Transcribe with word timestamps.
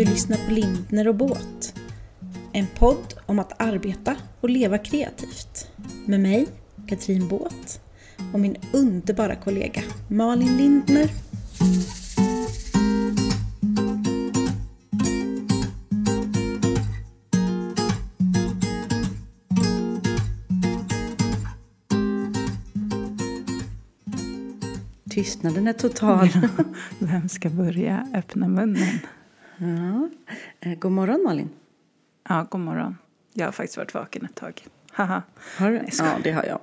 Du 0.00 0.06
lyssnar 0.06 0.36
på 0.36 0.52
Lindner 0.52 1.08
och 1.08 1.14
Båt. 1.14 1.74
En 2.52 2.66
podd 2.66 3.14
om 3.26 3.38
att 3.38 3.62
arbeta 3.62 4.16
och 4.40 4.50
leva 4.50 4.78
kreativt. 4.78 5.70
Med 6.06 6.20
mig, 6.20 6.46
Katrin 6.86 7.28
Båt 7.28 7.80
och 8.32 8.40
min 8.40 8.56
underbara 8.72 9.36
kollega 9.36 9.82
Malin 10.08 10.56
Lindner. 10.56 11.10
Tystnaden 25.10 25.68
är 25.68 25.72
total. 25.72 26.28
Vem 26.98 27.28
ska 27.28 27.50
börja 27.50 28.06
öppna 28.14 28.48
munnen? 28.48 28.98
Ja. 29.60 30.08
Eh, 30.60 30.78
God 30.78 30.92
morgon 30.92 31.22
Malin. 31.24 31.50
Ja, 32.28 32.46
god 32.50 32.60
morgon. 32.60 32.96
Jag 33.32 33.46
har 33.46 33.52
faktiskt 33.52 33.76
varit 33.76 33.94
vaken 33.94 34.24
ett 34.24 34.34
tag. 34.34 34.66
Haha. 34.92 35.22
Har 35.58 35.70
du? 35.70 35.76
Nej. 35.78 35.90
Ja, 35.98 36.18
det 36.24 36.32
har 36.32 36.44
jag. 36.44 36.58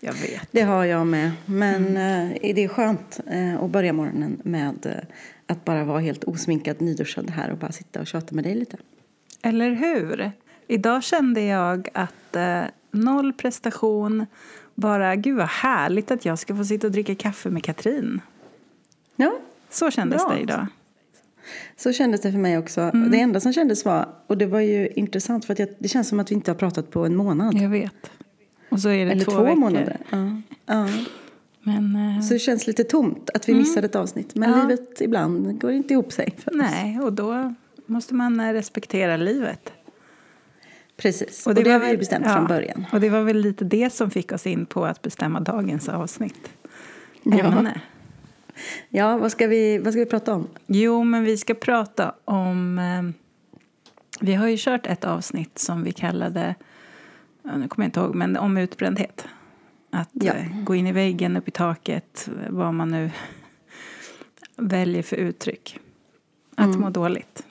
Jag 0.00 0.12
vet. 0.12 0.48
Det 0.50 0.62
har 0.62 0.84
jag 0.84 1.06
med. 1.06 1.30
Men 1.46 1.86
eh, 1.86 2.54
det 2.54 2.64
är 2.64 2.68
skönt 2.68 3.20
eh, 3.26 3.62
att 3.62 3.70
börja 3.70 3.92
morgonen 3.92 4.40
med 4.44 4.86
eh, 4.86 4.92
att 5.46 5.64
bara 5.64 5.84
vara 5.84 6.00
helt 6.00 6.24
osminkad, 6.24 6.80
nyduschad 6.80 7.30
här 7.30 7.50
och 7.50 7.58
bara 7.58 7.72
sitta 7.72 8.00
och 8.00 8.06
tjata 8.06 8.34
med 8.34 8.44
dig 8.44 8.54
lite. 8.54 8.76
Eller 9.42 9.70
hur? 9.70 10.32
Idag 10.66 11.02
kände 11.04 11.40
jag 11.40 11.88
att 11.94 12.36
eh, 12.36 12.62
noll 12.90 13.32
prestation. 13.32 14.26
Bara, 14.74 15.16
gud 15.16 15.36
vad 15.36 15.48
härligt 15.48 16.10
att 16.10 16.24
jag 16.24 16.38
ska 16.38 16.56
få 16.56 16.64
sitta 16.64 16.86
och 16.86 16.92
dricka 16.92 17.14
kaffe 17.14 17.50
med 17.50 17.64
Katrin. 17.64 18.20
Ja, 19.16 19.38
Så 19.70 19.90
kändes 19.90 20.24
Bra. 20.24 20.34
det 20.34 20.40
idag. 20.40 20.66
Så 21.76 21.92
kändes 21.92 22.20
det 22.20 22.32
för 22.32 22.38
mig 22.38 22.58
också. 22.58 22.80
Mm. 22.80 23.10
Det 23.10 23.20
enda 23.20 23.40
som 23.40 23.52
kändes 23.52 23.84
var, 23.84 24.08
och 24.26 24.38
det 24.38 24.46
var 24.46 24.60
ju 24.60 24.88
intressant 24.88 25.44
för 25.44 25.52
att 25.52 25.58
jag, 25.58 25.68
det 25.78 25.88
känns 25.88 26.08
som 26.08 26.20
att 26.20 26.30
vi 26.30 26.34
inte 26.34 26.50
har 26.50 26.56
pratat 26.56 26.90
på 26.90 27.04
en 27.04 27.16
månad. 27.16 27.54
Jag 27.54 27.68
vet. 27.68 28.10
Och 28.68 28.80
så 28.80 28.88
är 28.88 29.06
det 29.06 29.12
Eller 29.12 29.24
två, 29.24 29.32
två, 29.32 29.54
månader. 29.54 29.96
Ja. 30.10 30.40
Ja. 30.66 30.88
Men 31.62 31.96
eh, 32.16 32.22
Så 32.22 32.34
det 32.34 32.38
känns 32.38 32.66
lite 32.66 32.84
tomt 32.84 33.30
att 33.34 33.48
vi 33.48 33.54
missade 33.54 33.86
ett 33.86 33.96
avsnitt. 33.96 34.34
Men 34.34 34.50
Ja. 34.50 34.56
livet 34.56 35.00
ibland 35.00 35.60
går 35.60 35.72
inte 35.72 35.94
ihop 35.94 36.12
sig. 36.12 36.34
nej, 36.52 37.00
och 37.00 37.12
då 37.12 37.54
måste 37.86 38.14
man 38.14 38.40
eh, 38.40 38.52
respektera 38.52 39.16
livet. 39.16 39.72
Precis, 40.96 41.46
och 41.46 41.54
det, 41.54 41.64
var 41.64 41.72
har 41.72 41.90
vi 41.90 41.96
bestämt 41.96 42.26
ja, 42.26 42.34
från 42.34 42.46
början. 42.46 42.86
Och 42.92 43.00
det 43.00 43.08
var 43.08 43.22
väl 43.22 43.36
lite 43.36 43.64
det 43.64 43.92
som 43.92 44.10
fick 44.10 44.32
oss 44.32 44.46
in 44.46 44.66
på 44.66 44.84
att 44.84 45.02
bestämma 45.02 45.40
dagens 45.40 45.88
avsnitt. 45.88 46.50
Ja. 47.22 47.38
Ämne. 47.38 47.80
Ja, 48.88 49.16
vad 49.16 49.32
ska, 49.32 49.46
vi, 49.46 49.78
vad 49.78 49.92
ska 49.92 50.00
vi 50.00 50.06
prata 50.06 50.34
om? 50.34 50.48
Jo, 50.66 51.04
men 51.04 51.24
vi 51.24 51.36
ska 51.36 51.54
prata 51.54 52.14
om... 52.24 52.78
Eh, 52.78 53.02
vi 54.20 54.34
har 54.34 54.48
ju 54.48 54.56
kört 54.58 54.86
ett 54.86 55.04
avsnitt 55.04 55.58
som 55.58 55.84
vi 55.84 55.92
kallade, 55.92 56.54
nu 57.42 57.68
kommer 57.68 57.84
jag 57.84 57.88
inte 57.88 58.00
ihåg, 58.00 58.14
men 58.14 58.36
om 58.36 58.56
utbrändhet. 58.56 59.26
Att 59.90 60.08
Ja. 60.12 60.32
eh, 60.32 60.62
gå 60.64 60.74
in 60.74 60.86
i 60.86 60.92
väggen, 60.92 61.36
upp 61.36 61.48
i 61.48 61.50
taket, 61.50 62.28
vad 62.48 62.74
man 62.74 62.88
nu 62.88 63.10
väljer 64.56 65.02
för 65.02 65.16
uttryck. 65.16 65.78
Att 66.56 66.78
må 66.78 66.90
dåligt. 66.90 67.44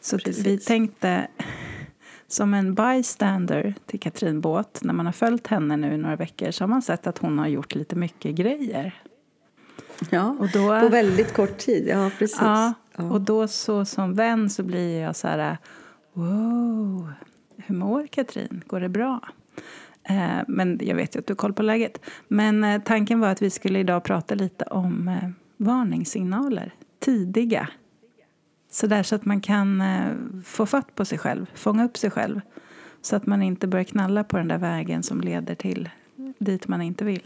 Så 0.00 0.18
Precis. 0.18 0.46
vi 0.46 0.58
tänkte 0.58 1.28
som 2.28 2.54
en 2.54 2.74
bystander 2.74 3.74
till 3.86 4.00
Katrin 4.00 4.40
Båt, 4.40 4.78
när 4.82 4.94
man 4.94 5.06
har 5.06 5.12
följt 5.12 5.46
henne 5.46 5.76
nu 5.76 5.94
i 5.94 5.98
några 5.98 6.16
veckor 6.16 6.50
så 6.50 6.64
har 6.64 6.68
man 6.68 6.82
sett 6.82 7.06
att 7.06 7.18
hon 7.18 7.38
har 7.38 7.46
gjort 7.46 7.74
lite 7.74 7.96
mycket 7.96 8.34
grejer. 8.34 9.02
Ja, 10.10 10.36
Och 10.38 10.48
då- 10.52 10.80
på 10.80 10.88
väldigt 10.88 11.32
kort 11.34 11.58
tid. 11.58 11.88
Ja, 11.88 12.10
precis. 12.18 12.38
Ja, 12.40 12.74
och 12.96 13.20
då 13.20 13.48
så 13.48 13.84
som 13.84 14.14
vän 14.14 14.50
så 14.50 14.62
blir 14.62 15.00
jag 15.00 15.16
så 15.16 15.28
här, 15.28 15.58
wow, 16.12 17.12
hur 17.56 17.74
mår 17.74 18.06
Katrin? 18.06 18.64
Går 18.66 18.80
det 18.80 18.88
bra? 18.88 19.20
Eh, 20.02 20.38
men 20.48 20.80
jag 20.82 20.96
vet 20.96 21.16
ju 21.16 21.18
att 21.20 21.26
du 21.26 21.32
har 21.32 21.36
koll 21.36 21.52
på 21.52 21.62
läget. 21.62 22.00
Men 22.28 22.64
eh, 22.64 22.82
tanken 22.82 23.20
var 23.20 23.28
att 23.28 23.42
vi 23.42 23.50
skulle 23.50 23.78
idag 23.78 24.04
prata 24.04 24.34
lite 24.34 24.64
om 24.64 25.08
eh, 25.08 25.28
varningssignaler, 25.56 26.74
tidiga. 26.98 27.68
Så 28.70 28.86
där 28.86 29.02
så 29.02 29.14
att 29.14 29.24
man 29.24 29.40
kan 29.40 29.80
eh, 29.80 30.12
få 30.44 30.66
fatt 30.66 30.94
på 30.94 31.04
sig 31.04 31.18
själv, 31.18 31.46
fånga 31.54 31.84
upp 31.84 31.96
sig 31.96 32.10
själv. 32.10 32.40
Så 33.02 33.16
att 33.16 33.26
man 33.26 33.42
inte 33.42 33.66
börjar 33.66 33.84
knalla 33.84 34.24
på 34.24 34.36
den 34.36 34.48
där 34.48 34.58
vägen 34.58 35.02
som 35.02 35.20
leder 35.20 35.54
till 35.54 35.88
dit 36.38 36.68
man 36.68 36.82
inte 36.82 37.04
vill. 37.04 37.22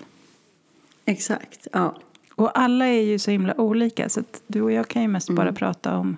Exakt. 1.04 1.66
Ja. 1.72 1.97
Och 2.42 2.58
alla 2.58 2.86
är 2.86 3.03
ju 3.03 3.19
så 3.19 3.30
himla 3.30 3.60
olika 3.60 4.08
så 4.08 4.22
du 4.47 4.62
och 4.62 4.72
jag 4.72 4.88
kan 4.88 5.03
ju 5.03 5.08
mest 5.08 5.30
bara 5.30 5.53
prata 5.53 5.97
om 5.98 6.16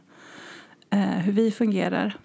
eh, 0.91 0.99
hur 1.01 1.33
vi 1.33 1.51
fungerar. 1.51 2.17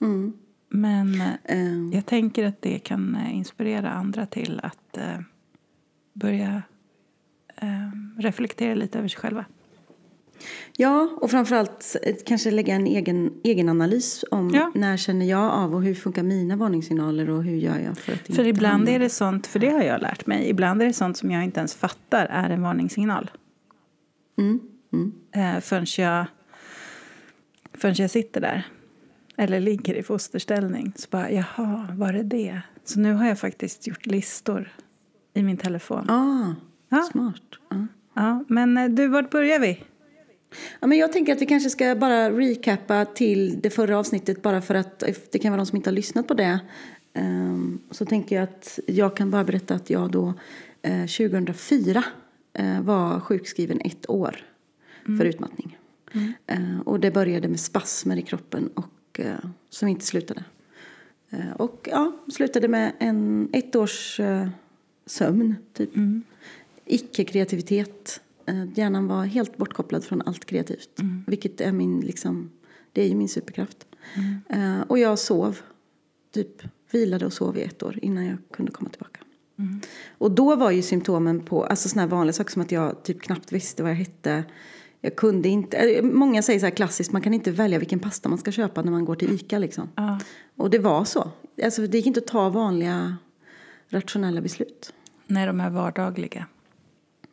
Mm. 0.00 0.32
Men 0.68 1.20
eh, 1.20 1.34
Ehm, 1.44 1.92
jag 1.92 2.06
tänker 2.06 2.44
att 2.44 2.62
det 2.62 2.78
kan 2.78 3.16
eh, 3.16 3.36
inspirera 3.36 3.90
andra 3.90 4.26
till 4.26 4.60
att 4.62 4.96
eh, 4.96 5.20
börja 6.12 6.62
eh, 7.56 7.90
reflektera 8.18 8.74
lite 8.74 8.98
över 8.98 9.08
sig 9.08 9.20
själva. 9.20 9.44
Ja, 10.76 11.08
och 11.20 11.30
framförallt 11.30 11.96
eh, 12.02 12.14
kanske 12.26 12.50
lägga 12.50 12.74
en 12.74 12.86
egen, 12.86 13.32
egen 13.44 13.68
analys 13.68 14.24
om 14.30 14.50
Ja. 14.54 14.72
när 14.74 14.96
känner 14.96 15.26
jag 15.26 15.52
av 15.52 15.74
och 15.74 15.82
hur 15.82 15.94
funkar 15.94 16.22
mina 16.22 16.56
varningssignaler 16.56 17.30
och 17.30 17.44
hur 17.44 17.56
gör 17.56 17.78
jag 17.78 17.98
för 17.98 18.12
att 18.12 18.36
För 18.36 18.46
ibland 18.46 18.88
är 18.88 18.98
det 18.98 19.08
sånt, 19.10 19.46
för 19.46 19.58
det 19.58 19.70
har 19.70 19.82
jag 19.82 20.00
lärt 20.02 20.26
mig, 20.26 20.48
ibland 20.50 20.82
är 20.82 20.86
det 20.86 20.92
sånt 20.92 21.16
som 21.16 21.30
jag 21.30 21.44
inte 21.44 21.60
ens 21.60 21.74
fattar 21.74 22.26
är 22.26 22.50
en 22.50 22.62
varningssignal. 22.62 23.30
Mm. 24.38 24.60
Mm. 24.92 25.12
Eh, 25.32 25.60
förrän, 25.60 25.86
jag, 25.98 26.26
förrän 27.74 27.94
jag 27.98 28.10
sitter 28.10 28.40
där. 28.40 28.66
Eller 29.36 29.60
ligger 29.60 29.94
i 29.94 30.02
fosterställning. 30.02 30.92
Så 30.96 31.06
bara, 31.10 31.30
jaha, 31.30 31.88
var 31.92 32.12
det 32.12 32.22
det? 32.22 32.60
Så 32.84 33.00
nu 33.00 33.12
har 33.12 33.26
jag 33.26 33.38
faktiskt 33.38 33.86
gjort 33.86 34.06
listor 34.06 34.72
i 35.34 35.42
min 35.42 35.56
telefon. 35.56 36.10
Ah, 36.10 36.54
Ja. 36.88 37.02
smart. 37.12 37.42
Ja. 37.70 37.86
Ja, 38.14 38.44
men 38.48 38.76
eh, 38.76 38.88
du, 38.88 39.08
vart 39.08 39.30
börjar 39.30 39.58
vi? 39.58 39.82
Ja, 40.80 40.86
men 40.86 40.98
jag 40.98 41.12
tänker 41.12 41.32
att 41.32 41.42
vi 41.42 41.46
kanske 41.46 41.70
ska 41.70 41.94
bara 41.94 42.30
recappa 42.30 43.04
till 43.04 43.60
det 43.60 43.70
förra 43.70 43.98
avsnittet 43.98 44.42
bara 44.42 44.62
för 44.62 44.74
att 44.74 45.04
det 45.30 45.38
kan 45.38 45.52
vara 45.52 45.60
de 45.60 45.66
som 45.66 45.76
inte 45.76 45.90
har 45.90 45.94
lyssnat 45.94 46.28
på 46.28 46.34
det. 46.34 46.58
Ehm, 47.14 47.80
så 47.90 48.04
tänker 48.04 48.36
jag 48.36 48.42
att 48.42 48.78
jag 48.86 49.16
kan 49.16 49.30
bara 49.30 49.44
berätta 49.44 49.74
att 49.74 49.90
jag 49.90 50.10
då 50.10 50.34
eh, 50.82 51.06
2004 51.06 52.04
eh, 52.52 52.80
var 52.80 53.20
sjukskriven 53.20 53.80
ett 53.80 54.10
år 54.10 54.36
för 55.18 55.24
utmattning. 55.24 55.78
Eh, 56.46 56.80
och 56.84 57.00
det 57.00 57.10
började 57.10 57.48
med 57.48 57.60
spasmer 57.60 58.16
i 58.16 58.22
kroppen 58.22 58.68
och 58.74 59.20
eh, 59.20 59.34
som 59.70 59.88
inte 59.88 60.04
slutade. 60.04 60.44
Eh, 61.30 61.52
och 61.56 61.88
ja, 61.90 62.12
slutade 62.32 62.68
med 62.68 62.92
en 62.98 63.48
ett 63.52 63.76
års 63.76 64.20
eh, 64.20 64.48
sömn 65.06 65.56
typ. 65.72 65.90
Icke-kreativitet. 66.84 68.20
Eh, 68.46 68.64
hjärnan 68.74 69.06
var 69.06 69.24
helt 69.24 69.56
bortkopplad 69.56 70.04
från 70.04 70.22
allt 70.22 70.44
kreativt. 70.44 71.00
Vilket 71.26 71.60
är 71.60 71.72
min, 71.72 72.00
liksom, 72.00 72.50
det 72.92 73.02
är 73.02 73.08
ju 73.08 73.14
min 73.14 73.28
superkraft. 73.28 73.86
Eh, 74.48 74.80
och 74.80 74.98
jag 74.98 75.18
sov, 75.18 75.58
typ 76.34 76.62
vilade 76.90 77.26
och 77.26 77.32
sov 77.32 77.58
i 77.58 77.62
ett 77.62 77.82
år 77.82 77.98
innan 78.02 78.26
jag 78.26 78.38
kunde 78.50 78.72
komma 78.72 78.90
tillbaka. 78.90 79.20
Och 80.18 80.30
då 80.30 80.56
var 80.56 80.70
ju 80.70 80.82
symptomen 80.82 81.40
på, 81.40 81.64
alltså 81.64 81.98
här 81.98 82.06
vanliga 82.06 82.32
saker 82.32 82.52
som 82.52 82.62
att 82.62 82.72
jag 82.72 83.02
typ 83.02 83.22
knappt 83.22 83.52
visste 83.52 83.82
vad 83.82 83.92
jag 83.92 83.96
hette. 83.96 84.44
Jag 85.00 85.16
kunde 85.16 85.48
inte, 85.48 85.76
eh, 85.76 86.02
många 86.02 86.42
säger 86.42 86.60
så 86.60 86.66
här 86.66 86.70
klassiskt, 86.70 87.12
man 87.12 87.22
kan 87.22 87.34
inte 87.34 87.50
välja 87.50 87.78
vilken 87.78 87.98
pasta 87.98 88.28
man 88.28 88.38
ska 88.38 88.52
köpa 88.52 88.82
när 88.82 88.90
man 88.90 89.04
går 89.04 89.14
till 89.14 89.34
ICA 89.34 89.58
liksom. 89.58 89.88
Ja. 89.94 90.20
Och 90.56 90.70
det 90.70 90.78
var 90.78 91.04
så. 91.04 91.30
Alltså 91.64 91.86
det 91.86 91.96
gick 91.96 92.06
inte 92.06 92.20
att 92.20 92.26
ta 92.26 92.48
vanliga 92.48 93.16
rationella 93.88 94.40
beslut. 94.40 94.92
Nej, 95.26 95.46
de 95.46 95.60
är 95.60 95.70
vardagliga. 95.70 96.46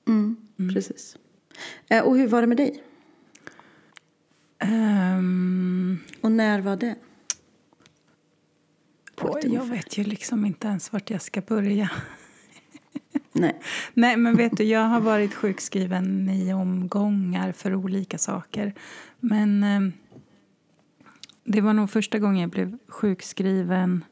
Mm, 0.08 0.36
Precis. 0.74 1.18
Eh, 1.90 2.04
och 2.04 2.18
hur 2.18 2.28
var 2.28 2.42
det 2.42 2.48
med 2.48 2.58
dig? 2.58 2.84
Ehm, 4.60 5.98
Och 6.22 6.32
när 6.32 6.62
var 6.62 6.76
det? 6.76 6.96
På 9.16 9.28
jag 9.28 9.46
ungefär. 9.46 9.66
vet 9.76 9.98
ju 9.98 10.04
liksom 10.04 10.46
inte 10.46 10.68
ens 10.68 10.94
vart 10.94 11.10
jag 11.10 11.22
ska 11.22 11.42
börja. 11.42 11.90
Nej. 13.32 13.60
Nej, 13.94 14.18
men 14.18 14.36
vet 14.36 14.58
du, 14.58 14.64
jag 14.64 14.84
har 14.86 15.02
varit 15.02 15.34
sjukskriven 15.34 16.30
i 16.30 16.54
omgångar 16.54 17.52
för 17.52 17.76
olika 17.76 18.18
saker. 18.18 18.74
Men 19.20 19.64
eh, 19.64 19.94
det 21.44 21.62
var 21.62 21.74
nog 21.74 21.90
första 21.90 22.20
gången 22.20 22.42
jag 22.42 22.50
blev 22.50 22.78
sjukskriven. 22.88 24.04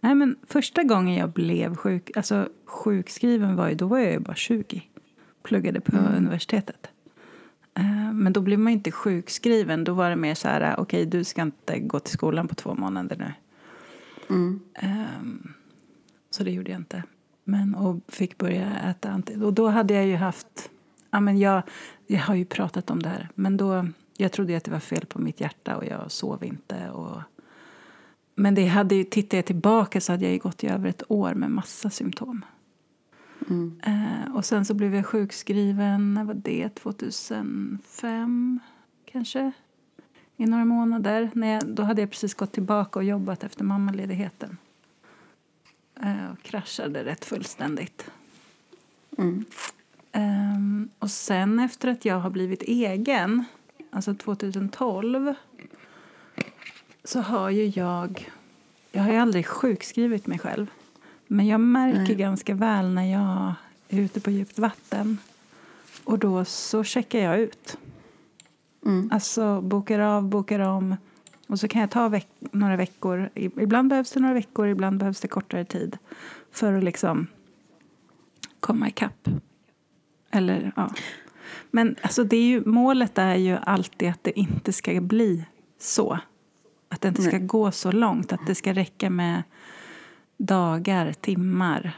Nej, 0.00 0.14
men 0.14 0.36
första 0.46 0.82
gången 0.82 1.14
jag 1.14 1.30
blev 1.30 1.76
sjuk, 1.76 2.16
alltså 2.16 2.48
sjukskriven 2.64 3.56
var 3.56 3.68
ju, 3.68 3.74
då 3.74 3.86
var 3.86 3.98
jag 3.98 4.12
ju 4.12 4.18
bara 4.18 4.34
20. 4.34 4.82
Pluggade 5.42 5.80
på 5.80 5.96
universitetet. 5.96 6.88
Eh, 7.74 8.12
men 8.12 8.32
då 8.32 8.40
blev 8.40 8.58
man 8.58 8.72
inte 8.72 8.92
sjukskriven. 8.92 9.84
Då 9.84 9.94
var 9.94 10.10
det 10.10 10.16
mer 10.16 10.34
så 10.34 10.48
här, 10.48 10.80
okej, 10.80 11.06
du 11.06 11.24
ska 11.24 11.42
inte 11.42 11.78
gå 11.78 12.00
till 12.00 12.12
skolan 12.12 12.48
på 12.48 12.54
två 12.54 12.74
månader 12.74 13.16
nu. 13.16 13.32
Mm. 14.36 14.60
Ehm, 14.74 15.52
så 16.30 16.44
det 16.44 16.50
gjorde 16.50 16.70
jag 16.70 16.80
inte. 16.80 17.02
Men, 17.44 17.74
och 17.74 17.96
fick 18.08 18.38
börja 18.38 18.76
äta 18.76 19.10
anti... 19.10 19.36
Och 19.42 19.52
då 19.52 19.68
hade 19.68 19.94
jag 19.94 20.06
ju 20.06 20.16
haft... 20.16 20.70
Ja, 21.10 21.20
men 21.20 21.38
jag, 21.38 21.62
jag 22.06 22.20
har 22.20 22.34
ju 22.34 22.44
pratat 22.44 22.90
om 22.90 23.02
det 23.02 23.08
här. 23.08 23.28
Men 23.34 23.56
då, 23.56 23.86
jag 24.16 24.32
trodde 24.32 24.56
att 24.56 24.64
det 24.64 24.70
var 24.70 24.80
fel 24.80 25.06
på 25.06 25.18
mitt 25.18 25.40
hjärta 25.40 25.76
och 25.76 25.86
jag 25.86 26.10
sov 26.10 26.44
inte. 26.44 26.90
Och, 26.90 27.22
men 28.34 28.54
det 28.54 28.66
hade 28.66 28.94
ju, 28.94 29.04
tittar 29.04 29.38
jag 29.38 29.44
tillbaka 29.44 30.00
så 30.00 30.12
hade 30.12 30.30
jag 30.30 30.40
gått 30.40 30.64
i 30.64 30.68
över 30.68 30.88
ett 30.88 31.02
år 31.08 31.34
med 31.34 31.50
massa 31.50 31.90
symptom. 31.90 32.44
Mm. 33.48 33.80
Eh, 33.82 34.36
och 34.36 34.44
sen 34.44 34.64
så 34.64 34.74
blev 34.74 34.94
jag 34.94 35.06
sjukskriven, 35.06 36.14
när 36.14 36.24
var 36.24 36.34
det? 36.34 36.68
2005 36.68 38.60
kanske? 39.04 39.52
I 40.36 40.46
några 40.46 40.64
månader. 40.64 41.30
När 41.34 41.52
jag, 41.52 41.66
då 41.66 41.82
hade 41.82 42.02
jag 42.02 42.10
precis 42.10 42.34
gått 42.34 42.52
tillbaka 42.52 42.98
och 42.98 43.04
jobbat 43.04 43.44
efter 43.44 43.64
mammaledigheten. 43.64 44.56
Eh, 46.02 46.32
och 46.32 46.42
kraschade 46.42 47.04
rätt 47.04 47.24
fullständigt. 47.24 48.10
Mm. 49.18 49.44
Ehm, 50.12 50.88
och 50.98 51.10
sen 51.10 51.58
efter 51.58 51.88
att 51.88 52.04
jag 52.04 52.20
har 52.20 52.30
blivit 52.30 52.62
egen, 52.62 53.44
alltså 53.90 54.14
2012 54.14 55.34
så 57.10 57.20
har 57.20 57.50
ju 57.50 57.66
jag... 57.66 58.30
Jag 58.92 59.02
har 59.02 59.12
ju 59.12 59.18
aldrig 59.18 59.46
sjukskrivit 59.46 60.26
mig 60.26 60.38
själv. 60.38 60.66
Men 61.26 61.46
jag 61.46 61.60
märker 61.60 61.98
Nej. 62.00 62.14
ganska 62.14 62.54
väl 62.54 62.94
när 62.94 63.12
jag 63.12 63.54
är 63.88 64.00
ute 64.00 64.20
på 64.20 64.30
djupt 64.30 64.58
vatten. 64.58 65.18
Och 66.04 66.18
då 66.18 66.44
så 66.44 66.84
checkar 66.84 67.18
jag 67.18 67.40
ut. 67.40 67.76
Mm. 68.86 69.10
Alltså 69.12 69.60
bokar 69.60 69.98
av, 69.98 70.28
bokar 70.28 70.60
om. 70.60 70.96
Och 71.46 71.60
så 71.60 71.68
kan 71.68 71.80
jag 71.80 71.90
ta 71.90 72.08
veck 72.08 72.28
några 72.40 72.76
veckor. 72.76 73.30
Ibland 73.34 73.88
behövs 73.88 74.12
det 74.12 74.20
några 74.20 74.34
veckor, 74.34 74.68
ibland 74.68 74.98
behövs 74.98 75.20
det 75.20 75.28
kortare 75.28 75.64
tid. 75.64 75.98
För 76.52 76.72
att 76.72 76.84
liksom 76.84 77.26
komma 78.60 78.88
ikapp. 78.88 79.28
Eller 80.30 80.72
ja. 80.76 80.90
Men 81.70 81.96
alltså 82.02 82.24
det 82.24 82.36
är 82.36 82.46
ju, 82.46 82.64
målet 82.64 83.18
är 83.18 83.34
ju 83.34 83.56
alltid 83.62 84.08
att 84.08 84.24
det 84.24 84.38
inte 84.38 84.72
ska 84.72 85.00
bli 85.00 85.44
så. 85.78 86.18
Att 86.90 87.00
det 87.00 87.08
inte 87.08 87.22
ska 87.22 87.38
Nej. 87.38 87.46
gå 87.46 87.70
så 87.70 87.92
långt. 87.92 88.32
Att 88.32 88.46
det 88.46 88.54
ska 88.54 88.72
räcka 88.72 89.10
med 89.10 89.42
dagar, 90.36 91.12
timmar. 91.12 91.92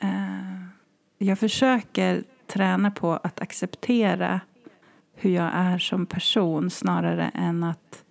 Eh, 0.00 0.66
jag 1.18 1.38
försöker 1.38 2.24
träna 2.46 2.90
på 2.90 3.12
att 3.12 3.40
acceptera 3.40 4.40
hur 5.14 5.30
jag 5.30 5.50
är 5.54 5.78
som 5.78 6.06
person 6.06 6.70
snarare 6.70 7.30
än 7.34 7.64
att... 7.64 8.04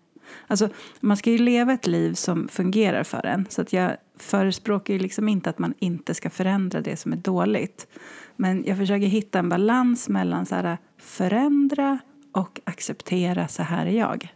Alltså, 0.47 0.69
man 0.99 1.17
ska 1.17 1.31
ju 1.31 1.37
leva 1.37 1.73
ett 1.73 1.87
liv 1.87 2.13
som 2.13 2.47
fungerar 2.47 3.03
för 3.03 3.25
en. 3.25 3.45
Så 3.49 3.61
att 3.61 3.73
jag 3.73 3.97
förespråkar 4.17 4.93
ju 4.93 4.99
liksom 4.99 5.29
inte 5.29 5.49
att 5.49 5.59
man 5.59 5.73
inte 5.79 6.13
ska 6.13 6.29
förändra 6.29 6.81
det 6.81 6.97
som 6.97 7.13
är 7.13 7.17
dåligt. 7.17 7.87
Men 8.35 8.63
jag 8.67 8.77
försöker 8.77 9.07
hitta 9.07 9.39
en 9.39 9.49
balans 9.49 10.09
mellan 10.09 10.45
så 10.45 10.55
här, 10.55 10.77
förändra 10.97 11.99
och 12.31 12.61
acceptera 12.63 13.47
så 13.47 13.63
här 13.63 13.85
är 13.85 13.91
jag. 13.91 14.33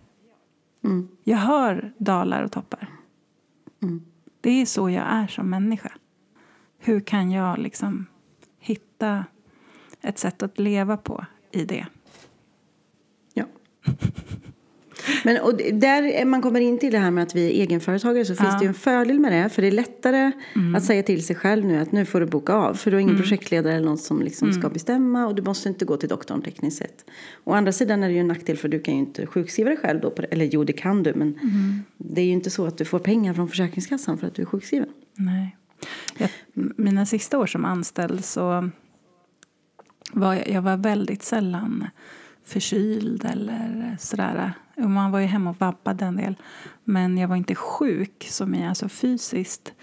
Mm. 0.88 1.08
Jag 1.24 1.38
har 1.38 1.94
dalar 1.98 2.44
och 2.44 2.52
toppar. 2.52 2.88
Mm. 3.82 4.06
Det 4.42 4.62
är 4.62 4.66
så 4.66 4.90
jag 4.90 5.04
är 5.08 5.28
som 5.28 5.50
människa. 5.50 5.92
Hur 6.78 7.00
kan 7.00 7.32
jag 7.32 7.58
liksom 7.60 8.06
hitta 8.60 9.26
ett 10.02 10.20
sätt 10.20 10.44
att 10.44 10.60
leva 10.60 10.98
på 10.98 11.26
i 11.52 11.66
det? 11.66 11.88
Ja. 13.34 13.46
Men 15.24 15.42
och 15.42 15.58
där 15.74 16.04
är- 16.04 16.26
man 16.26 16.42
kommer 16.42 16.60
in 16.60 16.80
till 16.80 16.92
det 16.92 16.98
här 17.00 17.12
med 17.12 17.24
att 17.24 17.36
vi 17.36 17.46
är 17.46 17.50
egenföretagare 17.62 18.26
så 18.26 18.36
finns 18.36 18.50
Ja. 18.54 18.58
det 18.60 18.64
ju 18.66 18.68
en 18.68 18.74
fördel 18.74 19.20
med 19.20 19.32
det. 19.32 19.50
För 19.50 19.62
det 19.62 19.68
är 19.68 19.72
lättare 19.72 20.32
att 20.76 20.84
säga 20.84 21.04
till 21.04 21.26
sig 21.26 21.36
själv 21.36 21.66
nu 21.66 21.80
att 21.80 21.92
nu 21.92 22.06
får 22.06 22.20
du 22.20 22.26
boka 22.26 22.54
av. 22.54 22.74
För 22.74 22.92
du 22.92 22.98
har 22.98 23.02
ingen 23.02 23.18
projektledare 23.18 23.74
eller 23.74 23.86
någon 23.86 23.98
som 23.98 24.22
liksom 24.22 24.54
ska 24.54 24.70
bestämma 24.70 25.28
och 25.28 25.36
du 25.36 25.42
måste 25.42 25.70
inte 25.70 25.86
gå 25.86 25.98
till 25.98 26.10
doktorn 26.10 26.42
tekniskt 26.42 26.78
sett. 26.78 27.06
Å 27.44 27.54
andra 27.54 27.72
sidan 27.72 28.04
är 28.04 28.08
det 28.08 28.14
ju 28.14 28.20
en 28.20 28.28
nackdel 28.28 28.58
för 28.58 28.68
du 28.68 28.80
kan 28.80 28.94
ju 28.94 29.00
inte 29.00 29.26
sjukskriva 29.28 29.70
dig 29.70 29.78
själv 29.80 30.02
då. 30.02 30.14
Det. 30.18 30.24
Eller 30.24 30.46
jo, 30.46 30.64
det 30.64 30.74
kan 30.74 31.04
du 31.04 31.14
men 31.16 31.40
det 31.98 32.22
är 32.22 32.26
ju 32.26 32.32
inte 32.32 32.50
så 32.50 32.66
att 32.66 32.78
du 32.78 32.86
får 32.86 33.00
pengar 33.00 33.34
från 33.34 33.50
Försäkringskassan 33.50 34.18
för 34.18 34.28
att 34.28 34.36
du 34.36 34.42
är 34.42 34.46
sjukskriven. 34.46 34.90
Nej. 35.16 35.58
Jag, 36.18 36.30
mina 36.78 37.06
sista 37.06 37.38
år 37.40 37.46
som 37.46 37.66
anställd 37.66 38.26
så 38.26 38.70
var 40.12 40.34
jag, 40.34 40.50
jag 40.50 40.62
var 40.62 40.78
väldigt 40.78 41.24
sällan 41.24 41.88
förkyld 42.46 43.26
eller 43.32 43.98
sådär. 44.00 44.54
Och 44.78 44.90
Man 44.90 45.12
var 45.12 45.20
ju 45.20 45.26
hemma 45.26 45.50
och 45.50 45.60
vabbade 45.60 46.06
en 46.06 46.16
del. 46.16 46.36
Men 46.84 47.18
jag 47.18 47.28
var 47.28 47.36
inte 47.36 47.56
sjuk 47.56 48.28
som 48.30 48.56
i, 48.56 48.68
alltså 48.68 48.90
fysiskt. 48.90 49.74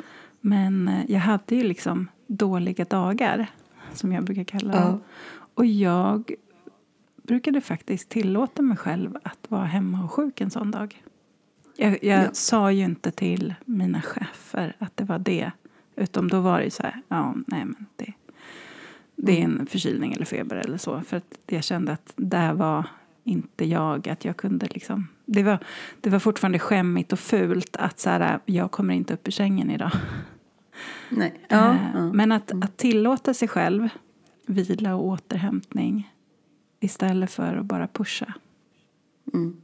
Men 0.41 0.89
eh, 0.89 1.11
jag 1.11 1.21
hade 1.21 1.55
ju 1.57 1.63
liksom 1.63 2.09
dåliga 2.27 2.85
dagar, 2.85 3.47
som 3.93 4.13
jag 4.13 4.25
brukar 4.25 4.45
kalla 4.45 4.73
dem. 4.73 4.83
Ja. 4.91 4.99
Och 5.55 5.67
jag 5.67 6.33
brukade 7.23 7.61
faktiskt 7.61 8.09
tillåta 8.09 8.63
mig 8.63 8.77
själv 8.77 9.17
att 9.23 9.51
vara 9.51 9.65
hemma 9.65 10.05
och 10.05 10.13
sjuk 10.13 10.41
en 10.41 10.51
sån 10.51 10.71
dag. 10.71 11.03
Jag, 11.77 12.05
jag 12.05 12.25
Ja. 12.25 12.29
sa 12.33 12.73
ju 12.73 12.85
inte 12.85 13.11
till 13.11 13.55
mina 13.65 14.03
chefer 14.03 14.77
att 14.79 14.97
det 14.97 15.05
var 15.05 15.19
det. 15.19 15.51
Utom 15.97 16.29
då 16.29 16.41
var 16.41 16.59
det 16.59 16.65
ju 16.65 16.71
så 16.71 16.83
här, 16.83 17.01
ja, 17.09 17.35
nej 17.47 17.65
men 17.65 17.87
det, 17.97 18.13
det 19.17 19.41
är 19.41 19.45
en 19.45 19.67
förkylning 19.67 20.13
eller 20.13 20.25
feber 20.25 20.57
eller 20.57 20.79
så. 20.79 21.01
För 21.01 21.17
att 21.17 21.39
jag 21.47 21.65
kände 21.65 21.93
att 21.93 22.13
där 22.17 22.53
var 22.53 22.87
inte 23.25 23.65
jag, 23.65 24.09
att 24.09 24.25
jag 24.25 24.37
kunde 24.37 24.67
liksom. 24.71 25.09
Det 25.25 25.43
var, 25.43 25.59
det 26.01 26.11
var 26.11 26.19
fortfarande 26.19 26.59
skämmigt 26.59 27.13
och 27.13 27.19
fult 27.19 27.77
att 27.77 28.01
så 28.01 28.11
här, 28.11 28.39
jag 28.45 28.71
kommer 28.71 28.95
inte 28.95 29.15
upp 29.15 29.29
ur 29.29 29.33
sängen 29.33 29.71
idag. 29.71 29.91
Nej. 31.11 31.35
Ja, 31.49 31.71
Eh, 31.73 31.77
ja. 31.95 32.13
Men 32.13 32.33
att, 32.33 32.53
att 32.65 32.77
tillåta 32.77 33.35
sig 33.35 33.49
själv 33.49 33.89
vila 34.47 34.95
och 34.95 35.05
återhämtning 35.07 36.13
istället 36.81 37.31
för 37.31 37.57
att 37.57 37.65
bara 37.65 37.87
pusha. 37.89 38.35
Mm. 39.35 39.57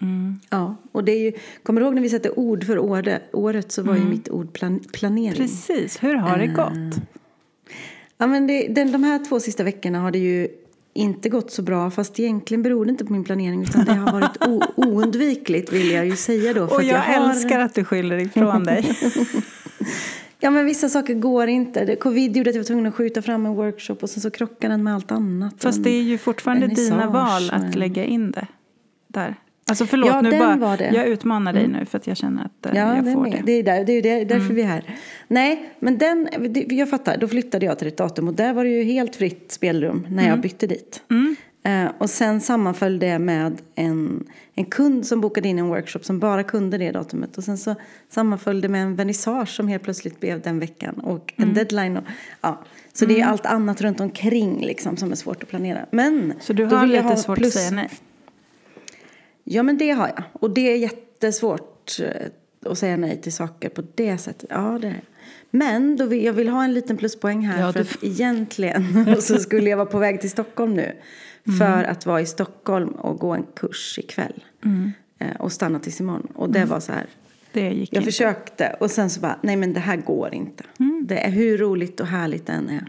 Mm. 0.00 0.40
Ja, 0.50 0.76
och 0.92 1.04
det 1.04 1.12
är 1.12 1.20
ju, 1.20 1.32
kommer 1.62 1.80
du 1.80 1.86
ihåg 1.86 1.94
när 1.94 2.02
vi 2.02 2.08
satte 2.08 2.30
ord 2.30 2.64
för 2.64 2.78
året, 2.78 3.22
året 3.32 3.72
så 3.72 3.82
var 3.82 3.96
ju 3.96 4.04
mitt 4.04 4.28
ord 4.28 4.52
plan, 4.52 4.80
planering. 4.92 5.36
Precis, 5.36 6.02
hur 6.02 6.14
har 6.14 6.38
det 6.38 6.44
Eh, 6.44 6.52
gått? 6.54 6.96
Ja, 8.18 8.26
men 8.26 8.46
det, 8.46 8.68
den, 8.68 8.92
de 8.92 9.04
här 9.04 9.24
två 9.24 9.40
sista 9.40 9.64
veckorna 9.64 10.00
har 10.00 10.10
det 10.10 10.18
ju 10.18 10.48
inte 10.94 11.28
gått 11.28 11.50
så 11.50 11.62
bra 11.62 11.90
fast 11.90 12.20
egentligen 12.20 12.62
beror 12.62 12.84
det 12.84 12.90
inte 12.90 13.04
på 13.04 13.12
min 13.12 13.24
planering 13.24 13.62
utan 13.62 13.84
det 13.84 13.92
har 13.92 14.12
varit 14.12 14.36
oundvikligt 14.76 15.72
vill 15.72 15.90
jag 15.90 16.06
ju 16.06 16.16
säga 16.16 16.52
då. 16.52 16.68
för 16.68 16.74
Och 16.74 16.80
att 16.80 16.86
jag, 16.86 16.98
har, 16.98 17.30
älskar 17.30 17.60
att 17.60 17.74
du 17.74 17.84
skyller 17.84 18.18
ifrån 18.18 18.64
dig. 18.64 18.98
Ja 20.44 20.50
men 20.50 20.66
vissa 20.66 20.88
saker 20.88 21.14
går 21.14 21.48
inte. 21.48 21.96
Covid 21.96 22.36
gjorde 22.36 22.50
att 22.50 22.56
jag 22.56 22.62
var 22.62 22.66
tvungen 22.66 22.86
att 22.86 22.94
skjuta 22.94 23.22
fram 23.22 23.46
en 23.46 23.54
workshop 23.54 23.94
och 24.00 24.10
sen 24.10 24.20
så 24.20 24.30
krockar 24.30 24.68
den 24.68 24.82
med 24.82 24.94
allt 24.94 25.12
annat. 25.12 25.54
Fast 25.58 25.84
det 25.84 25.90
är 25.90 26.02
ju 26.02 26.18
fortfarande 26.18 26.66
dina 26.66 27.10
val 27.10 27.50
att 27.50 27.74
lägga 27.74 28.04
in 28.04 28.30
det 28.30 28.46
där. 29.08 29.36
Alltså 29.72 29.86
förlåt, 29.86 30.08
Ja, 30.10 30.20
nu 30.20 30.38
bara. 30.60 30.76
Mm. 30.76 30.94
jag 30.94 31.06
utmanar 31.08 31.52
dig 31.52 31.68
nu 31.68 31.84
för 31.84 31.98
att 31.98 32.06
jag 32.06 32.16
känner 32.16 32.44
att 32.44 32.66
eh, 32.66 32.72
Ja, 32.76 32.96
jag 32.96 33.12
får 33.12 33.20
med. 33.22 33.30
det. 33.32 33.36
Mm. 33.36 33.46
Det 33.46 33.52
är, 33.52 33.62
där, 33.62 33.84
det 33.84 33.92
är 33.92 34.02
där, 34.02 34.24
därför 34.24 34.54
vi 34.54 34.62
är 34.62 34.66
här. 34.66 34.96
Nej, 35.28 35.72
men 35.80 35.98
den, 35.98 36.28
jag 36.68 36.90
fattar. 36.90 37.16
Då 37.16 37.28
flyttade 37.28 37.66
jag 37.66 37.78
till 37.78 37.88
ett 37.88 37.96
datum 37.96 38.28
och 38.28 38.34
där 38.34 38.52
var 38.52 38.64
det 38.64 38.70
ju 38.70 38.82
helt 38.82 39.16
fritt 39.16 39.52
spelrum 39.52 40.06
när 40.10 40.28
jag 40.28 40.40
bytte 40.40 40.66
dit. 40.66 41.02
Mm. 41.10 41.36
Eh, 41.64 41.92
och 41.98 42.10
sen 42.10 42.40
sammanföll 42.40 42.98
det 42.98 43.18
med 43.18 43.56
en, 43.74 44.24
en 44.54 44.64
kund 44.64 45.06
som 45.06 45.20
bokade 45.20 45.48
in 45.48 45.58
en 45.58 45.68
workshop 45.68 45.98
som 46.02 46.18
bara 46.18 46.42
kunde 46.42 46.78
det 46.78 46.90
datumet. 46.90 47.38
Och 47.38 47.44
sen 47.44 47.58
så 47.58 47.74
sammanföll 48.08 48.60
det 48.60 48.68
med 48.68 48.82
en 48.82 48.96
vernissage 48.96 49.48
som 49.48 49.68
helt 49.68 49.82
plötsligt 49.82 50.20
blev 50.20 50.40
den 50.40 50.58
veckan. 50.58 50.94
Och 50.94 51.32
Mm. 51.36 51.48
en 51.48 51.54
deadline. 51.54 51.96
Och, 51.96 52.04
ja. 52.40 52.62
Så 52.92 53.04
det 53.06 53.20
är 53.20 53.24
allt 53.26 53.46
annat 53.46 53.80
runt 53.80 54.00
omkring 54.00 54.60
liksom 54.66 54.96
som 54.96 55.12
är 55.12 55.16
svårt 55.16 55.42
att 55.42 55.48
planera. 55.48 55.86
Men 55.90 56.34
Så 56.40 56.52
du 56.52 56.64
har 56.64 56.86
lite 56.86 57.02
ha 57.02 57.16
svårt 57.16 57.38
plus- 57.38 57.56
att 57.56 57.62
säga 57.62 57.70
nej? 57.70 57.88
Ja, 59.52 59.62
men 59.62 59.78
det 59.78 59.90
har 59.90 60.08
jag. 60.08 60.22
Och 60.32 60.50
det 60.50 60.72
är 60.72 60.76
jättesvårt 60.76 61.98
eh, 62.00 62.70
att 62.70 62.78
säga 62.78 62.96
nej 62.96 63.20
till 63.20 63.32
saker 63.32 63.68
på 63.68 63.82
det 63.94 64.18
sättet. 64.18 64.48
Ja, 64.50 64.78
det 64.82 64.88
är. 64.88 65.00
Men 65.50 65.96
då 65.96 66.06
vill, 66.06 66.24
jag 66.24 66.32
vill 66.32 66.48
ha 66.48 66.64
en 66.64 66.74
liten 66.74 66.96
pluspoäng 66.96 67.46
här. 67.46 67.60
Ja, 67.60 67.72
för 67.72 67.80
du 67.80 67.86
att 67.90 68.04
egentligen 68.04 69.16
så 69.22 69.38
skulle 69.38 69.70
jag 69.70 69.76
vara 69.76 69.86
på 69.86 69.98
väg 69.98 70.20
till 70.20 70.30
Stockholm 70.30 70.74
nu. 70.74 70.92
För 71.58 71.84
att 71.84 72.06
vara 72.06 72.20
i 72.20 72.26
Stockholm 72.26 72.88
och 72.88 73.18
gå 73.18 73.32
en 73.32 73.46
kurs 73.56 73.98
ikväll. 73.98 74.44
Eh, 75.18 75.36
Och 75.38 75.52
stanna 75.52 75.78
tills 75.78 76.00
imorgon. 76.00 76.32
Och 76.34 76.50
det 76.52 76.64
var 76.64 76.80
så 76.80 76.92
här. 76.92 77.06
Det 77.52 77.70
gick 77.70 77.92
Jag 77.92 78.00
inte. 78.00 78.12
försökte 78.12 78.76
och 78.80 78.90
sen 78.90 79.10
så 79.10 79.20
bara, 79.20 79.38
nej 79.42 79.56
men 79.56 79.72
det 79.72 79.80
här 79.80 79.96
går 79.96 80.34
inte. 80.34 80.64
Det 81.02 81.18
är 81.18 81.30
hur 81.30 81.58
roligt 81.58 82.00
och 82.00 82.06
härligt 82.06 82.46
det 82.46 82.52
än 82.52 82.68
är. 82.68 82.86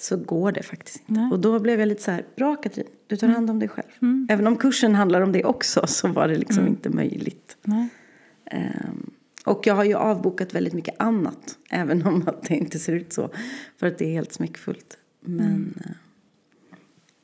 Så 0.00 0.16
går 0.16 0.52
det 0.52 0.62
faktiskt 0.62 1.00
inte. 1.00 1.20
Nej. 1.20 1.32
Och 1.32 1.40
då 1.40 1.58
blev 1.58 1.80
jag 1.80 1.86
lite 1.86 2.02
så 2.02 2.10
här, 2.10 2.24
bra 2.36 2.56
Katrin, 2.56 2.86
du 3.06 3.16
tar 3.16 3.28
hand 3.28 3.50
om 3.50 3.58
dig 3.58 3.68
själv. 3.68 3.88
Även 4.28 4.46
om 4.46 4.56
kursen 4.56 4.94
handlar 4.94 5.20
om 5.20 5.32
det 5.32 5.44
också 5.44 5.86
så 5.86 6.08
var 6.08 6.28
det 6.28 6.34
liksom 6.34 6.66
inte 6.66 6.90
möjligt. 6.90 7.56
Ehm, 8.44 9.10
och 9.44 9.66
jag 9.66 9.74
har 9.74 9.84
ju 9.84 9.94
avbokat 9.94 10.54
väldigt 10.54 10.72
mycket 10.72 10.94
annat. 10.98 11.58
Även 11.70 12.06
om 12.06 12.22
att 12.26 12.42
det 12.42 12.54
inte 12.54 12.78
ser 12.78 12.92
ut 12.92 13.12
så. 13.12 13.30
För 13.76 13.86
att 13.86 13.98
det 13.98 14.04
är 14.04 14.12
helt 14.12 14.32
smäckfullt. 14.32 14.98
Men 15.20 15.74
eh, 15.84 15.90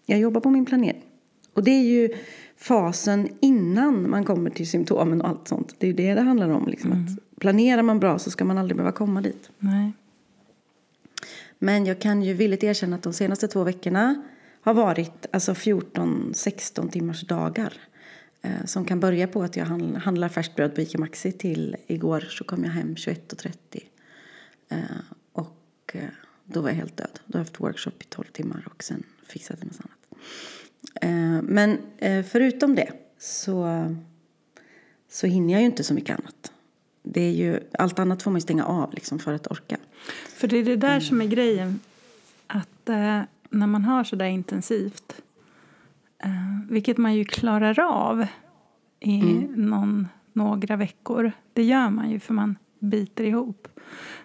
jag 0.07 0.19
jobbar 0.19 0.41
på 0.41 0.51
min 0.51 0.65
planering. 0.67 1.05
Och 1.53 1.65
det 1.65 1.71
är 1.71 1.85
ju 1.85 2.09
fasen 2.57 3.29
innan 3.41 4.11
man 4.11 4.25
kommer 4.25 4.51
till 4.51 4.69
symptomen 4.69 5.21
och 5.21 5.29
allt 5.29 5.49
sånt. 5.49 5.75
Det 5.79 5.87
är 5.87 5.89
ju 5.89 5.97
det 5.97 6.15
det 6.15 6.21
handlar 6.21 6.49
om. 6.49 6.69
Liksom, 6.69 6.93
att 6.93 7.39
planerar 7.41 7.83
man 7.83 8.01
bra 8.01 8.19
så 8.19 8.31
ska 8.31 8.45
man 8.45 8.59
aldrig 8.59 8.77
behöva 8.77 8.93
komma 8.93 9.21
dit. 9.21 9.51
Nej. 9.59 9.93
Men 11.59 11.87
jag 11.87 12.01
kan 12.01 12.23
ju 12.23 12.35
villigt 12.35 12.65
erkänna 12.65 12.97
att 12.97 13.03
de 13.03 13.13
senaste 13.13 13.49
två 13.49 13.65
veckorna 13.65 14.23
har 14.61 14.75
varit 14.75 15.27
alltså 15.33 15.53
14-16 15.53 16.91
timmars 16.91 17.21
dagar. 17.21 17.73
Eh, 18.43 18.65
som 18.65 18.85
kan 18.85 19.01
börja 19.01 19.29
på 19.29 19.43
att 19.43 19.57
jag 19.57 19.65
handlar 19.97 20.29
färskt 20.29 20.57
bröd 20.57 20.75
på 20.75 20.81
Ica 20.81 20.99
Maxi 20.99 21.33
till 21.33 21.77
igår 21.87 22.21
så 22.21 22.45
kom 22.45 22.65
jag 22.65 22.71
hem 22.71 22.95
21.30. 22.95 23.83
Eh, 24.69 24.79
och 25.33 25.57
eh, 25.93 26.01
då 26.45 26.61
var 26.61 26.69
jag 26.69 26.77
helt 26.77 26.97
död. 26.97 27.21
Då 27.27 27.39
har 27.39 27.41
jag 27.41 27.45
haft 27.45 27.61
workshop 27.61 27.93
i 28.01 28.05
12 28.05 28.25
timmar 28.25 28.69
och 28.71 28.85
sen 28.85 29.03
fixat 29.27 29.63
en 29.63 29.69
massa 29.69 29.83
annat. 29.83 30.23
Eh, 31.01 31.43
men 31.43 31.79
eh, 31.99 32.25
förutom 32.25 32.75
det 32.75 32.93
så, 33.19 33.87
så 35.11 35.27
hinner 35.27 35.53
jag 35.53 35.61
ju 35.61 35.67
inte 35.67 35.85
så 35.85 35.95
mycket 35.95 36.19
annat. 36.19 36.53
Det 37.03 37.21
är 37.21 37.33
ju, 37.33 37.61
allt 37.79 37.99
annat 37.99 38.23
får 38.23 38.31
man 38.31 38.41
stänga 38.41 38.65
av 38.65 38.95
liksom 38.95 39.19
för 39.19 39.33
att 39.33 39.47
orka. 39.47 39.77
För 40.45 40.49
det 40.49 40.59
är 40.59 40.65
det 40.65 40.77
där 40.77 41.01
som 41.01 41.21
är 41.21 41.27
grejen. 41.27 41.81
Att 42.47 42.89
eh, 42.89 43.21
när 43.51 43.67
man 43.67 43.85
har 43.85 44.05
så 44.05 44.17
där 44.17 44.27
intensivt 44.27 45.23
Eh, 46.25 46.31
vilket 46.69 46.99
man 46.99 47.15
ju 47.15 47.25
klarar 47.25 47.81
av 47.81 48.27
i 49.01 49.21
mm. 49.21 49.53
någon, 49.57 50.09
några 50.33 50.77
veckor. 50.77 51.33
Det 51.53 51.63
gör 51.63 51.91
man 51.91 52.11
ju 52.11 52.21
för 52.21 52.35
man 52.35 52.57
biter 52.79 53.25
ihop. 53.25 53.69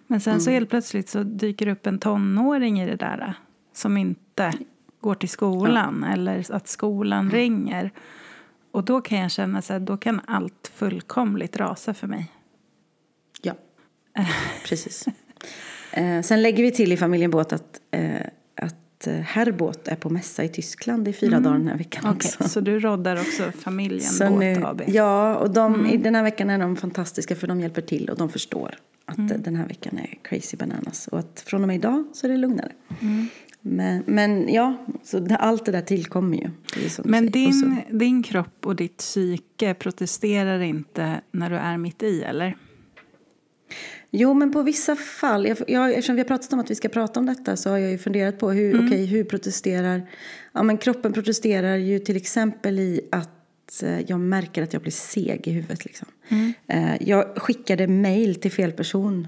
Men 0.08 0.22
sen 0.22 0.34
mm. 0.34 0.42
så 0.42 0.52
helt 0.52 0.70
plötsligt 0.70 1.10
så 1.10 1.24
dyker 1.24 1.68
upp 1.68 1.88
en 1.88 2.00
tonåring 2.00 2.82
i 2.82 2.86
det 2.86 2.96
där 2.96 3.34
som 3.74 3.98
inte 3.98 4.54
går 5.02 5.16
till 5.16 5.30
skolan 5.30 6.06
ja. 6.08 6.14
eller 6.14 6.56
att 6.56 6.68
skolan 6.68 7.20
mm. 7.20 7.32
ringer. 7.32 7.92
Och 8.72 8.84
då 8.84 9.02
kan 9.02 9.18
jag 9.18 9.32
känna 9.32 9.60
att 9.60 9.86
då 9.86 9.98
kan 9.98 10.22
allt 10.28 10.72
fullkomligt 10.76 11.58
rasa 11.58 11.94
för 11.94 12.08
mig. 12.08 12.32
Ja, 13.42 13.54
precis. 14.66 15.06
Eh, 15.92 16.22
sen 16.22 16.42
lägger 16.42 16.64
vi 16.64 16.72
till 16.72 16.92
i 16.92 16.98
familjen 16.98 17.32
Båt 17.32 17.54
att 17.54 17.82
eh, 17.92 18.22
Eh, 19.08 19.14
Herbåt 19.14 19.88
är 19.88 19.96
på 19.96 20.10
mässa 20.10 20.44
i 20.44 20.50
Tyskland 20.50 21.08
i 21.08 21.14
fyra 21.14 21.32
mm. 21.32 21.44
dagar 21.44 21.58
den 21.58 21.68
här 21.68 21.78
veckan 21.78 22.04
okay, 22.04 22.16
också. 22.16 22.50
Så 22.50 22.60
du 22.60 22.80
roddar 22.80 23.16
också 23.16 23.52
familjen 23.52 24.02
så 24.02 24.30
Båt 24.30 24.40
nu, 24.40 24.66
AB? 24.66 24.82
Ja, 24.88 25.36
och 25.36 25.52
de, 25.52 25.74
mm. 25.74 25.86
i 25.86 25.98
den 25.98 26.16
här 26.16 26.24
veckan 26.24 26.50
är 26.50 26.60
de 26.60 26.76
fantastiska 26.76 27.36
för 27.36 27.48
de 27.48 27.62
hjälper 27.62 27.82
till 27.82 28.10
och 28.10 28.18
de 28.18 28.30
förstår 28.30 28.76
att 29.06 29.18
mm. 29.18 29.42
den 29.42 29.56
här 29.56 29.68
veckan 29.68 29.98
är 29.98 30.18
crazy 30.22 30.58
bananas. 30.58 31.08
Och 31.08 31.20
att 31.20 31.44
från 31.46 31.62
och 31.62 31.68
med 31.68 31.76
idag 31.76 32.06
så 32.14 32.28
är 32.28 32.32
det 32.32 32.38
lugnare. 32.38 32.72
Mm. 33.02 33.28
Men, 33.62 34.04
men 34.08 34.54
ja, 34.54 34.86
så 35.04 35.20
det, 35.20 35.36
allt 35.36 35.66
det 35.66 35.72
där 35.72 35.82
tillkommer 35.82 36.38
ju. 36.38 36.50
Men 37.04 37.32
din, 37.32 37.78
din 37.90 38.24
kropp 38.24 38.66
och 38.66 38.76
ditt 38.76 38.98
psyke 38.98 39.74
protesterar 39.74 40.60
inte 40.60 41.22
när 41.32 41.50
du 41.50 41.56
är 41.56 41.78
mitt 41.78 42.04
i, 42.04 42.24
eller? 42.24 42.58
Jo, 44.12 44.34
men 44.34 44.52
på 44.52 44.62
vissa 44.62 44.96
fall, 44.96 45.48
jag, 45.48 45.58
jag, 45.68 45.90
eftersom 45.90 46.16
vi 46.16 46.22
har 46.22 46.28
pratat 46.28 46.54
om 46.54 46.60
att 46.60 46.72
vi 46.72 46.76
ska 46.76 46.90
prata 46.90 47.20
om 47.20 47.26
detta 47.26 47.58
så 47.58 47.70
har 47.70 47.78
jag 47.78 47.92
ju 47.92 47.98
funderat 47.98 48.40
på 48.40 48.52
hur, 48.52 48.74
mm. 48.74 48.86
okay, 48.86 49.06
hur 49.06 49.24
protesterar, 49.24 50.02
ja 50.54 50.64
men 50.64 50.78
kroppen 50.78 51.14
protesterar 51.14 51.76
ju 51.76 52.00
till 52.00 52.16
exempel 52.16 52.80
i 52.80 53.02
att 53.12 53.84
eh, 53.84 54.00
jag 54.08 54.20
märker 54.20 54.64
att 54.64 54.74
jag 54.74 54.82
blir 54.82 54.92
seg 54.92 55.48
i 55.48 55.52
huvudet. 55.52 55.86
Liksom. 55.86 56.08
Mm. 56.30 56.54
Eh, 56.68 57.08
jag 57.10 57.36
skickade 57.36 57.88
mail 57.88 58.36
till 58.36 58.52
fel 58.52 58.72
person 58.72 59.28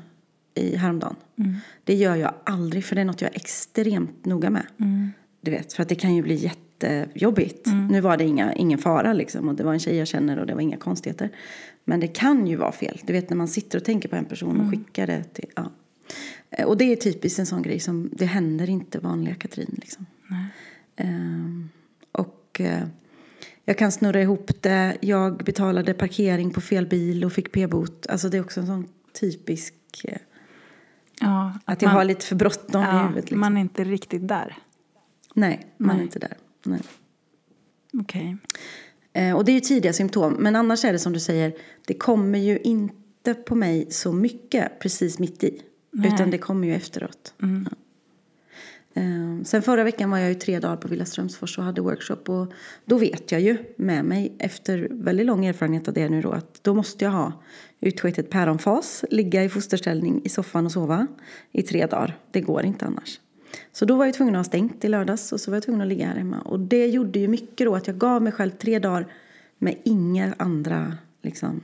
i 0.55 0.75
häromdagen. 0.75 1.15
Mm. 1.39 1.55
Det 1.83 1.95
gör 1.95 2.15
jag 2.15 2.33
aldrig 2.43 2.85
för 2.85 2.95
det 2.95 3.01
är 3.01 3.05
något 3.05 3.21
jag 3.21 3.31
är 3.31 3.35
extremt 3.35 4.25
noga 4.25 4.49
med. 4.49 4.65
Mm. 4.79 5.11
Du 5.41 5.51
vet, 5.51 5.73
för 5.73 5.83
att 5.83 5.89
det 5.89 5.95
kan 5.95 6.15
ju 6.15 6.21
bli 6.21 6.35
jättejobbigt. 6.35 7.67
Mm. 7.67 7.87
Nu 7.87 8.01
var 8.01 8.17
det 8.17 8.23
inga, 8.23 8.53
ingen 8.53 8.79
fara 8.79 9.13
liksom 9.13 9.49
och 9.49 9.55
det 9.55 9.63
var 9.63 9.73
en 9.73 9.79
tjej 9.79 9.95
jag 9.95 10.07
känner 10.07 10.39
och 10.39 10.45
det 10.45 10.53
var 10.53 10.61
inga 10.61 10.77
konstigheter. 10.77 11.29
Men 11.85 11.99
det 11.99 12.07
kan 12.07 12.47
ju 12.47 12.55
vara 12.55 12.71
fel. 12.71 13.01
Du 13.03 13.13
vet 13.13 13.29
när 13.29 13.37
man 13.37 13.47
sitter 13.47 13.77
och 13.77 13.85
tänker 13.85 14.09
på 14.09 14.15
en 14.15 14.25
person 14.25 14.49
och 14.49 14.65
mm. 14.65 14.71
skickar 14.71 15.07
det 15.07 15.23
till... 15.23 15.49
Ja. 15.55 15.71
Eh, 16.49 16.65
och 16.65 16.77
det 16.77 16.91
är 16.91 16.95
typiskt 16.95 17.39
en 17.39 17.45
sån 17.45 17.61
grej 17.61 17.79
som 17.79 18.09
det 18.13 18.25
händer 18.25 18.69
inte 18.69 18.99
vanliga 18.99 19.35
Katrin. 19.35 19.79
Liksom. 19.81 20.05
Um, 20.97 21.69
och 22.11 22.61
uh, 22.63 22.83
jag 23.65 23.77
kan 23.77 23.91
snurra 23.91 24.21
ihop 24.21 24.51
det. 24.61 24.97
Jag 25.01 25.37
betalade 25.37 25.93
parkering 25.93 26.51
på 26.51 26.61
fel 26.61 26.85
bil 26.85 27.25
och 27.25 27.33
fick 27.33 27.51
p-bot. 27.51 28.07
Alltså 28.07 28.29
det 28.29 28.37
är 28.37 28.41
också 28.41 28.59
en 28.59 28.67
sån 28.67 28.87
typisk... 29.19 29.73
Uh, 30.07 30.13
ja, 31.19 31.53
att, 31.65 31.73
att 31.73 31.81
jag 31.81 31.89
man, 31.89 31.95
har 31.95 32.05
lite 32.05 32.25
för 32.25 32.35
bråttom 32.35 32.81
ja, 32.81 32.99
i 32.99 33.01
huvudet. 33.01 33.23
Liksom. 33.23 33.39
Man 33.39 33.57
är 33.57 33.61
inte 33.61 33.83
riktigt 33.83 34.27
där. 34.27 34.57
Nej, 35.33 35.67
man 35.77 35.87
Nej. 35.87 35.97
är 35.99 36.03
inte 36.03 36.19
där. 36.19 36.37
Nej. 36.65 36.81
Okej. 37.93 38.21
Okay. 38.21 38.37
Eh, 39.13 39.35
och 39.35 39.45
det 39.45 39.51
är 39.51 39.53
ju 39.53 39.59
tidiga 39.59 39.93
symptom. 39.93 40.33
Men 40.33 40.55
annars 40.55 40.85
är 40.85 40.93
det 40.93 40.99
som 40.99 41.13
du 41.13 41.19
säger, 41.19 41.53
det 41.85 41.93
kommer 41.93 42.39
ju 42.39 42.59
inte 42.59 43.33
på 43.33 43.55
mig 43.55 43.87
så 43.89 44.13
mycket 44.13 44.79
precis 44.79 45.19
mitt 45.19 45.43
i. 45.43 45.61
Nej. 45.91 46.11
Utan 46.13 46.31
det 46.31 46.37
kommer 46.37 46.67
ju 46.67 46.75
efteråt. 46.75 47.33
Mm. 47.41 47.67
Ja. 47.71 47.77
Eh, 48.93 49.43
sen 49.43 49.61
förra 49.61 49.83
veckan 49.83 50.11
var 50.11 50.17
jag 50.17 50.29
ju 50.29 50.35
tre 50.35 50.59
dagar 50.59 50.77
på 50.77 50.87
Villa 50.87 51.05
Strömsfors 51.05 51.57
och 51.57 51.63
hade 51.63 51.81
workshop. 51.81 52.29
Och 52.29 52.53
då 52.85 52.97
vet 52.97 53.31
jag 53.31 53.41
ju 53.41 53.57
med 53.75 54.05
mig, 54.05 54.35
efter 54.39 54.87
väldigt 54.91 55.25
lång 55.25 55.45
erfarenhet 55.45 55.87
av 55.87 55.93
det 55.93 56.09
nu 56.09 56.21
då, 56.21 56.31
att 56.31 56.63
då 56.63 56.73
måste 56.73 57.05
jag 57.05 57.11
ha 57.11 57.33
utskitet 57.79 58.29
päronfas, 58.29 59.05
ligga 59.09 59.43
i 59.43 59.49
fosterställning 59.49 60.21
i 60.23 60.29
soffan 60.29 60.65
och 60.65 60.71
sova 60.71 61.07
i 61.51 61.61
tre 61.61 61.85
dagar. 61.85 62.17
Det 62.31 62.41
går 62.41 62.63
inte 62.63 62.85
annars. 62.85 63.19
Så 63.71 63.85
då 63.85 63.95
var 63.95 64.05
jag 64.05 64.13
tvungen 64.13 64.35
att 64.35 64.39
ha 64.39 64.43
stängt 64.43 64.85
i 64.85 64.87
lördags 64.87 65.31
och 65.31 65.41
så 65.41 65.51
var 65.51 65.55
jag 65.55 65.63
tvungen 65.63 65.81
att 65.81 65.87
ligga 65.87 66.07
här 66.07 66.15
hemma. 66.15 66.41
Och 66.41 66.59
det 66.59 66.87
gjorde 66.87 67.19
ju 67.19 67.27
mycket 67.27 67.67
då 67.67 67.75
att 67.75 67.87
jag 67.87 67.97
gav 67.97 68.21
mig 68.21 68.31
själv 68.33 68.51
tre 68.51 68.79
dagar 68.79 69.07
med 69.57 69.75
inga 69.83 70.33
andra, 70.37 70.97
liksom, 71.21 71.61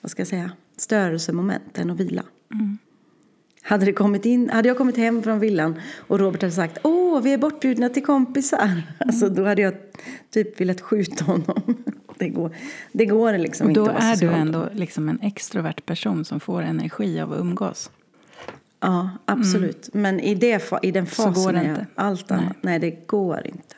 vad 0.00 0.10
ska 0.10 0.20
jag 0.20 0.28
säga, 0.28 0.50
störelsemoment 0.76 1.78
än 1.78 1.90
att 1.90 2.00
vila. 2.00 2.22
Mm. 2.52 2.78
Hade, 3.62 3.84
det 3.84 3.92
kommit 3.92 4.24
in, 4.24 4.50
hade 4.50 4.68
jag 4.68 4.78
kommit 4.78 4.96
hem 4.96 5.22
från 5.22 5.38
villan 5.38 5.80
och 5.96 6.18
Robert 6.18 6.42
hade 6.42 6.52
sagt 6.52 6.78
åh, 6.82 7.22
vi 7.22 7.32
är 7.32 7.38
bortbjudna 7.38 7.88
till 7.88 8.04
kompisar. 8.04 8.64
Mm. 8.64 8.80
Alltså, 8.98 9.28
då 9.28 9.44
hade 9.44 9.62
jag 9.62 9.74
typ 10.30 10.60
velat 10.60 10.80
skjuta 10.80 11.24
honom. 11.24 11.62
Det 12.18 12.28
går, 12.28 12.56
det 12.92 13.06
går 13.06 13.38
liksom 13.38 13.66
och 13.66 13.72
då 13.72 13.80
inte. 13.80 13.92
Då 13.92 13.98
är 13.98 14.16
du 14.16 14.28
ändå 14.28 14.68
liksom 14.72 15.08
en 15.08 15.20
extrovert 15.20 15.86
person 15.86 16.24
som 16.24 16.40
får 16.40 16.62
energi 16.62 17.20
av 17.20 17.32
att 17.32 17.40
umgås. 17.40 17.90
Ja, 18.80 19.10
absolut. 19.24 19.94
Mm. 19.94 20.02
Men 20.02 20.20
i, 20.20 20.34
det, 20.34 20.72
i 20.82 20.90
den 20.90 21.06
fasen 21.06 21.34
så 21.34 21.40
går 21.40 21.52
det 21.52 21.64
inte. 21.64 21.86
allt 21.94 22.30
annat, 22.30 22.56
nej. 22.60 22.78
nej. 22.78 22.78
det 22.78 23.06
går 23.06 23.46
inte. 23.46 23.76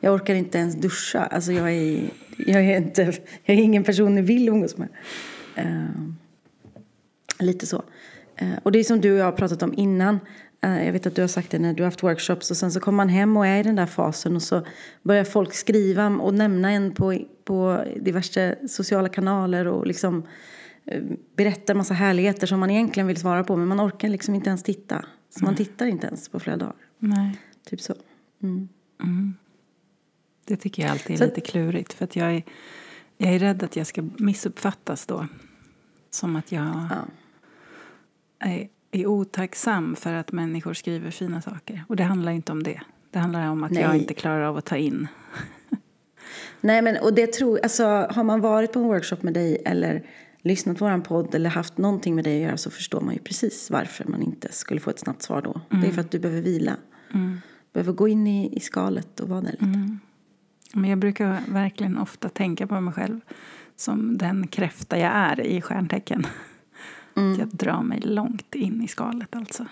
Jag 0.00 0.14
orkar 0.14 0.34
inte 0.34 0.58
ens 0.58 0.74
duscha. 0.74 1.20
Alltså 1.20 1.52
jag 1.52 1.72
är, 1.72 2.10
jag 2.36 2.64
är, 2.64 2.76
inte, 2.76 3.02
jag 3.44 3.56
är 3.56 3.62
ingen 3.62 3.84
person 3.84 4.14
ni 4.14 4.22
vill 4.22 4.48
umgås 4.48 4.76
med. 4.76 4.88
Uh, 5.58 6.12
lite 7.38 7.66
så. 7.66 7.82
Uh, 8.42 8.58
och 8.62 8.72
det 8.72 8.78
är 8.78 8.84
som 8.84 9.00
du 9.00 9.12
och 9.12 9.18
jag 9.18 9.24
har 9.24 9.32
pratat 9.32 9.62
om 9.62 9.74
innan. 9.76 10.20
Uh, 10.66 10.84
jag 10.84 10.92
vet 10.92 11.06
att 11.06 11.14
du 11.14 11.20
har 11.20 11.28
sagt 11.28 11.50
det 11.50 11.58
när 11.58 11.74
du 11.74 11.82
har 11.82 11.86
haft 11.90 12.02
workshops 12.02 12.50
och 12.50 12.56
sen 12.56 12.72
så 12.72 12.80
kommer 12.80 12.96
man 12.96 13.08
hem 13.08 13.36
och 13.36 13.46
är 13.46 13.60
i 13.60 13.62
den 13.62 13.76
där 13.76 13.86
fasen 13.86 14.36
och 14.36 14.42
så 14.42 14.66
börjar 15.02 15.24
folk 15.24 15.54
skriva 15.54 16.06
och 16.06 16.34
nämna 16.34 16.70
en 16.70 16.94
på, 16.94 17.18
på 17.44 17.84
diverse 17.96 18.56
sociala 18.68 19.08
kanaler 19.08 19.66
och 19.66 19.86
liksom 19.86 20.22
berättar 21.36 21.74
massa 21.74 21.94
härligheter 21.94 22.46
som 22.46 22.60
man 22.60 22.70
egentligen 22.70 23.06
vill 23.06 23.16
svara 23.16 23.44
på 23.44 23.56
men 23.56 23.68
man 23.68 23.80
orkar 23.80 24.08
liksom 24.08 24.34
inte 24.34 24.48
ens 24.48 24.62
titta. 24.62 25.04
Så 25.30 25.44
man 25.44 25.56
tittar 25.56 25.86
inte 25.86 26.06
ens 26.06 26.28
på 26.28 26.40
flera 26.40 26.56
dagar. 26.56 26.76
Nej. 26.98 27.38
Typ 27.64 27.80
så. 27.80 27.94
Mm. 28.42 28.68
Mm. 29.02 29.34
Det 30.44 30.56
tycker 30.56 30.82
jag 30.82 30.90
alltid 30.90 31.14
är 31.14 31.18
så. 31.18 31.24
lite 31.24 31.40
klurigt 31.40 31.92
för 31.92 32.04
att 32.04 32.16
jag 32.16 32.34
är, 32.34 32.42
jag 33.16 33.34
är 33.34 33.38
rädd 33.38 33.62
att 33.62 33.76
jag 33.76 33.86
ska 33.86 34.04
missuppfattas 34.18 35.06
då. 35.06 35.26
Som 36.10 36.36
att 36.36 36.52
jag 36.52 36.64
ja. 36.64 36.88
är, 38.38 38.68
är 38.90 39.06
otacksam 39.06 39.96
för 39.96 40.12
att 40.12 40.32
människor 40.32 40.74
skriver 40.74 41.10
fina 41.10 41.42
saker. 41.42 41.84
Och 41.88 41.96
det 41.96 42.02
handlar 42.04 42.32
inte 42.32 42.52
om 42.52 42.62
det. 42.62 42.80
Det 43.10 43.18
handlar 43.18 43.50
om 43.50 43.64
att 43.64 43.70
Nej. 43.70 43.82
jag 43.82 43.96
inte 43.96 44.14
klarar 44.14 44.42
av 44.42 44.56
att 44.56 44.64
ta 44.64 44.76
in. 44.76 45.08
Nej, 46.60 46.82
men 46.82 46.96
och 46.96 47.14
det 47.14 47.32
tror, 47.32 47.60
alltså, 47.62 47.84
har 48.10 48.24
man 48.24 48.40
varit 48.40 48.72
på 48.72 48.78
en 48.78 48.84
workshop 48.84 49.16
med 49.22 49.34
dig 49.34 49.62
eller 49.64 50.02
lyssnat 50.42 50.78
på 50.78 50.84
vår 50.84 50.98
podd 50.98 51.34
eller 51.34 51.50
haft 51.50 51.78
någonting 51.78 52.14
med 52.14 52.24
dig 52.24 52.36
att 52.36 52.42
göra 52.42 52.56
så 52.56 52.70
förstår 52.70 53.00
man 53.00 53.14
ju 53.14 53.20
precis 53.20 53.70
varför 53.70 54.04
man 54.04 54.22
inte 54.22 54.52
skulle 54.52 54.80
få 54.80 54.90
ett 54.90 54.98
snabbt 54.98 55.22
svar 55.22 55.42
då. 55.42 55.50
Mm. 55.50 55.62
Det 55.68 55.76
är 55.76 55.78
mm. 55.78 55.94
för 55.94 56.00
att 56.00 56.10
du 56.10 56.18
behöver 56.18 56.42
vila. 56.42 56.76
Mm. 57.14 57.40
Behöver 57.72 57.92
gå 57.92 58.08
in 58.08 58.26
i, 58.26 58.56
i 58.56 58.60
skalet 58.60 59.20
och 59.20 59.28
vara 59.28 59.40
där 59.40 59.52
lite. 59.52 59.64
Mm. 59.64 59.98
Men 60.74 60.90
jag 60.90 60.98
brukar 60.98 61.40
verkligen 61.48 61.98
ofta 61.98 62.28
tänka 62.28 62.66
på 62.66 62.80
mig 62.80 62.94
själv 62.94 63.20
som 63.76 64.18
den 64.18 64.46
kräfta 64.46 64.98
jag 64.98 65.12
är 65.12 65.40
i 65.40 65.60
stjärntecken. 65.60 66.26
Mm. 67.16 67.38
jag 67.38 67.48
drar 67.48 67.82
mig 67.82 68.00
långt 68.00 68.54
in 68.54 68.82
i 68.82 68.88
skalet 68.88 69.36
alltså. 69.36 69.66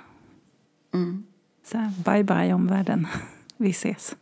Mm. 0.94 1.24
Så 1.64 1.78
här, 1.78 1.92
bye 2.04 2.24
bye 2.24 2.54
omvärlden. 2.54 3.06
Vi 3.56 3.70
ses. 3.70 4.16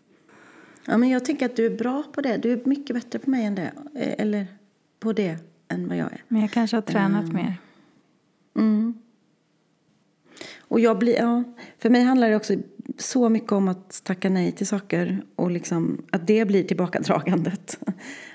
Ja, 0.85 0.97
men 0.97 1.09
jag 1.09 1.25
tänker 1.25 1.47
att 1.47 1.57
du 1.57 1.67
är 1.67 1.79
bra 1.79 2.03
på 2.15 2.21
det. 2.21 2.37
Du 2.37 2.53
är 2.53 2.61
mycket 2.65 2.97
bättre 2.97 3.19
på 3.19 3.31
mig 3.31 3.45
än 3.45 3.55
det. 3.55 3.73
Eh, 3.95 4.15
eller 4.19 4.47
på 5.01 5.13
det 5.13 5.53
än 5.75 5.88
vad 5.88 5.97
jag 5.97 6.12
är. 6.12 6.23
Men 6.28 6.40
jag 6.40 6.50
kanske 6.50 6.76
har 6.76 6.83
tränat 6.83 7.25
um, 7.25 7.35
mer. 7.35 7.54
Mm. 8.57 8.95
Och 10.59 10.81
jag 10.81 10.99
blir, 10.99 11.16
ja, 11.16 11.45
för 11.78 11.90
mig 11.90 12.02
handlar 12.02 12.31
det 12.31 12.37
också 12.37 12.54
så 12.99 13.28
mycket 13.28 13.52
om 13.52 13.69
att 13.69 14.04
tacka 14.04 14.31
nej 14.31 14.52
till 14.52 14.66
saker 14.66 15.23
och 15.37 15.50
liksom, 15.50 16.02
att 16.12 16.26
det 16.26 16.45
blir 16.45 16.64
tillbakadragandet. 16.64 17.78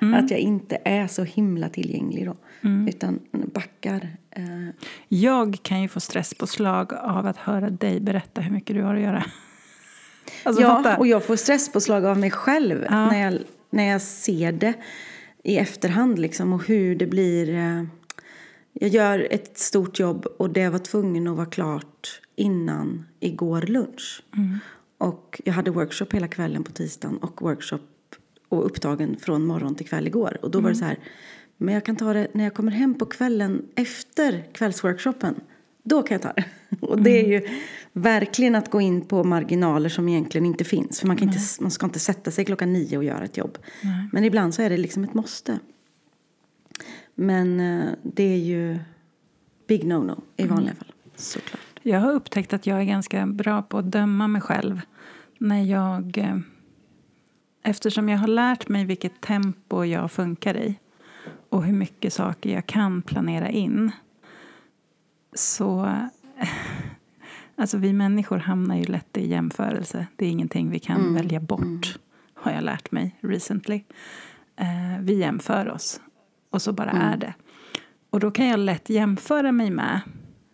Mm. 0.01 0.13
Att 0.13 0.31
jag 0.31 0.39
inte 0.39 0.77
är 0.85 1.07
så 1.07 1.23
himla 1.23 1.69
tillgänglig 1.69 2.25
då, 2.25 2.35
mm. 2.61 2.87
utan 2.87 3.19
backar. 3.31 4.09
Eh. 4.31 4.69
Jag 5.07 5.57
kan 5.61 5.81
ju 5.81 5.87
få 5.87 5.99
stresspåslag 5.99 6.93
av 6.93 7.25
att 7.25 7.37
höra 7.37 7.69
dig 7.69 7.99
berätta 7.99 8.41
hur 8.41 8.51
mycket 8.51 8.75
du 8.75 8.81
har 8.81 8.95
att 8.95 9.01
göra. 9.01 9.25
Alltså, 10.43 10.61
ja, 10.61 10.83
fatta. 10.83 10.97
och 10.97 11.07
jag 11.07 11.25
får 11.25 11.35
stresspåslag 11.35 12.05
av 12.05 12.17
mig 12.17 12.31
själv 12.31 12.85
Ja. 12.89 13.05
när, 13.05 13.21
jag, 13.21 13.39
när 13.69 13.83
jag 13.83 14.01
ser 14.01 14.51
det 14.51 14.73
i 15.43 15.57
efterhand 15.57 16.19
liksom, 16.19 16.53
och 16.53 16.67
hur 16.67 16.95
det 16.95 17.07
blir. 17.07 17.49
Eh, 17.49 17.83
jag 18.73 18.89
gör 18.89 19.27
ett 19.31 19.57
stort 19.57 19.99
jobb 19.99 20.25
och 20.25 20.49
det 20.49 20.69
var 20.69 20.79
tvungen 20.79 21.27
att 21.27 21.35
vara 21.37 21.45
klart 21.45 22.21
innan 22.35 23.05
igår 23.19 23.61
lunch. 23.61 24.23
Och 24.97 25.41
jag 25.45 25.53
hade 25.53 25.71
workshop 25.71 26.07
hela 26.11 26.27
kvällen 26.27 26.63
på 26.63 26.71
tisdagen 26.71 27.17
och 27.17 27.41
workshop 27.41 27.79
och 28.49 28.65
upptagen 28.65 29.17
från 29.19 29.45
morgon 29.45 29.75
till 29.75 29.87
kväll 29.87 30.07
igår. 30.07 30.37
Och 30.41 30.51
då 30.51 30.59
var 30.59 30.69
det 30.69 30.75
så 30.75 30.85
här, 30.85 30.99
men 31.57 31.73
jag 31.73 31.85
kan 31.85 31.95
ta 31.95 32.13
det 32.13 32.27
när 32.33 32.43
jag 32.43 32.53
kommer 32.53 32.71
hem 32.71 32.97
på 32.97 33.05
kvällen 33.05 33.65
efter 33.75 34.45
kvällsworkshopen. 34.53 35.35
Då 35.83 36.01
kan 36.03 36.15
jag 36.15 36.21
ta 36.21 36.33
det. 36.33 36.45
Och 36.85 37.01
det 37.01 37.25
är 37.25 37.27
ju 37.27 37.47
verkligen 37.93 38.55
att 38.55 38.71
gå 38.71 38.81
in 38.81 39.01
på 39.05 39.23
marginaler 39.23 39.89
som 39.89 40.09
egentligen 40.09 40.45
inte 40.45 40.63
finns. 40.63 40.99
För 40.99 41.07
man, 41.07 41.17
kan 41.17 41.27
inte, 41.27 41.39
man 41.61 41.71
ska 41.71 41.85
inte 41.85 41.99
sätta 41.99 42.31
sig 42.31 42.45
klockan 42.45 42.73
nio 42.73 42.97
och 42.97 43.03
göra 43.03 43.23
ett 43.23 43.37
jobb. 43.37 43.57
Men 44.11 44.23
ibland 44.23 44.53
så 44.53 44.61
är 44.61 44.69
det 44.69 44.77
liksom 44.77 45.03
ett 45.03 45.13
måste. 45.13 45.59
Men 47.15 47.59
eh, 47.59 47.89
det 48.03 48.23
är 48.23 48.37
ju 48.37 48.79
big 49.67 49.83
no-no 49.83 50.21
i 50.37 50.47
vanliga 50.47 50.75
fall. 50.75 50.93
Såklart. 51.15 51.61
Jag 51.81 51.99
har 51.99 52.11
upptäckt 52.11 52.53
att 52.53 52.67
jag 52.67 52.79
är 52.79 52.83
ganska 52.83 53.25
bra 53.25 53.61
på 53.61 53.77
att 53.77 53.91
döma 53.91 54.27
mig 54.27 54.41
själv 54.41 54.81
när 55.37 55.63
jag... 55.63 56.17
eh, 56.17 56.37
Eftersom 57.63 58.09
jag 58.09 58.17
har 58.17 58.27
lärt 58.27 58.67
mig 58.67 58.85
vilket 58.85 59.21
tempo 59.21 59.83
jag 59.85 60.11
funkar 60.11 60.57
i 60.57 60.75
och 61.49 61.63
hur 61.63 61.73
mycket 61.73 62.13
saker 62.13 62.53
jag 62.53 62.65
kan 62.65 63.01
planera 63.01 63.49
in 63.49 63.91
så... 65.33 65.95
Alltså 67.59 67.77
vi 67.77 67.93
människor 67.93 68.37
hamnar 68.37 68.75
ju 68.75 68.83
lätt 68.83 69.17
i 69.17 69.27
jämförelse. 69.27 70.07
Det 70.15 70.25
är 70.25 70.29
ingenting 70.29 70.69
vi 70.69 70.79
kan 70.79 71.13
välja 71.13 71.39
bort, 71.39 71.99
har 72.33 72.51
jag 72.51 72.63
lärt 72.63 72.91
mig 72.91 73.15
recently. 73.21 73.83
Eh, 74.55 74.99
vi 75.01 75.13
jämför 75.13 75.69
oss, 75.69 76.01
och 76.49 76.61
så 76.61 76.73
bara 76.73 76.91
är 76.91 77.17
det. 77.17 77.33
Och 78.09 78.19
då 78.19 78.31
kan 78.31 78.47
jag 78.47 78.59
lätt 78.59 78.89
jämföra 78.89 79.51
mig 79.51 79.71
med 79.71 80.01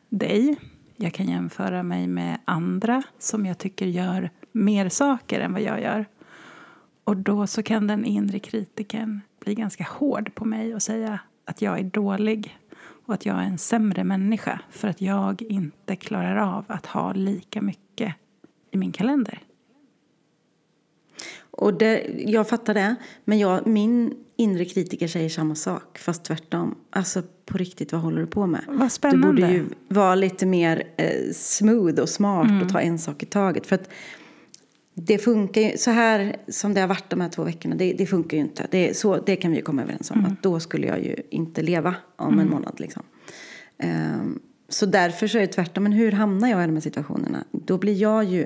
dig. 0.10 0.56
Jag 0.96 1.14
kan 1.14 1.26
jämföra 1.26 1.84
mig 1.84 2.08
med 2.08 2.38
andra 2.46 3.04
som 3.20 3.46
jag 3.46 3.58
tycker 3.58 3.86
gör 3.86 4.30
mer 4.52 4.90
saker 4.90 5.40
än 5.40 5.54
vad 5.54 5.62
jag 5.62 5.82
gör. 5.82 6.06
Och 7.04 7.18
då 7.18 7.48
så 7.48 7.64
kan 7.64 7.88
den 7.88 8.06
inre 8.06 8.40
kritiken 8.40 9.22
bli 9.40 9.56
ganska 9.56 9.84
hård 9.84 10.36
på 10.36 10.46
mig 10.46 10.76
och 10.76 10.82
säga 10.82 11.20
att 11.46 11.62
jag 11.62 11.80
är 11.80 11.84
dålig 11.84 12.58
och 13.06 13.14
att 13.14 13.26
jag 13.26 13.36
är 13.36 13.44
en 13.44 13.58
sämre 13.58 14.04
människa 14.04 14.60
för 14.70 14.88
att 14.88 15.02
jag 15.02 15.42
inte 15.42 15.96
klarar 15.96 16.36
av 16.36 16.66
att 16.68 16.86
ha 16.86 17.14
lika 17.14 17.62
mycket 17.62 18.16
i 18.72 18.78
min 18.78 18.92
kalender. 18.92 19.40
Och 21.58 21.74
det, 21.74 22.06
jag 22.18 22.50
fattar 22.50 22.74
det. 22.74 22.96
Men 23.26 23.40
jag, 23.40 23.68
min 23.68 24.14
inre 24.36 24.66
kritiker 24.66 25.08
säger 25.08 25.30
samma 25.30 25.56
sak, 25.56 25.98
fast 25.98 26.24
tvärtom. 26.24 26.76
Alltså 26.90 27.22
på 27.46 27.58
riktigt, 27.58 27.92
vad 27.92 28.02
håller 28.02 28.22
du 28.22 28.28
på 28.28 28.46
med? 28.46 28.62
Vad 28.68 28.92
spännande. 28.92 29.28
Du 29.28 29.34
borde 29.34 29.54
ju 29.54 29.66
vara 29.88 30.16
lite 30.16 30.46
mer 30.46 30.84
eh, 30.98 31.32
smooth 31.34 32.02
och 32.02 32.10
smart 32.10 32.64
och 32.64 32.70
ta 32.70 32.82
en 32.82 33.00
sak 33.00 33.24
i 33.24 33.26
taget. 33.26 33.68
För 33.68 33.76
att 33.76 33.90
det 34.98 35.18
funkar 35.18 35.62
ju, 35.62 35.78
så 35.78 35.92
här 35.92 36.36
som 36.48 36.74
det 36.74 36.82
har 36.82 36.88
varit 36.88 37.10
de 37.10 37.22
här 37.22 37.30
två 37.30 37.44
veckorna, 37.44 37.76
det, 37.76 37.94
det 37.94 38.06
funkar 38.06 38.38
ju 38.38 38.44
inte. 38.44 38.68
Det, 38.72 38.98
så, 38.98 39.18
det 39.18 39.36
kan 39.36 39.52
vi 39.52 39.58
ju 39.58 39.64
komma 39.64 39.82
överens 39.82 40.12
om, 40.12 40.26
att 40.26 40.44
då 40.44 40.60
skulle 40.60 40.88
jag 40.88 41.04
ju 41.04 41.16
inte 41.30 41.62
leva 41.62 41.96
om 42.16 42.40
en 42.40 42.50
månad 42.50 42.80
liksom. 42.80 43.04
Ehm, 43.78 44.40
så 44.70 44.86
därför 44.86 45.28
så 45.28 45.38
är 45.38 45.42
det 45.42 45.48
tvärtom, 45.48 45.84
men 45.84 45.92
hur 45.92 46.12
hamnar 46.12 46.50
jag 46.50 46.64
i 46.64 46.66
de 46.66 46.74
här 46.74 46.82
situationerna? 46.82 47.44
Då 47.52 47.78
blir 47.78 47.94
jag 47.94 48.24
ju 48.24 48.42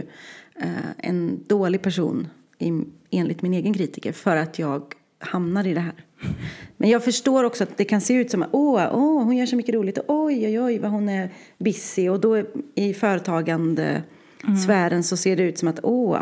eh, 0.56 0.70
en 0.98 1.44
dålig 1.48 1.82
person 1.82 2.28
i, 2.58 2.84
enligt 3.12 3.42
min 3.42 3.54
egen 3.54 3.74
kritiker 3.74 4.12
för 4.12 4.36
att 4.36 4.60
jag 4.60 4.94
hamnar 5.20 5.68
i 5.68 5.74
det 5.74 5.80
här. 5.80 6.06
Men 6.78 6.90
jag 6.90 7.04
förstår 7.04 7.44
också 7.44 7.64
att 7.64 7.78
det 7.78 7.86
kan 7.86 8.02
se 8.02 8.14
ut 8.14 8.32
som 8.32 8.44
att 8.44 8.50
åh, 8.52 8.90
åh 8.94 9.24
hon 9.24 9.38
gör 9.38 9.46
så 9.46 9.56
mycket 9.56 9.76
roligt 9.76 9.98
och 9.98 10.06
oj, 10.08 10.48
oj, 10.48 10.62
oj 10.62 10.80
vad 10.80 10.92
hon 10.92 11.10
är 11.10 11.30
busy 11.58 12.10
och 12.10 12.20
då 12.20 12.44
i 12.76 12.94
företagande 12.94 14.04
sfären 14.66 15.04
så 15.04 15.18
ser 15.18 15.36
det 15.36 15.44
ut 15.44 15.58
som 15.58 15.68
att 15.68 15.80
åh, 15.84 16.22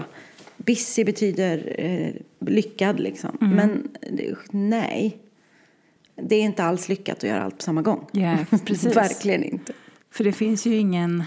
busy 0.57 1.03
betyder 1.03 1.75
eh, 1.77 2.13
lyckad 2.39 2.99
liksom. 2.99 3.37
Men 3.39 3.89
eh, 4.01 4.37
nej, 4.51 5.17
det 6.15 6.35
är 6.35 6.41
inte 6.41 6.63
alls 6.63 6.89
lyckat 6.89 7.17
att 7.17 7.23
göra 7.23 7.43
allt 7.43 7.57
på 7.57 7.63
samma 7.63 7.81
gång. 7.81 8.07
Ja, 8.11 8.37
precis. 8.65 8.95
Verkligen 8.95 9.43
inte. 9.43 9.73
För 10.11 10.23
det 10.23 10.31
finns 10.31 10.65
ju 10.65 10.75
ingen... 10.75 11.23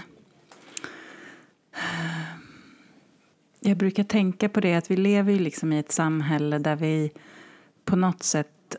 Jag 3.59 3.77
brukar 3.77 4.03
tänka 4.03 4.49
på 4.49 4.59
det 4.59 4.75
att 4.75 4.91
vi 4.91 4.97
lever 4.97 5.33
ju 5.33 5.39
liksom 5.39 5.73
i 5.73 5.79
ett 5.79 5.91
samhälle 5.91 6.59
där 6.59 6.75
vi 6.75 7.11
på 7.85 7.95
något 7.95 8.23
sätt... 8.23 8.75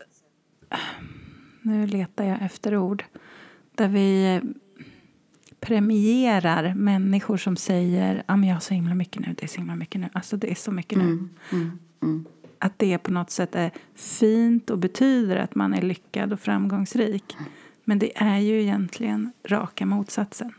Nu 1.61 1.87
letar 1.87 2.25
jag 2.25 2.41
efter 2.41 2.77
ord. 2.77 3.03
Där 3.75 3.87
vi 3.87 4.41
premierar 5.63 6.73
människor 6.73 7.37
som 7.37 7.55
säger 7.55 8.23
ah, 8.25 8.35
men 8.35 8.49
jag 8.49 8.55
har 8.55 8.61
så 8.61 8.73
himla 8.73 8.95
mycket 8.95 9.21
nu, 9.21 9.35
det 9.37 9.43
är 9.43 9.47
så 9.47 9.57
himla 9.57 9.75
mycket 9.75 10.01
nu. 10.01 10.09
Alltså 10.13 10.37
det 10.37 10.51
är 10.51 10.55
så 10.55 10.71
mycket 10.71 10.97
nu. 10.97 11.29
Att 12.59 12.79
det 12.79 12.97
på 12.97 13.11
något 13.11 13.31
sätt 13.31 13.55
är 13.55 13.71
fint 13.95 14.69
och 14.69 14.77
betyder 14.77 15.35
att 15.35 15.55
man 15.55 15.73
är 15.73 15.81
lyckad 15.81 16.33
och 16.33 16.39
framgångsrik. 16.39 17.37
Men 17.83 17.99
det 17.99 18.11
är 18.15 18.37
ju 18.37 18.61
egentligen 18.61 19.31
raka 19.47 19.85
motsatsen. 19.85 20.53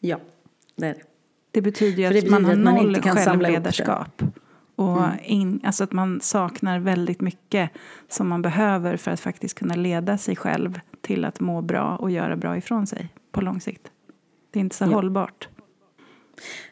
Ja, 0.00 0.18
det 0.76 0.86
är 0.86 0.94
det. 0.94 1.02
Det 1.50 1.60
betyder 1.60 2.12
ju 2.12 2.18
att 2.18 2.30
man 2.30 2.44
har 2.44 2.50
betyder 2.50 2.70
att 2.70 2.74
man 2.74 2.84
noll 2.84 3.02
självledarskap. 3.16 4.22
Och 4.76 5.00
in, 5.22 5.60
alltså 5.64 5.84
att 5.84 5.92
man 5.92 6.20
saknar 6.20 6.78
väldigt 6.78 7.20
mycket 7.20 7.70
som 8.08 8.28
man 8.28 8.42
behöver 8.42 8.96
för 8.96 9.10
att 9.10 9.20
faktiskt 9.20 9.58
kunna 9.58 9.74
leda 9.74 10.18
sig 10.18 10.36
själv 10.36 10.80
till 11.00 11.24
att 11.24 11.40
må 11.40 11.62
bra 11.62 11.96
och 11.96 12.10
göra 12.10 12.36
bra 12.36 12.56
ifrån 12.56 12.86
sig 12.86 13.08
på 13.32 13.40
lång 13.40 13.60
sikt. 13.60 13.90
Det 14.54 14.58
är 14.58 14.60
inte 14.60 14.76
så 14.76 14.84
Ja. 14.84 14.88
hållbart. 14.88 15.48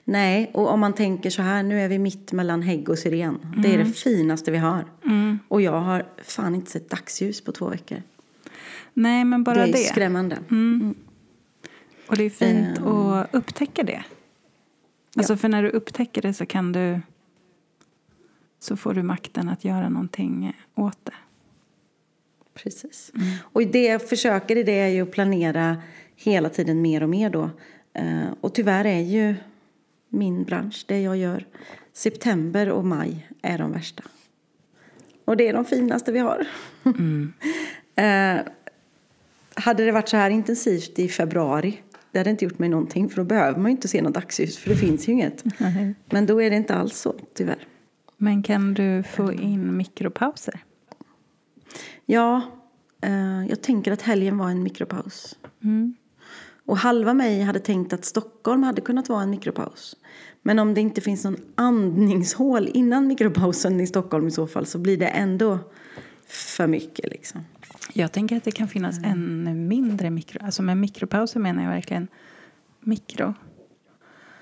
Nej, 0.05 0.51
och 0.55 0.71
om 0.71 0.81
man 0.81 0.93
tänker 0.93 1.31
så 1.31 1.43
här, 1.43 1.63
nu 1.63 1.81
är 1.81 1.89
vi 1.89 1.99
mitt 1.99 2.33
mellan 2.33 2.63
hägg 2.63 2.89
och 2.89 2.99
syren. 2.99 3.55
Det 3.63 3.75
är 3.75 3.79
det 3.79 3.85
finaste 3.85 4.51
vi 4.51 4.59
har. 4.59 4.85
Och 5.49 5.63
jag 5.63 5.81
har 5.81 6.07
fan 6.25 6.55
inte 6.55 6.71
sett 6.71 6.91
dagsljus 6.91 7.41
på 7.41 7.53
två 7.53 7.69
veckor. 7.69 8.03
Nej, 8.95 9.25
men 9.25 9.45
bara 9.45 9.67
det 9.67 9.73
det. 9.73 9.85
är 9.85 9.93
skrämmande. 9.93 10.39
Och 12.09 12.17
det 12.17 12.25
är 12.25 12.31
fint 12.31 12.79
Ehm. 12.79 12.87
att 12.87 13.35
upptäcka 13.35 13.83
det. 13.83 14.05
Alltså 15.17 15.37
för 15.37 15.49
när 15.49 15.63
du 15.63 15.69
upptäcker 15.69 16.23
det 16.23 16.35
så 16.35 16.47
kan 16.47 16.73
du 16.73 17.01
så 18.59 18.77
får 18.77 18.95
du 18.95 19.03
makten 19.03 19.49
att 19.49 19.65
göra 19.65 19.89
någonting 19.89 20.57
åt 20.75 20.99
det. 21.05 21.13
Precis. 22.55 23.13
Och 23.43 23.63
det 23.67 23.83
jag 23.85 24.09
försöker 24.09 24.57
i 24.57 24.63
det 24.63 24.79
är 24.81 24.89
ju 24.89 25.03
att 25.03 25.11
planera 25.13 25.77
hela 26.23 26.49
tiden 26.49 26.83
mer 26.83 27.03
och 27.03 27.09
mer 27.09 27.31
då. 27.31 27.51
Eh, 27.95 28.33
och 28.41 28.55
tyvärr 28.55 28.85
är 28.85 29.01
ju 29.01 29.35
min 30.09 30.45
bransch, 30.45 30.85
det 30.89 31.01
jag 31.01 31.17
gör, 31.17 31.47
september 31.93 32.69
och 32.69 32.85
maj 32.85 33.29
är 33.43 33.59
de 33.59 33.73
värsta. 33.73 34.03
Och 35.25 35.37
det 35.37 35.49
är 35.49 35.53
de 35.53 35.65
finaste 35.65 36.13
vi 36.13 36.19
har. 36.19 36.47
eh, 37.97 38.41
hade 39.55 39.85
det 39.85 39.93
varit 39.93 40.09
så 40.09 40.17
här 40.17 40.31
intensivt 40.31 40.99
i 40.99 41.09
februari, 41.09 41.81
det 42.13 42.19
hade 42.19 42.31
inte 42.31 42.45
gjort 42.45 42.59
mig 42.59 42.69
någonting 42.69 43.09
för 43.09 43.17
då 43.17 43.25
behöver 43.25 43.59
man 43.61 43.71
ju 43.71 43.71
inte 43.71 43.89
se 43.89 44.03
något 44.03 44.15
dagsljus 44.15 44.59
för 44.59 44.71
det 44.71 44.77
finns 44.77 45.09
ju 45.09 45.13
inget. 45.13 45.45
Men 46.11 46.27
då 46.27 46.43
är 46.43 46.51
det 46.51 46.57
inte 46.57 46.75
alls 46.75 46.99
så, 46.99 47.15
tyvärr. 47.35 47.67
Men 48.17 48.43
kan 48.43 48.75
du 48.75 49.03
få 49.03 49.33
in 49.33 49.77
mikropauser? 49.77 50.65
Ja, 52.07 52.43
eh, 53.01 53.47
jag 53.49 53.63
tänker 53.63 53.93
att 53.93 54.03
helgen 54.03 54.39
var 54.39 54.51
en 54.51 54.63
mikropaus. 54.63 55.39
Mm. 55.65 55.95
Och 56.67 56.79
halva 56.79 57.15
mig 57.15 57.43
hade 57.43 57.61
tänkt 57.61 57.93
att 57.93 58.05
Stockholm 58.05 58.63
hade 58.63 58.81
kunnat 58.81 59.09
vara 59.09 59.23
en 59.23 59.31
mikropaus. 59.31 59.97
Men 60.43 60.59
om 60.59 60.75
det 60.75 60.81
inte 60.81 61.01
finns 61.01 61.25
någon 61.25 61.37
andningshål 61.55 62.69
innan 62.75 63.07
mikropausen 63.07 63.81
i 63.81 63.87
Stockholm 63.87 64.27
i 64.27 64.31
så 64.31 64.47
fall 64.47 64.67
så 64.67 64.79
blir 64.79 64.97
det 64.97 65.07
ändå 65.07 65.59
för 66.27 66.67
mycket 66.67 67.11
liksom. 67.11 67.45
Jag 67.93 68.13
tänker 68.13 68.37
att 68.37 68.45
det 68.45 68.51
kan 68.51 68.69
finnas 68.69 68.99
ännu 69.05 69.55
mindre 69.55 70.11
mikro... 70.11 70.39
Alltså 70.45 70.63
med 70.63 70.77
mikropauser 70.77 71.41
menar 71.41 71.63
jag 71.63 71.71
verkligen 71.71 72.09
mikro. 72.81 73.35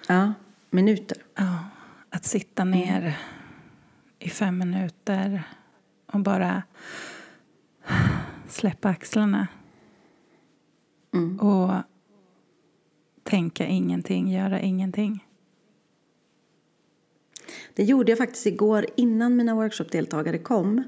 Ja, 0.09 0.33
minuter. 0.71 1.19
Ja, 1.35 1.59
att 2.11 2.25
sitta 2.25 2.65
ner 2.65 3.19
i 4.19 4.29
fem 4.29 4.59
minuter 4.59 5.43
och 6.13 6.21
bara 6.21 6.63
släppa 8.49 8.89
axlarna. 8.89 9.47
Och 11.41 11.73
tänka 13.31 13.67
ingenting, 13.67 14.33
göra 14.33 14.61
ingenting. 14.61 15.25
Det 17.75 17.85
gjorde 17.85 18.13
jag 18.13 18.19
faktiskt 18.19 18.47
igår 18.47 18.87
innan 18.97 19.37
mina 19.37 19.55
workshopdeltagare 19.55 20.39
kom. 20.39 20.83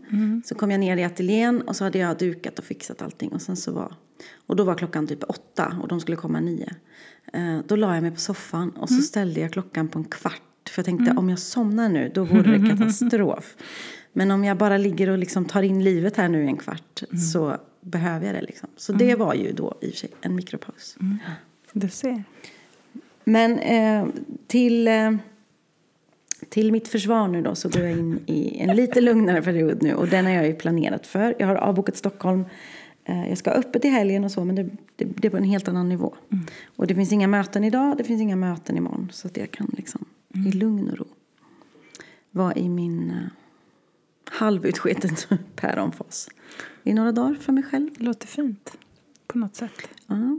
Så 0.44 0.55
kom 0.55 0.70
jag 0.70 0.81
ner 0.81 0.96
i 0.96 1.05
ateljén 1.05 1.62
och 1.62 1.76
så 1.76 1.85
hade 1.85 1.98
jag 1.98 2.18
dukat 2.18 2.59
och 2.59 2.64
fixat 2.64 3.02
allting. 3.02 3.33
Och, 3.33 3.42
sen 3.42 3.57
så 3.57 3.72
var, 3.72 3.94
och 4.46 4.57
då 4.57 4.64
var 4.64 4.74
klockan 4.74 5.07
typ 5.07 5.24
åtta 5.28 5.76
och 5.83 5.88
de 5.88 6.00
skulle 6.00 6.16
komma 6.16 6.40
nio. 6.40 6.68
Eh, 7.33 7.59
då 7.66 7.76
la 7.76 7.94
jag 7.94 8.02
mig 8.02 8.11
på 8.11 8.20
soffan 8.20 8.70
och 8.70 8.88
så 8.88 9.02
ställde 9.02 9.40
jag 9.40 9.52
klockan 9.52 9.88
på 9.88 9.98
en 9.98 10.05
kvart 10.05 10.68
För 10.70 10.78
jag 10.81 10.85
tänkte 10.85 11.14
om 11.16 11.28
jag 11.28 11.38
somnar 11.38 11.88
nu 11.88 12.11
då 12.14 12.24
vore 12.24 12.59
det 12.59 12.68
katastrof. 12.76 13.57
Men 14.12 14.31
om 14.31 14.44
jag 14.44 14.57
bara 14.57 14.76
ligger 14.76 15.11
och 15.11 15.18
liksom 15.18 15.44
tar 15.44 15.62
in 15.62 15.85
livet 15.85 16.16
här 16.16 16.28
nu 16.28 16.44
i 16.44 16.46
en 16.46 16.57
kvart 16.57 17.02
så 17.33 17.57
behöver 17.81 18.26
jag 18.26 18.35
det. 18.35 18.42
Liksom. 18.42 18.68
Så 18.76 18.92
det 18.92 19.14
var 19.14 19.35
ju 19.35 19.52
då 19.52 19.78
i 19.81 19.87
och 19.87 19.90
för 19.90 19.98
sig 19.98 20.11
en 20.20 20.35
mikropaus. 20.35 20.96
Du 21.73 21.89
ser. 21.89 22.25
Men 23.25 23.59
eh, 23.59 24.07
till, 24.47 24.89
eh, 24.89 25.13
till 26.49 26.73
mitt 26.73 26.89
försvar 26.89 27.29
nu 27.29 27.43
då 27.43 27.55
så 27.55 27.69
går 27.69 27.83
jag 27.83 27.93
in 27.93 28.21
i 28.27 28.59
en 28.59 28.77
lite 28.77 29.01
lugnare 29.01 29.43
period 29.43 29.83
nu 29.83 29.95
och 29.95 30.09
den 30.09 30.25
har 30.25 30.33
jag 30.33 30.47
ju 30.47 30.55
planerat 30.55 31.07
för. 31.07 31.35
Jag 31.39 31.47
har 31.47 31.55
avbokat 31.55 31.97
Stockholm. 31.97 32.45
Eh, 33.05 33.29
jag 33.29 33.39
ska 33.39 33.51
ha 33.51 33.57
öppet 33.57 33.85
i 33.85 33.89
helgen 33.89 34.25
och 34.25 34.33
så 34.33 34.45
men 34.45 34.57
det, 34.57 34.63
det, 34.97 35.05
det 35.05 35.29
är 35.29 35.31
på 35.31 35.37
en 35.37 35.45
helt 35.45 35.69
annan 35.69 35.89
nivå. 35.89 36.15
Och 36.77 36.87
det 36.87 36.95
finns 36.95 37.13
inga 37.13 37.29
möten 37.29 37.65
idag, 37.65 37.97
det 37.99 38.05
finns 38.05 38.23
inga 38.23 38.37
möten 38.37 38.77
imorgon 38.77 39.09
så 39.13 39.27
att 39.27 39.37
jag 39.37 39.51
kan 39.51 39.71
liksom 39.77 40.05
i 40.35 40.53
lugn 40.53 40.91
och 40.91 40.99
ro 40.99 41.07
vara 42.31 42.55
i 42.55 42.69
min 42.69 43.11
uh, 43.11 43.29
halvutsketen 44.25 45.17
päronfas 45.57 46.29
i 46.83 46.95
några 46.95 47.13
dagar 47.13 47.35
för 47.35 47.53
mig 47.53 47.63
själv. 47.63 47.91
Det 47.99 48.05
låter 48.05 48.27
fint 48.27 48.79
på 49.33 49.38
något 49.38 49.57
sätt. 49.57 49.88
Ja. 50.07 50.38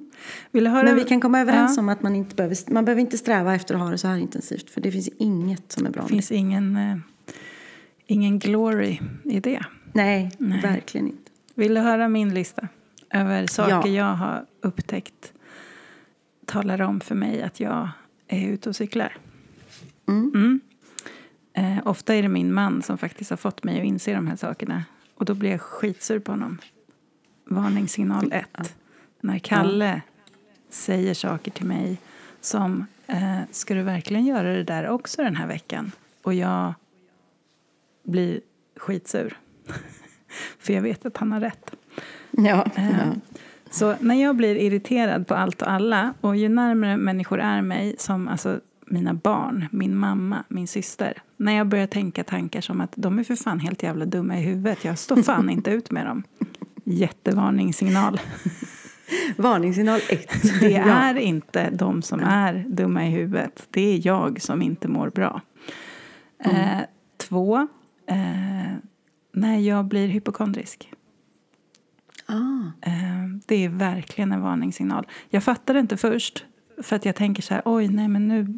Vill 0.51 0.67
höra? 0.67 0.83
Men 0.83 0.95
vi 0.95 1.03
kan 1.03 1.21
komma 1.21 1.39
överens 1.39 1.77
Ja. 1.77 1.81
om 1.81 1.89
att 1.89 2.01
man 2.01 2.15
inte 2.15 2.35
behöver, 2.35 2.71
man 2.73 2.85
behöver 2.85 3.01
inte 3.01 3.17
sträva 3.17 3.55
efter 3.55 3.75
att 3.75 3.81
ha 3.81 3.89
det 3.89 3.97
så 3.97 4.07
här 4.07 4.17
intensivt. 4.17 4.69
För 4.69 4.81
det 4.81 4.91
finns 4.91 5.07
inget 5.17 5.71
som 5.71 5.85
är 5.85 5.89
bra 5.89 6.01
Det 6.03 6.09
finns 6.09 6.31
ingen, 6.31 6.75
eh, 6.75 6.97
ingen 8.05 8.39
glory 8.39 8.99
i 9.23 9.39
det. 9.39 9.39
det. 9.39 9.65
Nej, 9.93 10.31
verkligen 10.37 11.07
inte. 11.07 11.31
Vill 11.55 11.73
du 11.73 11.81
höra 11.81 12.07
min 12.09 12.33
lista 12.33 12.67
över 13.09 13.47
saker 13.47 13.71
Ja. 13.73 13.87
jag 13.87 14.13
har 14.15 14.45
upptäckt 14.61 15.33
talar 16.45 16.81
om 16.81 16.99
för 16.99 17.15
mig 17.15 17.41
att 17.41 17.59
jag 17.59 17.89
är 18.27 18.47
ute 18.47 18.69
och 18.69 18.75
cyklar? 18.75 19.17
Mm. 20.07 20.59
Eh, 21.53 21.77
ofta 21.87 22.15
är 22.15 22.21
det 22.21 22.29
min 22.29 22.53
man 22.53 22.81
som 22.81 22.97
faktiskt 22.97 23.29
har 23.29 23.37
fått 23.37 23.63
mig 23.63 23.79
att 23.79 23.85
inse 23.85 24.13
de 24.13 24.27
här 24.27 24.35
sakerna. 24.35 24.83
Och 25.15 25.25
då 25.25 25.33
blir 25.33 25.51
jag 25.51 25.61
skitsur 25.61 26.19
på 26.19 26.31
honom. 26.31 26.57
Varningssignal 27.45 28.31
1. 28.33 28.75
När 29.23 29.39
Kalle 29.39 30.01
säger 30.69 31.13
saker 31.13 31.51
till 31.51 31.65
mig 31.65 31.97
som 32.41 32.85
eh, 33.07 33.39
Ska 33.51 33.73
du 33.73 33.81
verkligen 33.81 34.25
göra 34.25 34.53
det 34.53 34.63
där 34.63 34.87
också 34.87 35.23
den 35.23 35.35
här 35.35 35.47
veckan? 35.47 35.91
Och 36.23 36.33
jag 36.33 36.73
blir 38.03 38.41
skitsur. 38.75 39.37
För 40.59 40.73
jag 40.73 40.81
vet 40.81 41.05
att 41.05 41.17
han 41.17 41.31
har 41.31 41.39
rätt. 41.39 41.71
Ja, 42.31 42.65
Eh, 42.75 42.89
ja. 42.89 43.37
Så 43.71 43.95
när 43.99 44.15
jag 44.15 44.35
blir 44.35 44.55
irriterad 44.55 45.27
på 45.27 45.35
allt 45.35 45.61
och 45.61 45.71
alla 45.71 46.13
och 46.21 46.35
ju 46.35 46.49
närmare 46.49 46.97
människor 46.97 47.39
är 47.39 47.61
mig, 47.61 47.95
som 47.97 48.27
alltså 48.27 48.59
mina 48.87 49.13
barn, 49.13 49.65
min 49.71 49.95
mamma, 49.97 50.43
min 50.47 50.67
syster. 50.67 51.21
När 51.37 51.53
jag 51.53 51.67
börjar 51.67 51.87
tänka 51.87 52.23
tankar 52.23 52.61
som 52.61 52.81
att 52.81 52.93
de 52.95 53.19
är 53.19 53.23
för 53.23 53.35
fan 53.35 53.59
helt 53.59 53.83
jävla 53.83 54.05
dumma 54.05 54.37
i 54.37 54.41
huvudet. 54.41 54.85
Jag 54.85 54.99
står 54.99 55.23
fan 55.23 55.49
inte 55.57 55.71
ut 55.71 55.91
med 55.91 56.05
dem. 56.05 56.23
Jättevarningssignal. 56.83 58.19
Varningssignal 59.37 59.99
1. 60.09 60.27
Det 60.59 60.69
ja. 60.71 60.83
är 60.83 61.15
inte 61.15 61.69
de 61.69 62.01
som 62.01 62.19
är 62.19 62.65
dumma 62.67 63.07
i 63.07 63.09
huvudet. 63.09 63.67
Det 63.69 63.81
är 63.81 64.07
jag 64.07 64.41
som 64.41 64.61
inte 64.61 64.87
mår 64.87 65.09
bra. 65.09 65.41
Eh, 66.45 66.79
två, 67.17 67.67
eh, 68.07 68.73
när 69.33 69.57
jag 69.57 69.85
blir 69.85 70.07
hypokondrisk. 70.07 70.91
Ah, 72.25 72.63
Eh, 72.81 73.27
Det 73.45 73.55
är 73.65 73.69
verkligen 73.69 74.31
en 74.31 74.41
varningssignal. 74.41 75.07
Jag 75.29 75.43
fattade 75.43 75.79
inte 75.79 75.97
först. 75.97 76.45
För 76.81 76.95
att 76.95 77.05
jag 77.05 77.15
tänker 77.15 77.41
så 77.43 77.53
här, 77.53 77.61
oj 77.65 77.87
nej 77.87 78.07
men 78.07 78.27
nu, 78.27 78.55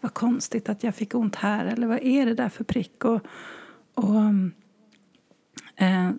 vad 0.00 0.14
konstigt 0.14 0.68
att 0.68 0.82
jag 0.82 0.94
fick 0.94 1.14
ont 1.14 1.36
här. 1.36 1.66
Eller 1.66 1.86
vad 1.86 1.98
är 2.02 2.26
det 2.26 2.34
där 2.34 2.48
för 2.48 2.64
prick? 2.64 3.04
Och, 3.04 3.20
och, 3.94 4.24
eh, 5.76 6.10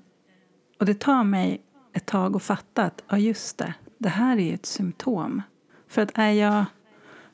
och 0.80 0.86
det 0.86 0.94
tar 1.00 1.24
mig 1.24 1.62
ett 1.93 2.06
tag 2.06 2.36
att 2.36 2.43
fatta 2.43 2.84
att, 2.84 3.04
ja 3.08 3.17
just 3.17 3.58
det, 3.58 3.73
det 3.97 4.10
här 4.10 4.38
är 4.38 4.41
ju 4.41 4.54
ett 4.54 4.65
symptom. 4.65 5.41
För 5.88 6.02
att 6.02 6.12
är 6.13 6.32
jag, 6.32 6.65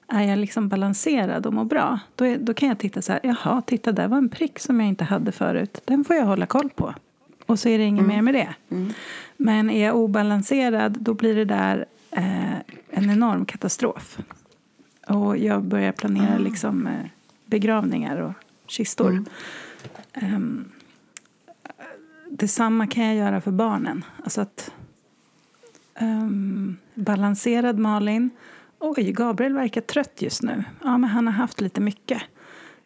är 0.08 0.22
jag 0.24 0.40
liksom 0.40 0.70
balanserad 0.70 1.46
och 1.46 1.54
mår 1.54 1.66
bra, 1.66 2.00
då, 2.16 2.26
är, 2.26 2.38
då 2.38 2.54
kan 2.54 2.70
jag 2.70 2.80
titta 2.80 3.02
så 3.02 3.12
här, 3.12 3.22
jaha, 3.24 3.62
titta 3.62 3.92
där 3.92 4.08
var 4.08 4.18
en 4.18 4.30
prick 4.30 4.60
som 4.60 4.80
jag 4.80 4.90
inte 4.90 5.04
hade 5.04 5.32
förut. 5.32 5.82
Den 5.86 6.04
får 6.04 6.16
jag 6.16 6.26
hålla 6.26 6.46
koll 6.46 6.70
på. 6.70 6.94
Och 7.46 7.60
så 7.60 7.70
är 7.70 7.78
det 7.78 7.84
inget 7.84 8.06
mer 8.06 8.22
med 8.22 8.34
det. 8.34 8.56
Men 9.38 9.70
är 9.70 9.86
jag 9.86 9.96
obalanserad, 9.96 10.98
då 11.00 11.14
blir 11.14 11.36
det 11.36 11.46
där 11.46 11.86
eh, 12.12 12.56
en 12.90 13.10
enorm 13.10 13.46
katastrof. 13.46 14.20
Och 15.08 15.38
jag 15.38 15.64
börjar 15.64 15.92
planera 15.92 16.38
liksom, 16.38 16.88
eh, 16.88 17.06
begravningar 17.46 18.18
och 18.18 18.34
kistor. 18.68 19.26
Ehm, 20.14 20.72
detsamma 22.38 22.88
kan 22.88 23.06
jag 23.06 23.16
göra 23.16 23.42
för 23.42 23.52
barnen. 23.52 24.06
Alltså 24.24 24.42
att 24.42 24.72
ehm, 25.96 26.78
balanserad 26.96 27.80
Malin. 27.80 28.30
Oj, 28.80 29.12
Gabriel 29.12 29.54
verkar 29.54 29.82
trött 29.82 30.22
just 30.22 30.44
nu. 30.44 30.64
Ja, 30.84 30.98
men 30.98 31.10
han 31.10 31.28
har 31.28 31.34
haft 31.34 31.62
lite 31.62 31.82
mycket. 31.82 32.22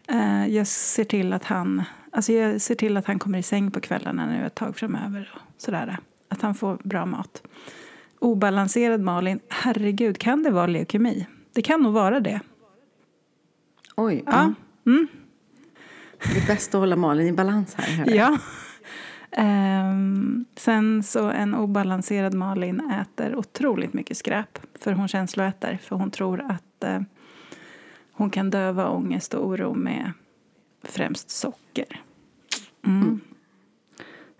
Eh, 0.08 0.48
jag 0.48 0.68
ser 0.68 1.04
till 1.04 1.34
att 1.34 1.44
han 1.44 1.84
alltså 2.12 2.34
jag 2.34 2.62
ser 2.62 2.76
till 2.76 2.98
att 2.98 3.06
han 3.06 3.20
kommer 3.20 3.40
i 3.40 3.44
säng 3.44 3.72
på 3.72 3.80
kvällarna 3.80 4.26
nu 4.26 4.46
ett 4.46 4.56
tag 4.56 4.78
framöver. 4.78 5.32
Och 5.34 5.62
sådär. 5.62 5.98
Att 6.30 6.42
han 6.42 6.56
får 6.56 6.78
bra 6.84 7.06
mat. 7.06 7.42
Obalanserad 8.20 9.02
Malin, 9.02 9.40
herregud, 9.50 10.18
kan 10.18 10.44
det 10.44 10.52
vara 10.52 10.68
leukemi? 10.68 11.28
Det 11.54 11.62
kan 11.62 11.82
nog 11.84 11.94
vara 11.94 12.20
det. 12.20 12.40
oj. 13.96 14.24
Ja. 14.26 14.32
Ja. 14.32 14.54
Mm. 14.92 15.08
Det 16.34 16.40
är 16.40 16.48
bäst 16.48 16.76
att 16.76 16.80
hålla 16.80 16.96
Malin 16.96 17.28
i 17.28 17.32
balans 17.34 17.76
här. 17.76 18.16
Ja. 18.16 18.38
Ehm, 19.32 20.46
sen 20.56 21.04
så 21.04 21.30
en 21.30 21.54
obalanserad 21.54 22.34
Malin 22.34 22.92
äter 22.92 23.36
otroligt 23.36 23.94
mycket 23.94 24.18
skräp. 24.18 24.60
För 24.80 24.92
hon 24.92 25.08
känsloäter. 25.08 25.80
För 25.82 25.96
hon 25.96 26.12
tror 26.12 26.42
att 26.50 26.84
eh, 26.84 27.02
hon 28.12 28.30
kan 28.30 28.50
döva 28.50 28.90
ångest 28.90 29.34
och 29.34 29.48
oro 29.48 29.74
med 29.74 30.12
främst 30.84 31.30
socker. 31.30 32.02
Mm. 32.86 33.20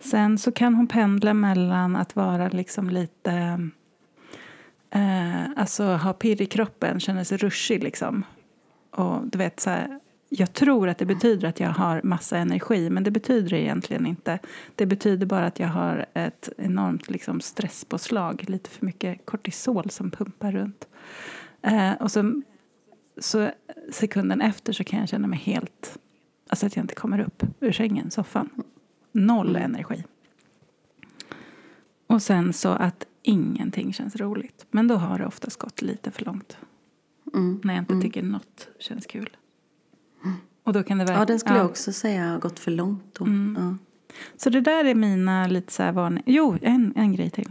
Sen 0.00 0.38
så 0.38 0.52
kan 0.52 0.74
hon 0.74 0.86
pendla 0.86 1.34
mellan 1.34 1.96
att 1.96 2.16
vara 2.16 2.48
liksom 2.48 2.90
lite... 2.90 3.32
Eh, 4.90 5.50
alltså 5.56 5.84
ha 5.84 6.12
pirr 6.12 6.42
i 6.42 6.46
kroppen, 6.46 7.00
känna 7.00 7.24
sig 7.24 7.38
ruschig 7.38 7.82
liksom. 7.82 8.24
Och 8.90 9.26
du 9.26 9.38
vet 9.38 9.60
så 9.60 9.70
här, 9.70 10.00
jag 10.32 10.52
tror 10.52 10.88
att 10.88 10.98
det 10.98 11.06
betyder 11.06 11.48
att 11.48 11.60
jag 11.60 11.70
har 11.70 12.00
massa 12.04 12.38
energi, 12.38 12.90
men 12.90 13.04
det 13.04 13.10
betyder 13.10 13.50
det 13.50 13.60
egentligen 13.60 14.06
inte. 14.06 14.38
Det 14.74 14.86
betyder 14.86 15.26
bara 15.26 15.46
att 15.46 15.58
jag 15.58 15.68
har 15.68 16.06
ett 16.14 16.48
enormt 16.56 17.10
liksom, 17.10 17.40
stresspåslag, 17.40 18.44
lite 18.48 18.70
för 18.70 18.86
mycket 18.86 19.26
kortisol 19.26 19.90
som 19.90 20.10
pumpar 20.10 20.52
runt. 20.52 20.88
Eh, 21.62 21.92
och 21.92 22.10
så, 22.10 22.42
så 23.18 23.50
sekunden 23.92 24.40
efter 24.40 24.72
så 24.72 24.84
kan 24.84 25.00
jag 25.00 25.08
känna 25.08 25.26
mig 25.26 25.38
helt, 25.38 25.98
alltså 26.48 26.66
att 26.66 26.76
jag 26.76 26.82
inte 26.82 26.94
kommer 26.94 27.20
upp 27.20 27.42
ur 27.60 27.72
sängen, 27.72 28.10
soffan. 28.10 28.50
Noll 29.12 29.56
energi. 29.56 30.04
Och 32.06 32.22
sen 32.22 32.52
så 32.52 32.68
att 32.68 33.06
ingenting 33.22 33.92
känns 33.92 34.16
roligt. 34.16 34.66
Men 34.70 34.88
då 34.88 34.94
har 34.94 35.18
det 35.18 35.26
oftast 35.26 35.56
gått 35.56 35.82
lite 35.82 36.10
för 36.10 36.24
långt. 36.24 36.58
Mm. 37.34 37.60
När 37.64 37.74
jag 37.74 37.82
inte 37.82 38.00
tycker 38.00 38.22
något 38.22 38.68
känns 38.78 39.06
kul. 39.06 39.36
Och 40.64 40.72
då 40.72 40.82
kan 40.82 40.98
det 40.98 41.12
Ja, 41.12 41.24
den 41.24 41.38
skulle 41.40 41.56
jag 41.58 41.66
också 41.66 41.92
säga 41.92 42.28
har 42.30 42.38
gått 42.38 42.58
för 42.58 42.70
långt. 42.70 43.14
Då. 43.18 43.26
Ja. 43.56 43.76
Så 44.36 44.50
det 44.50 44.60
där 44.60 44.84
är 44.84 44.94
mina 44.94 45.46
lite 45.46 45.72
så 45.72 45.82
här 45.82 45.92
varningar. 45.92 46.22
Jo, 46.26 46.58
en, 46.62 46.92
en 46.96 47.12
grej 47.12 47.30
till. 47.30 47.50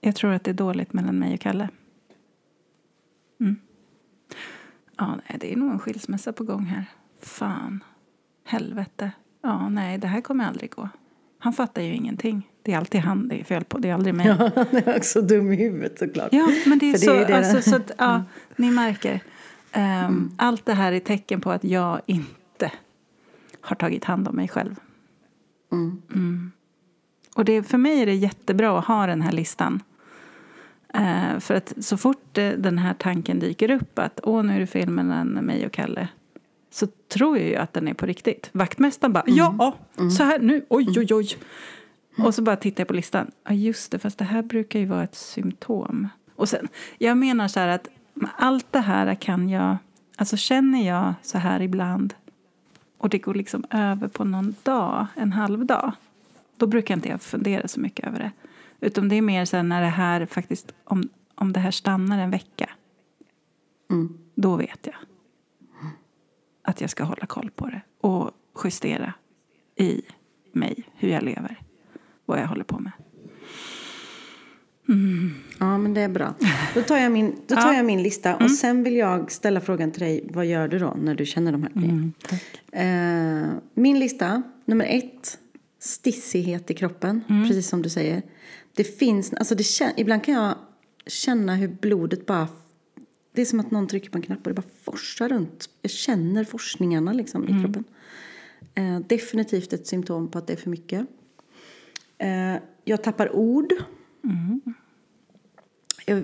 Jag 0.00 0.16
tror 0.16 0.32
att 0.32 0.44
det 0.44 0.50
är 0.50 0.54
dåligt 0.54 0.92
mellan 0.92 1.18
mig 1.18 1.34
och 1.34 1.40
Kalle. 1.40 1.68
Mm. 3.40 3.56
Ja, 4.98 5.18
nej, 5.28 5.38
det 5.40 5.52
är 5.52 5.56
nog 5.56 5.70
en 5.72 5.78
skilsmässa 5.78 6.32
på 6.32 6.44
gång 6.44 6.64
här. 6.64 6.84
Fan. 7.22 7.84
Helvete. 8.44 9.10
Ja, 9.42 9.68
nej, 9.68 9.98
det 9.98 10.06
här 10.06 10.20
kommer 10.20 10.44
aldrig 10.44 10.70
gå. 10.70 10.88
Han 11.38 11.52
fattar 11.52 11.82
ju 11.82 11.94
ingenting. 11.94 12.48
Det 12.62 12.72
är 12.72 12.78
alltid 12.78 13.00
han 13.00 13.28
det 13.28 13.40
är 13.40 13.44
fel 13.44 13.64
på. 13.64 13.78
Det 13.78 13.88
är 13.88 13.94
aldrig 13.94 14.14
mig. 14.14 14.26
Ja, 14.38 14.50
han 14.54 14.66
är 14.76 14.96
också 14.96 15.20
dum 15.22 15.52
i 15.52 15.56
huvudet 15.56 15.98
såklart. 15.98 16.28
Ja, 16.32 16.48
men 16.66 16.78
det 16.78 16.86
är 16.86 16.92
För 16.92 16.98
så. 16.98 17.12
det 17.12 17.18
är 17.24 17.28
det- 17.28 17.36
alltså, 17.36 17.70
så 17.70 17.76
att, 17.76 17.90
ja, 17.98 18.22
Ni 18.56 18.70
märker. 18.70 19.20
Ehm, 19.72 20.30
Allt 20.36 20.66
det 20.66 20.74
här 20.74 20.92
är 20.92 21.00
tecken 21.00 21.40
på 21.40 21.50
att 21.50 21.64
jag 21.64 22.00
inte 22.06 22.72
har 23.60 23.76
tagit 23.76 24.04
hand 24.04 24.28
om 24.28 24.36
mig 24.36 24.48
själv. 24.48 24.74
Mm. 25.72 26.52
Och 27.34 27.44
det, 27.44 27.62
för 27.62 27.78
mig 27.78 28.02
är 28.02 28.06
det 28.06 28.14
jättebra 28.14 28.78
att 28.78 28.84
ha 28.84 29.06
den 29.06 29.22
här 29.22 29.32
listan. 29.32 29.82
Eh, 30.94 31.38
för 31.38 31.54
att 31.54 31.72
så 31.80 31.96
fort 31.96 32.38
eh, 32.38 32.50
den 32.50 32.78
här 32.78 32.94
tanken 32.94 33.38
dyker 33.38 33.70
upp 33.70 33.98
att 33.98 34.20
åh, 34.22 34.42
nu 34.42 34.54
är 34.56 34.60
det 34.60 34.66
fel 34.66 34.90
mellan 34.90 35.28
mig 35.28 35.66
och 35.66 35.72
Kalle. 35.72 36.08
Så 36.70 36.86
tror 36.86 37.38
jag 37.38 37.48
ju 37.48 37.56
att 37.56 37.72
den 37.72 37.88
är 37.88 37.94
på 37.94 38.06
riktigt. 38.06 38.50
Vaktmästaren 38.52 39.12
bara, 39.12 39.24
ja, 39.26 39.74
så 40.16 40.22
här 40.24 40.38
nu, 40.38 40.66
oj, 40.68 40.86
oj, 40.98 41.14
oj. 41.14 41.28
Och 42.18 42.34
så 42.34 42.42
bara 42.42 42.56
tittar 42.56 42.80
jag 42.80 42.88
på 42.88 42.94
listan. 42.94 43.30
Ja, 43.44 43.52
just 43.52 43.92
det, 43.92 43.98
fast 43.98 44.18
det 44.18 44.24
här 44.24 44.42
brukar 44.42 44.78
ju 44.78 44.86
vara 44.86 45.04
ett 45.04 45.14
symptom. 45.14 46.08
Och 46.36 46.48
sen, 46.48 46.68
jag 46.98 47.16
menar 47.16 47.48
så 47.48 47.60
här 47.60 47.68
att 47.68 47.88
allt 48.36 48.72
det 48.72 48.80
här 48.80 49.14
kan 49.14 49.48
jag... 49.48 49.76
Alltså 50.16 50.36
känner 50.36 50.86
jag 50.86 51.14
så 51.22 51.38
här 51.38 51.62
ibland 51.62 52.14
och 52.98 53.08
det 53.08 53.18
går 53.18 53.34
liksom 53.34 53.64
över 53.70 54.08
på 54.08 54.24
någon 54.24 54.54
dag, 54.62 55.06
en 55.14 55.32
halv 55.32 55.66
dag, 55.66 55.92
då 56.56 56.66
brukar 56.66 56.94
inte 56.94 57.08
jag 57.08 57.22
fundera 57.22 57.68
så 57.68 57.80
mycket 57.80 58.06
över 58.06 58.18
det. 58.18 58.32
Utan 58.86 59.08
det 59.08 59.16
är 59.16 59.22
mer 59.22 59.44
så 59.44 59.62
när 59.62 59.80
det 59.80 59.88
här 59.88 60.26
faktiskt, 60.26 60.72
om, 60.84 61.08
om 61.34 61.52
det 61.52 61.60
här 61.60 61.70
stannar 61.70 62.18
en 62.18 62.30
vecka, 62.30 62.70
Mm. 63.90 64.18
då 64.34 64.56
vet 64.56 64.86
jag 64.86 64.94
att 66.62 66.80
jag 66.80 66.90
ska 66.90 67.04
hålla 67.04 67.26
koll 67.26 67.50
på 67.50 67.66
det 67.66 67.80
och 68.00 68.30
justera 68.64 69.14
i 69.76 70.02
mig 70.52 70.84
hur 70.94 71.08
jag 71.08 71.22
lever, 71.22 71.60
vad 72.24 72.40
jag 72.40 72.46
håller 72.46 72.64
på 72.64 72.78
med. 72.78 72.92
Ja, 75.62 75.78
men 75.78 75.94
det 75.94 76.00
är 76.00 76.08
bra. 76.08 76.34
Då 76.74 76.82
tar 76.82 76.96
jag 76.96 77.12
min, 77.12 77.36
då 77.46 77.54
tar 77.54 77.62
Ja. 77.62 77.64
Mm. 77.64 77.76
jag 77.76 77.84
min 77.86 78.02
lista 78.02 78.36
och 78.36 78.50
sen 78.50 78.82
vill 78.82 78.96
jag 78.96 79.32
ställa 79.32 79.60
frågan 79.60 79.90
till 79.90 80.00
dig. 80.02 80.28
Vad 80.32 80.46
gör 80.46 80.68
du 80.68 80.78
då 80.78 80.96
när 81.02 81.14
du 81.14 81.26
känner 81.26 81.52
de 81.52 81.62
här 81.62 81.70
grejerna? 81.74 82.10
Mm. 82.72 83.42
Eh, 83.42 83.50
min 83.74 83.98
lista, 83.98 84.42
nummer 84.64 84.84
ett, 84.88 85.38
stissighet 85.78 86.70
i 86.70 86.74
kroppen, 86.74 87.24
Mm. 87.28 87.48
precis 87.48 87.68
som 87.68 87.82
du 87.82 87.88
säger. 87.90 88.22
Det 88.74 88.84
finns, 88.84 89.32
alltså 89.32 89.54
det 89.54 89.64
ibland 89.96 90.24
kan 90.24 90.34
jag 90.34 90.54
känna 91.06 91.54
hur 91.56 91.68
blodet 91.68 92.26
bara, 92.26 92.48
det 93.34 93.40
är 93.40 93.46
som 93.46 93.60
att 93.60 93.70
någon 93.70 93.86
trycker 93.88 94.10
på 94.10 94.18
en 94.18 94.22
knapp 94.22 94.38
och 94.46 94.48
det 94.48 94.54
bara 94.54 94.68
forsar 94.84 95.28
runt. 95.28 95.68
Jag 95.82 95.90
känner 95.90 96.44
forsningarna 96.44 97.12
liksom 97.12 97.42
Mm. 97.44 97.56
i 97.58 97.62
kroppen. 97.64 97.84
Eh, 98.74 98.98
definitivt 99.00 99.72
ett 99.72 99.86
symptom 99.86 100.30
på 100.30 100.38
att 100.38 100.46
det 100.46 100.52
är 100.52 100.56
för 100.56 100.70
mycket. 100.70 101.06
Eh, 102.18 102.54
jag 102.84 103.02
tappar 103.02 103.36
ord. 103.36 103.72
Jag, 106.06 106.22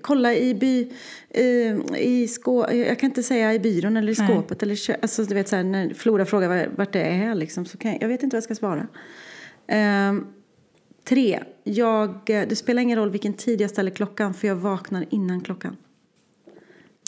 kolla 0.00 0.34
i, 0.34 0.54
by, 0.54 0.92
i, 1.40 1.74
i 1.98 2.28
skå, 2.28 2.72
jag 2.72 2.98
kan 2.98 3.10
inte 3.10 3.22
säga 3.22 3.54
i 3.54 3.58
byrån 3.58 3.96
eller 3.96 4.12
i 4.12 4.14
Nej. 4.18 4.28
skåpet. 4.28 4.62
Eller, 4.62 4.74
kö- 4.76 4.96
alltså, 5.02 5.24
du 5.24 5.34
vet, 5.34 5.48
så 5.48 5.56
här, 5.56 5.62
när 5.64 5.94
Flora 5.94 6.24
frågar 6.26 6.48
var- 6.48 6.68
vart 6.76 6.92
det 6.92 7.02
är, 7.02 7.34
liksom, 7.34 7.64
så 7.66 7.78
kan 7.78 7.92
jag, 7.92 8.02
jag 8.02 8.08
vet 8.08 8.22
inte 8.22 8.34
vad 8.34 8.38
jag 8.38 8.44
ska 8.44 8.54
svara. 8.54 8.86
Ehm, 9.66 10.26
tre, 11.04 11.42
jag, 11.64 12.20
det 12.26 12.58
spelar 12.58 12.82
ingen 12.82 12.98
roll 12.98 13.10
vilken 13.10 13.32
tid 13.32 13.60
jag 13.60 13.70
ställer 13.70 13.90
klockan 13.90 14.34
för 14.34 14.48
jag 14.48 14.56
vaknar 14.56 15.06
innan 15.10 15.40
klockan. 15.40 15.76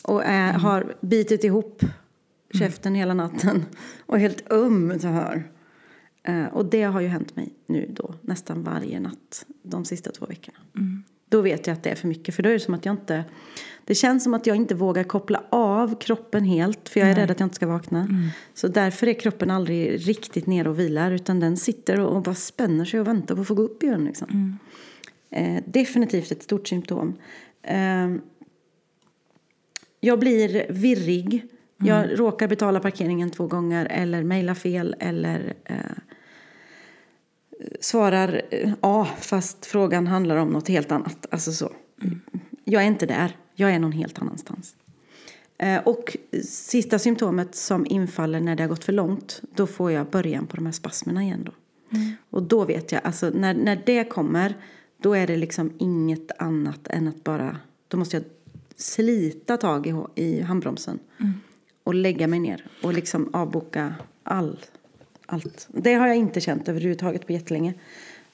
Och 0.05 0.24
är, 0.24 0.53
har 0.53 0.94
bitit 1.00 1.44
ihop 1.44 1.83
käften 2.55 2.94
hela 2.94 3.14
natten 3.14 3.64
och 4.07 4.16
är 4.16 4.20
helt 4.20 4.53
öm 4.53 4.98
så 5.00 5.09
här. 5.09 5.50
Eh, 6.22 6.44
och 6.44 6.64
det 6.66 6.83
har 6.83 7.00
ju 7.00 7.07
hänt 7.09 7.37
mig 7.37 7.53
nu 7.66 7.90
då 7.94 8.14
nästan 8.22 8.62
varje 8.62 9.00
natt 9.00 9.46
de 9.62 9.85
sista 9.85 10.11
två 10.11 10.26
veckorna. 10.26 10.59
Då 11.31 11.40
vet 11.40 11.66
jag 11.66 11.75
att 11.75 11.83
det 11.83 11.90
är 11.90 11.95
för 11.95 12.09
mycket 12.09 12.35
för 12.35 12.43
då 12.43 12.49
är 12.49 12.53
det 12.53 12.61
som 12.61 12.75
att 12.75 12.85
jag 12.85 12.93
inte 12.93 13.25
det 13.85 13.95
känns 13.95 14.25
som 14.25 14.35
att 14.35 14.47
jag 14.47 14.57
inte 14.57 14.75
vågar 14.75 15.05
koppla 15.05 15.43
av 15.51 15.99
kroppen 16.01 16.45
helt 16.45 16.88
för 16.88 17.01
jag 17.01 17.11
är 17.11 17.14
rädd 17.14 17.31
att 17.31 17.40
jag 17.40 17.47
inte 17.47 17.57
ska 17.57 17.66
vakna. 17.66 18.09
Så 18.55 18.69
därför 18.69 19.07
är 19.07 19.12
kroppen 19.12 19.51
aldrig 19.51 20.09
riktigt 20.09 20.47
nere 20.47 20.69
och 20.69 20.79
vilar 20.79 21.11
utan 21.11 21.40
den 21.40 21.57
sitter 21.57 22.01
och 22.01 22.23
bara 22.23 22.35
spänner 22.35 22.85
sig 22.85 23.01
och 23.01 23.07
väntar 23.07 23.35
på 23.35 23.40
att 23.40 23.49
få 23.49 23.55
gå 23.55 23.62
upp 23.62 23.83
igen. 23.83 24.05
Liksom. 24.05 24.59
Eh, 25.31 25.62
definitivt 25.66 26.33
ett 26.33 26.43
stort 26.43 26.69
symptom. 26.69 27.16
Eh, 27.62 28.14
jag 30.01 30.19
blir 30.19 30.73
virrig. 30.73 31.47
Jag 31.77 32.21
råkar 32.21 32.49
betala 32.49 32.81
parkeringen 32.81 33.31
två 33.31 33.47
gånger 33.47 33.87
eller 33.87 34.23
mejla 34.25 34.55
fel 34.55 34.97
eller 34.99 35.55
eh, 35.64 35.77
svarar 37.81 38.42
eh, 38.51 38.73
A 38.81 39.07
fast 39.20 39.66
frågan 39.66 40.07
handlar 40.07 40.37
om 40.37 40.49
något 40.49 40.68
helt 40.68 40.92
annat. 40.92 41.27
Alltså 41.31 41.53
så. 41.53 41.73
Jag 42.64 42.83
är 42.83 42.87
inte 42.87 43.07
där. 43.07 43.37
Jag 43.55 43.70
är 43.70 43.79
någon 43.79 43.92
helt 43.92 44.18
annanstans. 44.18 44.75
Eh, 45.59 45.79
och 45.79 46.16
sista 46.44 46.99
symptomet 46.99 47.55
som 47.55 47.87
infaller 47.87 48.40
när 48.40 48.57
det 48.57 48.62
har 48.62 48.68
gått 48.68 48.85
för 48.85 48.92
långt 48.92 49.40
då 49.55 49.66
får 49.66 49.92
jag 49.92 50.07
början 50.07 50.46
på 50.46 50.57
de 50.57 50.66
här 50.66 50.73
spasmerna 50.73 51.23
igen. 51.23 51.44
Då. 51.44 51.53
Och 52.31 52.42
då 52.42 52.64
vet 52.64 52.92
jag, 52.92 53.01
alltså 53.05 53.31
när, 53.35 53.55
när 53.55 53.83
det 53.87 54.05
kommer 54.05 54.55
då 55.03 55.14
är 55.14 55.27
det 55.27 55.37
liksom 55.37 55.73
inget 55.79 56.31
annat 56.38 56.88
än 56.88 57.09
att 57.09 57.25
bara, 57.25 57.57
då 57.88 57.96
måste 57.96 58.16
jag 58.16 58.25
slita 58.77 59.57
tag 59.57 59.87
i, 59.87 59.94
i 60.14 60.40
handbromsen 60.40 60.99
och 61.85 61.94
lägga 61.94 62.27
mig 62.27 62.38
ner 62.38 62.66
och 62.83 62.92
liksom 62.92 63.29
avboka 63.33 63.94
all, 64.23 64.59
allt. 65.33 65.69
Det 65.73 65.95
har 65.95 66.07
jag 66.07 66.16
inte 66.16 66.40
känt 66.40 66.69
överhuvudtaget 66.69 67.27
på 67.27 67.33
jättelänge. 67.33 67.75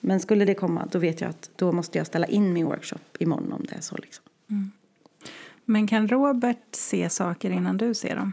Men 0.01 0.21
skulle 0.21 0.45
det 0.45 0.55
komma 0.55 0.89
då 0.91 0.99
vet 0.99 1.21
jag 1.21 1.31
att 1.31 1.51
då 1.57 1.73
måste 1.73 1.99
jag 1.99 2.07
ställa 2.07 2.27
in 2.27 2.53
min 2.53 2.67
workshop 2.67 2.99
imorgon 3.19 3.53
om 3.53 3.67
det 3.69 3.75
är 3.77 3.81
så. 3.81 3.97
Liksom. 3.97 4.25
Men 5.65 5.87
kan 5.87 6.09
Robert 6.09 6.75
se 6.75 7.11
saker 7.11 7.51
innan 7.51 7.77
du 7.77 7.95
ser 7.95 8.17
dem? 8.17 8.33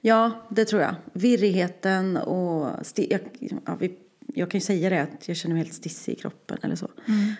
Ja, 0.00 0.46
det 0.48 0.64
tror 0.64 0.82
jag. 0.82 0.94
Virrigheten 1.12 2.16
och... 2.16 2.70
Jag, 2.94 3.20
ja, 3.66 3.76
vi, 3.80 3.96
jag 4.34 4.50
kan 4.50 4.58
ju 4.58 4.64
säga 4.64 4.90
det 4.90 5.02
att 5.02 5.28
jag 5.28 5.36
känner 5.36 5.54
mig 5.54 5.64
helt 5.64 5.74
stissig 5.74 6.12
i 6.12 6.16
kroppen 6.16 6.58
eller 6.62 6.76
så. 6.76 6.88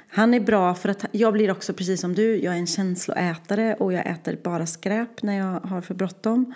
Han 0.09 0.35
är 0.35 0.41
bra 0.41 0.75
för 0.75 0.89
att 0.89 1.05
jag 1.13 1.33
blir 1.33 1.51
också 1.51 1.73
precis 1.73 2.01
som 2.01 2.15
du. 2.15 2.37
Jag 2.37 2.55
är 2.55 2.59
en 2.59 2.67
känsloätare 2.67 3.75
och 3.75 3.93
jag 3.93 4.07
äter 4.07 4.39
bara 4.43 4.67
skräp 4.67 5.23
när 5.23 5.39
jag 5.39 5.61
har 5.61 5.81
för 5.81 5.95
bråttom. 5.95 6.55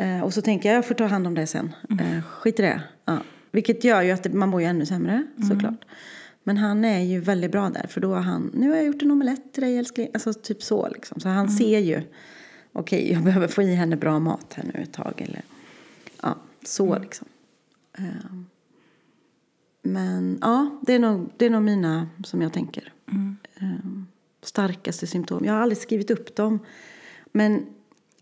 Eh, 0.00 0.20
och 0.20 0.34
så 0.34 0.42
tänker 0.42 0.68
jag 0.68 0.76
jag 0.76 0.86
får 0.86 0.94
ta 0.94 1.04
hand 1.04 1.26
om 1.26 1.34
det 1.34 1.46
sen. 1.46 1.74
Eh, 2.00 2.22
skit 2.22 2.58
i 2.58 2.62
det. 2.62 2.82
Ja. 3.04 3.18
Vilket 3.50 3.84
gör 3.84 4.02
ju 4.02 4.10
att 4.10 4.22
det, 4.22 4.32
man 4.32 4.48
mår 4.48 4.60
ju 4.60 4.66
ännu 4.66 4.86
sämre 4.86 5.26
såklart. 5.48 5.84
Men 6.42 6.56
han 6.56 6.84
är 6.84 7.00
ju 7.00 7.20
väldigt 7.20 7.52
bra 7.52 7.70
där 7.70 7.86
för 7.86 8.00
då 8.00 8.14
har 8.14 8.20
han, 8.20 8.50
nu 8.54 8.68
har 8.68 8.76
jag 8.76 8.86
gjort 8.86 9.02
en 9.02 9.10
omelett 9.10 9.52
till 9.52 9.62
dig 9.62 9.78
älskling. 9.78 10.08
Alltså 10.14 10.32
typ 10.32 10.62
så 10.62 10.88
liksom. 10.88 11.20
Så 11.20 11.28
han 11.28 11.48
ser 11.48 11.78
ju, 11.78 12.02
okej 12.72 13.12
jag 13.12 13.22
behöver 13.24 13.48
få 13.48 13.62
i 13.62 13.74
henne 13.74 13.96
bra 13.96 14.18
mat 14.18 14.54
här 14.54 14.64
nu 14.74 14.82
ett 14.82 14.92
tag. 14.92 15.12
Eller, 15.16 15.42
ja, 16.22 16.36
så 16.64 16.98
liksom. 16.98 17.28
Ehm, 17.98 18.46
men 19.82 20.38
ja, 20.40 20.80
det 20.82 20.94
är, 20.94 20.98
nog, 20.98 21.30
det 21.36 21.46
är 21.46 21.50
nog 21.50 21.62
mina 21.62 22.08
som 22.24 22.42
jag 22.42 22.52
tänker. 22.52 22.92
Ehm, 23.60 24.06
starkaste 24.42 25.06
symptom. 25.06 25.44
Jag 25.44 25.52
har 25.52 25.60
aldrig 25.60 25.78
skrivit 25.78 26.10
upp 26.10 26.36
dem. 26.36 26.58
Men 27.32 27.66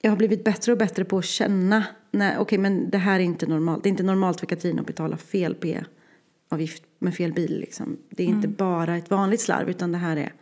jag 0.00 0.10
har 0.10 0.16
blivit 0.16 0.44
bättre 0.44 0.72
och 0.72 0.78
bättre 0.78 1.04
på 1.04 1.18
att 1.18 1.24
känna. 1.24 1.84
Nej, 2.10 2.38
okej, 2.38 2.58
men 2.58 2.90
det 2.90 2.98
här 2.98 3.14
är 3.20 3.24
inte 3.24 3.46
normalt. 3.46 3.82
Det 3.82 3.88
är 3.88 3.90
inte 3.90 4.02
normalt 4.02 4.40
för 4.40 4.46
Katrin 4.46 4.78
att 4.78 4.86
betala 4.86 5.16
fel 5.16 5.54
P-avgift 5.54 6.82
med 6.98 7.14
fel 7.14 7.32
bil. 7.32 7.60
Liksom. 7.60 7.96
Det 8.10 8.22
är 8.22 8.26
inte 8.26 8.48
bara 8.48 8.96
ett 8.96 9.10
vanligt 9.10 9.40
slarv 9.40 9.70
utan 9.70 9.92
det 9.92 9.98
här 9.98 10.16
är 10.16 10.32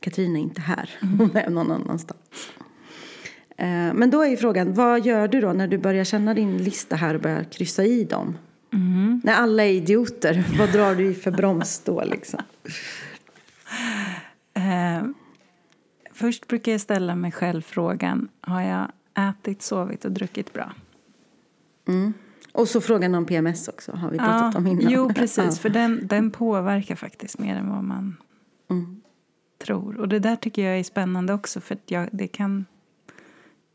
Katrin 0.00 0.36
är 0.36 0.40
inte 0.40 0.60
här. 0.60 0.90
Hon 1.18 1.36
är 1.36 1.50
någon 1.50 1.72
annanstans. 1.72 2.20
Eh, 3.56 3.94
Men 3.94 4.10
då 4.10 4.22
är 4.22 4.28
ju 4.28 4.36
frågan, 4.36 4.74
vad 4.74 5.06
gör 5.06 5.28
du 5.28 5.40
då 5.40 5.52
när 5.52 5.66
du 5.68 5.78
börjar 5.78 6.04
känna 6.04 6.34
din 6.34 6.58
lista 6.58 6.96
här 6.96 7.14
och 7.14 7.20
börjar 7.20 7.44
kryssa 7.44 7.84
i 7.84 8.04
dem? 8.04 8.38
När 9.24 9.34
alla 9.34 9.64
är 9.64 9.70
idioter, 9.72 10.44
vad 10.58 10.72
drar 10.72 10.94
du 10.94 11.06
i 11.06 11.14
för 11.14 11.30
broms 11.40 11.82
då 11.84 12.04
liksom? 12.04 12.40
Eh, 14.54 15.02
först 16.16 16.48
brukar 16.48 16.72
jag 16.72 16.80
ställa 16.80 17.14
mig 17.14 17.32
själv 17.32 17.62
frågan, 17.62 18.28
har 18.40 18.60
jag 18.62 18.92
ätit, 19.14 19.62
sovit 19.62 20.04
och 20.04 20.12
druckit 20.12 20.52
bra? 20.52 20.72
Mm. 21.88 22.14
Och 22.52 22.68
så 22.68 22.80
frågan 22.80 23.14
om 23.14 23.26
PMS 23.26 23.68
också, 23.68 23.92
har 23.92 24.10
vi 24.10 24.18
pratat 24.18 24.54
om 24.54 24.66
innan. 24.66 24.92
Jo, 24.92 25.08
precis. 25.14 25.38
Ja. 25.44 25.50
För 25.50 25.68
den, 25.68 26.06
den 26.06 26.30
påverkar 26.30 26.94
faktiskt 26.94 27.38
mer 27.38 27.56
än 27.56 27.70
vad 27.70 27.84
man 27.84 28.16
Mm. 28.70 29.00
tror. 29.58 30.00
Och 30.00 30.08
det 30.08 30.18
där 30.18 30.36
tycker 30.36 30.62
jag 30.62 30.78
är 30.78 30.84
spännande 30.84 31.32
också. 31.32 31.60
För 31.60 31.78
jag, 31.86 32.08
det 32.12 32.28
kan... 32.28 32.66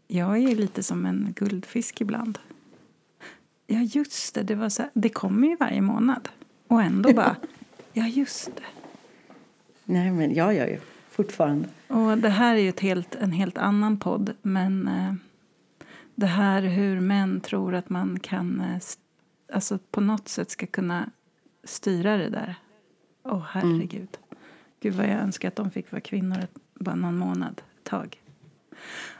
Jag 0.07 0.37
är 0.37 0.55
lite 0.55 0.83
som 0.83 1.05
en 1.05 1.33
guldfisk 1.35 2.01
ibland. 2.01 2.39
Ja, 3.67 3.79
just 3.79 4.35
det. 4.35 4.43
Det, 4.43 4.55
var 4.55 4.69
så 4.69 4.81
här, 4.81 4.91
det 4.93 5.09
kommer 5.09 5.47
ju 5.47 5.55
varje 5.55 5.81
månad. 5.81 6.29
Och 6.67 6.81
ändå 6.81 7.13
bara... 7.15 7.35
Ja, 7.93 8.07
just 8.07 8.45
det. 8.45 8.63
Nej, 9.85 10.11
men 10.11 10.33
jag 10.33 10.53
gör 10.53 10.67
ju 10.67 10.79
fortfarande. 11.23 11.67
Och 11.87 12.17
det 12.17 12.29
här 12.29 12.55
är 12.55 12.59
ju 12.59 12.69
ett 12.69 12.79
helt, 12.79 13.15
en 13.15 13.31
helt 13.31 13.57
annan 13.57 13.99
podd. 13.99 14.33
Men 14.41 14.87
eh, 14.87 15.13
det 16.15 16.25
här 16.25 16.61
hur 16.61 16.99
män 16.99 17.41
tror 17.41 17.75
att 17.75 17.89
man 17.89 18.19
kan... 18.19 18.61
Eh, 18.61 18.77
alltså 19.53 19.79
på 19.91 20.01
något 20.01 20.27
sätt 20.27 20.51
ska 20.51 20.65
kunna 20.67 21.09
styra 21.63 22.17
det 22.17 22.29
där. 22.29 22.55
Åh, 23.23 23.43
herregud. 23.49 24.17
Gud 24.81 24.93
vad 24.93 25.05
jag 25.05 25.19
önskar 25.19 25.47
att 25.47 25.55
de 25.55 25.71
fick 25.71 25.91
vara 25.91 26.01
kvinnor 26.01 26.37
ett, 26.39 26.55
bara 26.73 26.95
någon 26.95 27.17
månad, 27.17 27.61
ett 27.77 27.89
tag. 27.89 28.17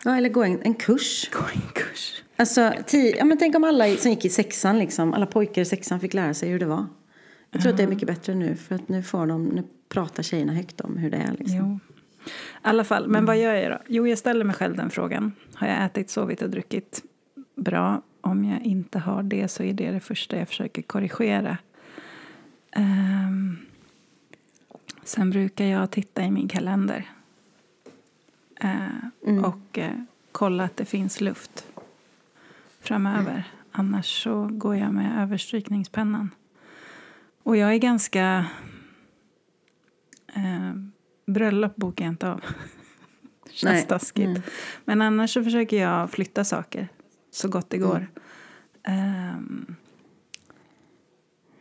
Ja, 0.04 0.18
eller 0.18 0.30
gå 0.30 0.44
en, 0.44 0.62
en 0.62 0.74
kurs. 0.74 1.30
Gå 1.34 1.44
en 1.56 1.62
kurs. 1.74 2.24
Alltså, 2.36 2.62
ti- 2.62 3.16
ja, 3.18 3.26
men 3.26 3.38
tänk 3.38 3.56
om 3.56 3.64
alla 3.64 3.96
som 3.96 4.12
gick 4.12 4.26
i 4.26 4.30
sexan, 4.30 4.80
liksom, 4.80 5.14
alla 5.14 5.26
pojkar 5.26 5.62
i 5.62 5.66
sexan 5.66 6.00
fick 6.00 6.14
lära 6.14 6.34
sig 6.34 6.50
hur 6.50 6.60
det 6.60 6.66
var. 6.66 6.86
Jag 7.52 7.62
tror 7.62 7.72
att 7.72 7.78
det 7.78 7.84
är 7.84 7.88
mycket 7.88 8.08
bättre 8.08 8.36
nu, 8.36 8.56
för 8.56 8.76
att 8.76 8.90
nu, 8.90 9.04
får 9.04 9.28
de, 9.28 9.46
nu 9.46 9.64
pratar 9.90 10.24
tjejerna 10.24 10.54
högt 10.54 10.82
om 10.82 10.98
hur 10.98 11.12
det 11.12 11.18
är. 11.18 11.32
Liksom. 11.40 11.58
Jo. 11.58 11.80
I 12.26 12.30
alla 12.62 12.84
fall, 12.84 13.08
men 13.08 13.26
vad 13.26 13.38
gör 13.38 13.54
jag 13.54 13.72
då? 13.72 13.78
Jo, 13.88 14.08
jag 14.08 14.18
ställer 14.18 14.46
mig 14.46 14.56
själv 14.56 14.76
den 14.76 14.90
frågan. 14.90 15.32
Har 15.54 15.68
jag 15.68 15.86
ätit, 15.86 16.10
sovit 16.10 16.42
och 16.42 16.50
druckit 16.50 17.04
bra? 17.56 18.02
Om 18.22 18.46
jag 18.46 18.62
inte 18.62 19.00
har 19.00 19.24
det 19.24 19.48
så 19.48 19.64
är 19.64 19.74
det 19.74 19.92
det 19.92 20.00
första 20.00 20.38
jag 20.38 20.48
försöker 20.48 20.82
korrigera. 20.82 21.58
Ehm, 22.72 23.58
sen 25.04 25.30
brukar 25.30 25.66
jag 25.66 25.92
titta 25.92 26.24
i 26.24 26.32
min 26.32 26.48
kalender. 26.48 27.10
Eh, 28.62 28.88
Och 29.46 29.78
eh, 29.78 29.92
kolla 30.32 30.64
att 30.64 30.78
det 30.78 30.86
finns 30.86 31.22
luft 31.22 31.66
framöver. 32.82 33.32
Mm. 33.32 33.42
Annars 33.72 34.24
så 34.24 34.50
går 34.52 34.76
jag 34.76 34.94
med 34.94 35.24
överstrykningspennan. 35.24 36.30
Och 37.44 37.58
jag 37.58 37.74
är 37.74 37.78
ganska... 37.78 38.46
Eh, 40.34 40.74
bröllop 41.34 41.76
bokar 41.76 42.06
jag 42.06 42.12
inte 42.12 42.32
av. 42.32 42.42
Känns 43.50 43.74
Nej. 43.74 43.86
taskigt. 43.88 44.28
Mm. 44.28 44.42
Men 44.86 45.02
annars 45.02 45.34
så 45.34 45.44
försöker 45.44 45.82
jag 45.82 46.12
flytta 46.12 46.44
saker 46.44 46.88
så 47.32 47.48
gott 47.48 47.70
det 47.70 47.78
går. 47.78 48.08
Mm. 48.84 49.36
Um, 49.36 49.76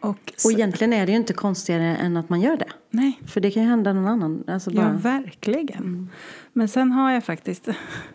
och, 0.01 0.33
och 0.45 0.53
egentligen 0.53 0.93
är 0.93 1.07
det 1.07 1.13
ju 1.13 1.19
inte 1.19 1.33
konstigare 1.33 1.97
än 1.97 2.17
att 2.17 2.29
man 2.29 2.41
gör 2.41 2.57
det. 2.57 2.69
Nej. 2.91 3.21
För 3.27 3.41
det 3.41 3.51
kan 3.51 3.63
ju 3.63 3.69
hända 3.69 3.93
någon 3.93 4.07
annan. 4.07 4.45
Alltså 4.47 4.71
bara... 4.71 4.87
Ja, 4.87 4.93
verkligen. 4.93 5.83
Mm. 5.83 6.09
Men 6.53 6.69
sen 6.69 6.93
har 6.93 7.11
jag 7.11 7.25
faktiskt, 7.25 7.69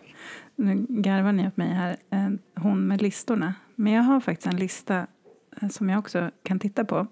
nu 0.55 0.85
garvar 0.89 1.31
ni 1.31 1.47
åt 1.47 1.57
mig 1.57 1.67
här, 1.67 1.97
hon 2.55 2.87
med 2.87 3.01
listorna. 3.01 3.53
Men 3.75 3.93
jag 3.93 4.03
har 4.03 4.19
faktiskt 4.19 4.47
en 4.47 4.57
lista 4.57 5.07
eh, 5.61 5.69
som 5.69 5.89
jag 5.89 5.99
också 5.99 6.31
kan 6.43 6.59
titta 6.59 6.85
på 6.85 7.07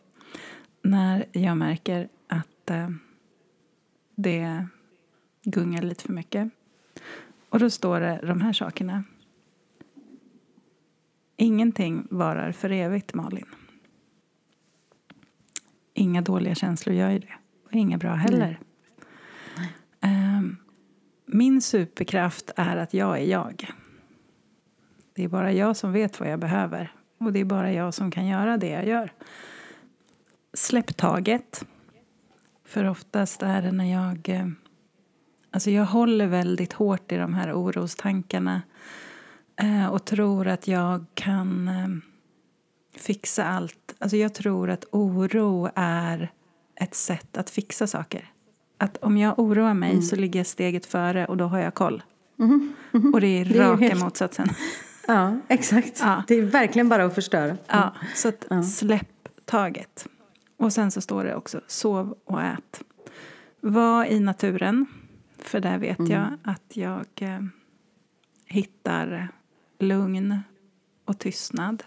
när 0.82 1.26
jag 1.32 1.58
märker 1.58 2.08
att 2.28 2.70
eh, 2.70 2.90
det 4.16 4.68
gungar 5.44 5.82
lite 5.82 6.04
för 6.04 6.14
mycket. 6.14 6.50
Och 7.50 7.60
då 7.60 7.70
står 7.70 8.00
det 8.00 8.20
de 8.24 8.42
här 8.42 8.54
sakerna. 8.54 9.04
Ingenting 11.38 12.08
varar 12.10 12.52
för 12.52 12.72
evigt, 12.72 13.14
Malin. 13.14 13.46
Inga 15.94 16.22
dåliga 16.22 16.56
känslor 16.56 16.96
gör 16.96 17.10
ju 17.10 17.20
det. 17.20 17.34
Och 17.66 17.74
inga 17.74 17.98
bra 17.98 18.14
heller. 18.14 18.60
Um, 20.02 20.58
min 21.26 21.62
superkraft 21.62 22.52
är 22.56 22.78
att 22.78 22.94
jag 22.94 23.20
är 23.20 23.26
jag. 23.26 23.72
Det 25.14 25.24
är 25.24 25.28
bara 25.28 25.52
jag 25.52 25.78
som 25.78 25.92
vet 25.92 26.20
vad 26.20 26.32
jag 26.32 26.40
behöver. 26.40 26.92
Och 27.18 27.34
det 27.34 27.40
är 27.40 27.46
bara 27.46 27.72
jag 27.72 27.94
som 27.94 28.12
kan 28.12 28.28
göra 28.28 28.58
det 28.58 28.70
jag 28.70 28.88
gör. 28.88 29.14
Släpp 30.54 30.98
taget. 30.98 31.66
För 32.74 32.90
oftast 32.90 33.44
är 33.44 33.62
det 33.62 33.72
när 33.72 33.92
jag... 33.92 34.30
Eh, 34.30 34.48
alltså 35.52 35.72
jag 35.72 35.86
håller 35.86 36.28
väldigt 36.28 36.74
hårt 36.74 37.12
i 37.12 37.18
de 37.18 37.34
här 37.34 37.54
orostankarna 37.54 38.62
eh, 39.62 39.88
och 39.88 40.06
tror 40.06 40.48
att 40.48 40.68
jag 40.68 41.06
kan 41.14 41.68
eh, 41.68 41.88
fixa 43.00 43.46
allt. 43.46 43.96
Alltså 44.00 44.18
jag 44.18 44.34
tror 44.34 44.70
att 44.70 44.86
oro 44.92 45.70
är 45.76 46.32
ett 46.76 46.96
sätt 46.96 47.38
att 47.38 47.50
fixa 47.50 47.88
saker. 47.88 48.32
Att 48.78 48.98
om 48.98 49.18
jag 49.18 49.40
oroar 49.40 49.74
mig 49.74 49.92
mm. 49.92 50.02
så 50.02 50.16
ligger 50.16 50.40
jag 50.40 50.48
steget 50.48 50.86
före 50.86 51.26
och 51.26 51.38
då 51.38 51.46
har 51.46 51.60
jag 51.60 51.74
koll. 51.74 52.04
Mm. 52.40 52.74
Mm. 52.94 53.14
Och 53.14 53.22
det 53.22 53.28
är 53.28 53.46
raka 53.46 53.80
det 53.80 53.86
är 53.86 53.90
helt... 53.90 54.04
motsatsen. 54.04 54.50
Ja, 55.08 55.38
exakt. 55.48 56.00
Ja. 56.00 56.24
Det 56.28 56.36
är 56.36 56.42
verkligen 56.42 56.90
bara 56.90 57.06
att 57.06 57.16
förstöra. 57.16 57.58
Ja, 57.68 57.94
så 58.16 58.28
att 58.28 58.46
ja. 58.50 58.64
släpp 58.64 59.30
taget. 59.46 60.08
Och 60.64 60.74
sen 60.74 60.92
så 60.92 61.02
står 61.02 61.24
det 61.24 61.36
också 61.36 61.62
sov 61.68 62.16
och 62.26 62.42
ät. 62.42 62.84
Var 63.60 64.06
i 64.06 64.20
naturen, 64.20 64.86
för 65.38 65.60
där 65.60 65.78
vet 65.78 66.00
mm. 66.00 66.12
jag 66.12 66.38
att 66.44 66.78
jag 66.78 67.06
eh, 67.16 67.42
hittar 68.46 69.28
lugn 69.80 70.40
och 71.06 71.20
tystnad. 71.20 71.84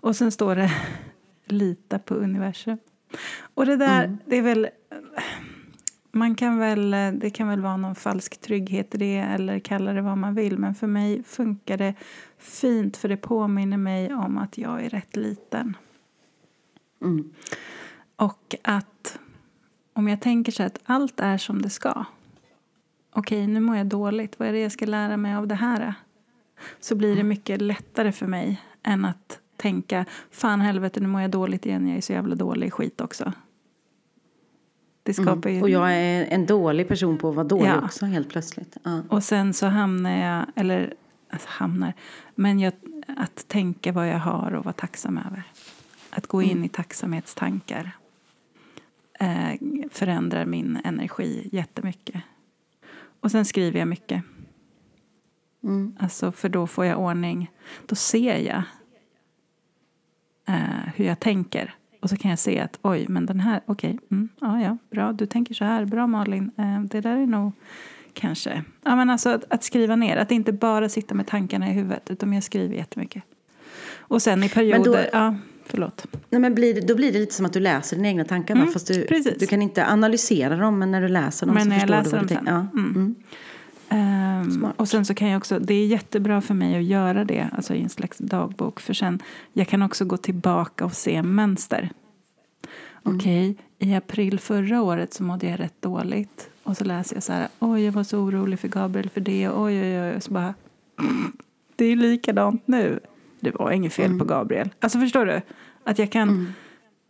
Och 0.00 0.16
sen 0.16 0.32
står 0.32 0.56
det 0.56 0.72
lita 1.44 1.98
på 1.98 2.14
universum. 2.14 2.78
Och 3.54 3.66
det 3.66 3.76
där, 3.76 4.04
mm. 4.04 4.18
det 4.26 4.36
är 4.36 4.42
väl... 4.42 4.68
Man 6.12 6.34
kan 6.34 6.58
väl, 6.58 6.90
det 6.90 7.30
kan 7.30 7.48
väl 7.48 7.60
vara 7.60 7.76
någon 7.76 7.94
falsk 7.94 8.40
trygghet 8.40 8.94
i 8.94 8.98
det 8.98 9.16
eller 9.16 9.58
kalla 9.58 9.92
det 9.92 10.02
vad 10.02 10.18
man 10.18 10.34
vill. 10.34 10.58
Men 10.58 10.74
för 10.74 10.86
mig 10.86 11.22
funkar 11.22 11.76
det 11.76 11.94
fint 12.38 12.96
för 12.96 13.08
det 13.08 13.16
påminner 13.16 13.76
mig 13.76 14.14
om 14.14 14.38
att 14.38 14.58
jag 14.58 14.84
är 14.84 14.90
rätt 14.90 15.16
liten. 15.16 15.76
Mm. 17.02 17.30
Och 18.16 18.54
att 18.62 19.18
om 19.92 20.08
jag 20.08 20.20
tänker 20.20 20.52
så 20.52 20.62
att 20.62 20.78
allt 20.84 21.20
är 21.20 21.38
som 21.38 21.62
det 21.62 21.70
ska. 21.70 22.04
Okej, 23.10 23.46
nu 23.46 23.60
mår 23.60 23.76
jag 23.76 23.86
dåligt. 23.86 24.38
Vad 24.38 24.48
är 24.48 24.52
det 24.52 24.60
jag 24.60 24.72
ska 24.72 24.86
lära 24.86 25.16
mig 25.16 25.34
av 25.34 25.46
det 25.46 25.54
här? 25.54 25.94
Så 26.80 26.94
blir 26.94 27.16
det 27.16 27.22
mycket 27.22 27.60
lättare 27.60 28.12
för 28.12 28.26
mig 28.26 28.62
än 28.82 29.04
att 29.04 29.40
tänka 29.56 30.04
fan 30.30 30.60
helvete 30.60 31.00
nu 31.00 31.08
mår 31.08 31.20
jag 31.20 31.30
dåligt 31.30 31.66
igen, 31.66 31.88
jag 31.88 31.96
är 31.96 32.00
så 32.00 32.12
jävla 32.12 32.34
dålig 32.34 32.72
skit 32.72 33.00
också. 33.00 33.32
Det 35.02 35.18
mm. 35.18 35.26
skapar 35.26 35.50
mm. 35.50 35.62
Och 35.62 35.70
jag 35.70 35.94
är 35.94 36.24
en 36.24 36.46
dålig 36.46 36.88
person 36.88 37.18
på 37.18 37.28
att 37.28 37.34
vara 37.34 37.46
dålig 37.46 37.68
ja. 37.68 37.84
också 37.84 38.06
helt 38.06 38.28
plötsligt. 38.28 38.76
Ja. 38.82 39.02
Och 39.08 39.24
sen 39.24 39.54
så 39.54 39.66
hamnar 39.66 40.16
jag, 40.16 40.46
eller 40.56 40.94
alltså 41.30 41.48
hamnar, 41.50 41.92
men 42.34 42.60
jag, 42.60 42.72
att 43.16 43.48
tänka 43.48 43.92
vad 43.92 44.08
jag 44.08 44.18
har 44.18 44.54
och 44.54 44.64
vara 44.64 44.72
tacksam 44.72 45.18
över. 45.18 45.42
Att 46.10 46.26
gå 46.26 46.42
in 46.42 46.50
mm. 46.50 46.64
i 46.64 46.68
tacksamhetstankar 46.68 47.92
eh, 49.20 49.58
förändrar 49.90 50.46
min 50.46 50.78
energi 50.84 51.48
jättemycket. 51.52 52.22
Och 53.20 53.30
sen 53.30 53.44
skriver 53.44 53.78
jag 53.78 53.88
mycket. 53.88 54.22
Mm. 55.62 55.96
Alltså 55.98 56.32
för 56.32 56.48
då 56.48 56.66
får 56.66 56.84
jag 56.84 57.00
ordning. 57.00 57.50
Då 57.86 57.94
ser 57.94 58.38
jag 58.38 58.62
eh, 60.48 60.88
hur 60.96 61.04
jag 61.04 61.20
tänker. 61.20 61.74
Och 62.00 62.10
så 62.10 62.16
kan 62.16 62.30
jag 62.30 62.38
se 62.38 62.60
att 62.60 62.78
oj, 62.82 63.06
men 63.08 63.26
den 63.26 63.40
här, 63.40 63.60
okej, 63.66 63.94
okay, 63.94 64.06
mm, 64.10 64.28
ja, 64.40 64.60
ja, 64.60 64.76
bra, 64.90 65.12
du 65.12 65.26
tänker 65.26 65.54
så 65.54 65.64
här, 65.64 65.84
bra 65.84 66.06
Malin, 66.06 66.50
eh, 66.58 66.80
det 66.80 67.00
där 67.00 67.16
är 67.16 67.26
nog 67.26 67.52
kanske, 68.12 68.64
ja 68.84 68.96
men 68.96 69.10
alltså 69.10 69.28
att, 69.28 69.44
att, 69.52 69.64
skriva 69.64 69.96
ner, 69.96 70.16
att 70.16 70.30
inte 70.30 70.52
bara 70.52 70.88
sitta 70.88 71.14
med 71.14 71.26
tankarna 71.26 71.70
i 71.70 71.72
huvudet, 71.72 72.10
utan 72.10 72.32
jag 72.32 72.42
skriver 72.42 72.76
jättemycket. 72.76 73.22
Och 73.98 74.22
sen 74.22 74.42
i 74.42 74.48
perioder, 74.48 74.92
då, 74.92 74.98
ja, 75.12 75.34
förlåt. 75.66 76.06
Nej, 76.30 76.40
men 76.40 76.54
blir 76.54 76.80
då 76.80 76.94
blir 76.94 77.12
det 77.12 77.18
lite 77.18 77.34
som 77.34 77.46
att 77.46 77.52
du 77.52 77.60
läser 77.60 77.96
dina 77.96 78.08
egna 78.08 78.24
tankar, 78.24 78.54
mm, 78.54 78.68
fast 78.68 78.86
du, 78.86 79.06
du 79.38 79.46
kan 79.46 79.62
inte 79.62 79.86
analysera 79.86 80.56
dem, 80.56 80.78
men 80.78 80.90
när 80.90 81.02
du 81.02 81.08
läser 81.08 81.46
dem 81.46 81.54
men 81.54 81.64
så 81.64 81.70
förstår 81.70 82.02
du 82.02 82.10
vad 82.10 82.22
du 82.22 82.28
tänker. 82.28 82.52
Ja. 82.52 82.66
Mm. 82.74 82.94
mm. 82.94 83.14
Um, 83.90 84.72
och 84.76 84.88
sen 84.88 85.04
så 85.04 85.14
kan 85.14 85.28
jag 85.28 85.38
också, 85.38 85.58
det 85.58 85.74
är 85.74 85.86
jättebra 85.86 86.40
för 86.40 86.54
mig 86.54 86.76
att 86.76 86.84
göra 86.84 87.24
det, 87.24 87.48
alltså 87.52 87.74
i 87.74 87.82
en 87.82 87.88
slags 87.88 88.18
dagbok. 88.18 88.80
För 88.80 88.94
sen, 88.94 89.22
jag 89.52 89.68
kan 89.68 89.82
också 89.82 90.04
gå 90.04 90.16
tillbaka 90.16 90.84
och 90.84 90.92
se 90.92 91.22
mönster. 91.22 91.78
Mm. 91.78 93.16
Okej, 93.16 93.50
okay, 93.50 93.90
i 93.90 93.94
april 93.94 94.38
förra 94.38 94.82
året 94.82 95.14
så 95.14 95.22
mådde 95.22 95.46
jag 95.46 95.60
rätt 95.60 95.82
dåligt. 95.82 96.50
Och 96.62 96.76
så 96.76 96.84
läser 96.84 97.16
jag 97.16 97.22
så 97.22 97.32
här, 97.32 97.48
oj 97.58 97.84
jag 97.84 97.92
var 97.92 98.04
så 98.04 98.18
orolig 98.18 98.60
för 98.60 98.68
Gabriel 98.68 99.10
för 99.10 99.20
det, 99.20 99.48
oj 99.48 99.80
oj 99.80 100.00
oj. 100.00 100.16
Och 100.16 100.22
så 100.22 100.32
bara, 100.32 100.54
det 101.76 101.84
är 101.84 101.96
likadant 101.96 102.62
nu. 102.66 103.00
Det 103.40 103.50
var 103.50 103.70
inget 103.70 103.92
fel 103.92 104.06
mm. 104.06 104.18
på 104.18 104.24
Gabriel. 104.24 104.70
Alltså 104.80 105.00
förstår 105.00 105.26
du? 105.26 105.40
Att 105.84 105.98
jag 105.98 106.12
kan, 106.12 106.28
mm. 106.28 106.52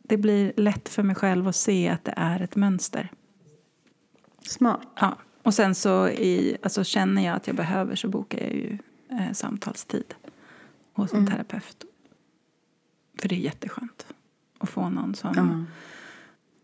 det 0.03 0.17
blir 0.17 0.53
lätt 0.57 0.89
för 0.89 1.03
mig 1.03 1.17
själv 1.17 1.49
att 1.49 1.57
se 1.57 1.89
att 1.89 2.05
det 2.05 2.15
är 2.17 2.41
ett 2.43 2.57
mönster. 2.57 3.11
Smart. 4.43 4.81
Ja. 5.01 5.17
Och 5.43 5.55
sen 5.55 5.75
så 5.75 6.09
i, 6.09 6.57
alltså 6.63 6.85
känner 6.85 7.25
jag 7.25 7.37
att 7.37 7.47
jag 7.47 7.57
behöver 7.57 7.97
så 7.97 8.09
bokar 8.09 8.39
jag 8.39 8.53
ju 8.55 8.79
eh, 9.11 9.33
samtalstid 9.33 10.15
hos 10.93 11.13
en 11.13 11.19
mm. 11.19 11.33
terapeut. 11.33 11.85
För 13.19 13.29
det 13.29 13.35
är 13.35 13.41
jätteskönt 13.41 14.07
att 14.59 14.69
få 14.69 14.89
någon 14.89 15.15
som... 15.15 15.67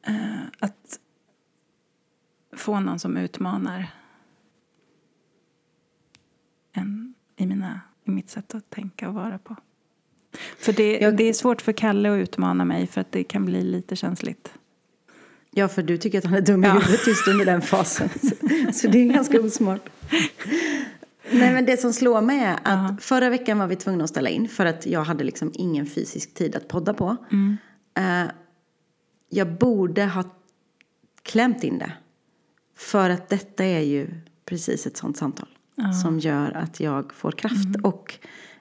Eh, 0.02 0.42
att 0.58 0.98
få 2.52 2.80
någon 2.80 2.98
som 2.98 3.16
utmanar 3.16 3.86
en 6.72 7.14
i, 7.36 7.46
mina, 7.46 7.80
i 8.04 8.10
mitt 8.10 8.30
sätt 8.30 8.54
att 8.54 8.70
tänka 8.70 9.08
och 9.08 9.14
vara 9.14 9.38
på. 9.38 9.56
För 10.58 10.72
det, 10.72 10.98
jag... 10.98 11.16
det 11.16 11.28
är 11.28 11.32
svårt 11.32 11.62
för 11.62 11.72
Kalle 11.72 12.12
att 12.12 12.18
utmana 12.18 12.64
mig 12.64 12.86
för 12.86 13.00
att 13.00 13.12
det 13.12 13.24
kan 13.24 13.44
bli 13.44 13.62
lite 13.62 13.96
känsligt. 13.96 14.52
Ja, 15.50 15.68
för 15.68 15.82
du 15.82 15.98
tycker 15.98 16.18
att 16.18 16.24
han 16.24 16.34
är 16.34 16.40
dum 16.40 16.64
i 16.64 16.66
ja. 16.66 16.72
huvudet 16.72 17.06
just 17.06 17.28
under 17.28 17.44
den 17.44 17.62
fasen. 17.62 18.08
Så, 18.08 18.34
så 18.72 18.88
det 18.88 18.98
är 18.98 19.12
ganska 19.12 19.40
osmart. 19.40 19.88
Nej, 21.30 21.52
men 21.52 21.64
det 21.64 21.76
som 21.76 21.92
slår 21.92 22.20
mig 22.20 22.40
är 22.40 22.54
att 22.54 22.62
-huh. 22.62 23.00
förra 23.00 23.30
veckan 23.30 23.58
var 23.58 23.66
vi 23.66 23.76
tvungna 23.76 24.04
att 24.04 24.10
ställa 24.10 24.30
in 24.30 24.48
för 24.48 24.66
att 24.66 24.86
jag 24.86 25.04
hade 25.04 25.24
liksom 25.24 25.50
ingen 25.54 25.86
fysisk 25.86 26.34
tid 26.34 26.56
att 26.56 26.68
podda 26.68 26.94
på. 26.94 27.16
Mm. 27.32 27.56
Uh, 27.98 28.30
jag 29.28 29.58
borde 29.58 30.04
ha 30.04 30.24
klämt 31.22 31.64
in 31.64 31.78
det. 31.78 31.92
För 32.76 33.10
att 33.10 33.28
detta 33.28 33.64
är 33.64 33.80
ju 33.80 34.08
precis 34.44 34.86
ett 34.86 34.96
sånt 34.96 35.16
samtal. 35.16 35.48
-huh. 35.76 35.92
Som 35.92 36.18
gör 36.18 36.52
att 36.56 36.80
jag 36.80 37.12
får 37.12 37.32
kraft 37.32 37.66
mm. 37.66 37.84
och 37.84 38.14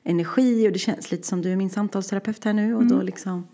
energi. 0.03 0.67
Och 0.67 0.71
det 0.71 0.79
känns 0.79 1.11
lite 1.11 1.27
som 1.27 1.41
du 1.41 1.51
är 1.51 1.55
min 1.55 1.69
samtalsterapeut 1.69 2.45
här 2.45 2.53
nu. 2.53 2.75
Och 2.75 2.81
mm. 2.81 2.97
då 2.97 3.01
liksom... 3.01 3.47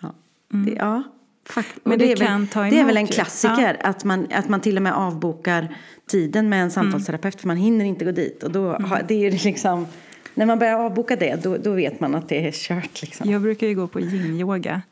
Ja, 0.00 0.14
det, 0.48 0.56
mm. 0.56 0.76
ja 0.76 1.02
Fakt 1.44 1.78
men 1.84 1.98
det, 1.98 2.14
det, 2.14 2.26
kan 2.26 2.44
väl, 2.44 2.70
Det 2.70 2.80
är 2.80 2.84
väl 2.84 2.96
en 2.96 3.06
klassiker 3.06 3.76
ja. 3.80 3.88
att, 3.88 4.04
man, 4.04 4.26
att 4.32 4.48
man 4.48 4.60
till 4.60 4.76
och 4.76 4.82
med 4.82 4.94
avbokar 4.94 5.76
tiden 6.06 6.48
med 6.48 6.62
en 6.62 6.70
samtalsterapeut 6.70 7.34
mm. 7.34 7.40
för 7.40 7.46
man 7.46 7.56
hinner 7.56 7.84
inte 7.84 8.04
gå 8.04 8.10
dit. 8.10 8.42
Och 8.42 8.50
då, 8.50 8.74
mm. 8.74 8.90
det 9.08 9.26
är 9.26 9.30
liksom, 9.44 9.86
när 10.34 10.46
man 10.46 10.58
börjar 10.58 10.78
avboka 10.78 11.16
det 11.16 11.42
då, 11.42 11.56
då 11.56 11.72
vet 11.72 12.00
man 12.00 12.14
att 12.14 12.28
det 12.28 12.46
är 12.46 12.52
kört. 12.52 13.02
Liksom. 13.02 13.30
Jag 13.30 13.42
brukar 13.42 13.66
ju 13.66 13.74
gå 13.74 13.86
på 13.86 14.00
yin-yoga. 14.00 14.82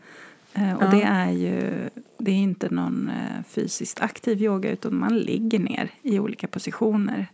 Eh, 0.55 0.75
och 0.75 0.83
ja. 0.83 0.91
det 0.91 1.03
är 1.03 1.31
ju 1.31 1.89
det 2.19 2.31
är 2.31 2.35
inte 2.35 2.69
någon 2.69 3.09
eh, 3.09 3.45
fysiskt 3.49 4.01
aktiv 4.01 4.43
yoga 4.43 4.71
utan 4.71 4.99
man 4.99 5.19
ligger 5.19 5.59
ner 5.59 5.91
i 6.03 6.19
olika 6.19 6.47
positioner. 6.47 7.27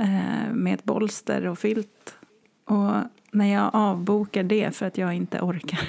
Eh, 0.00 0.52
med 0.52 0.74
ett 0.74 0.84
bolster 0.84 1.46
och 1.46 1.58
filt. 1.58 2.14
Och 2.64 2.92
när 3.30 3.52
jag 3.52 3.70
avbokar 3.72 4.42
det 4.42 4.76
för 4.76 4.86
att 4.86 4.98
jag 4.98 5.14
inte 5.14 5.40
orkar 5.40 5.80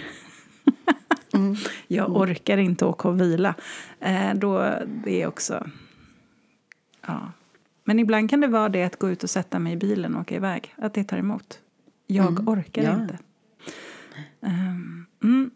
mm. 1.34 1.56
jag 1.88 2.18
orkar 2.18 2.58
inte 2.58 2.86
åka 2.86 3.08
och 3.08 3.22
vila. 3.22 3.56
Eh, 4.00 4.34
då 4.34 4.74
det 5.04 5.22
är 5.22 5.28
också... 5.28 5.68
Ja. 7.08 7.32
Men 7.84 8.00
ibland 8.00 8.30
kan 8.30 8.42
det 8.42 8.48
vara 8.48 8.70
det 8.70 8.84
att 8.84 9.00
gå 9.00 9.10
ut 9.10 9.24
och 9.24 9.30
sätta 9.30 9.60
mig 9.60 9.74
i 9.74 9.78
bilen 9.78 10.16
och 10.16 10.22
åka 10.22 10.36
iväg. 10.36 10.74
Att 10.78 10.94
det 10.94 11.04
tar 11.04 11.18
emot. 11.18 11.60
Jag 12.08 12.28
mm. 12.28 12.48
orkar 12.48 12.84
ja. 12.84 13.02
inte. 13.02 13.18
Um, 14.40 15.06
mm. 15.24 15.52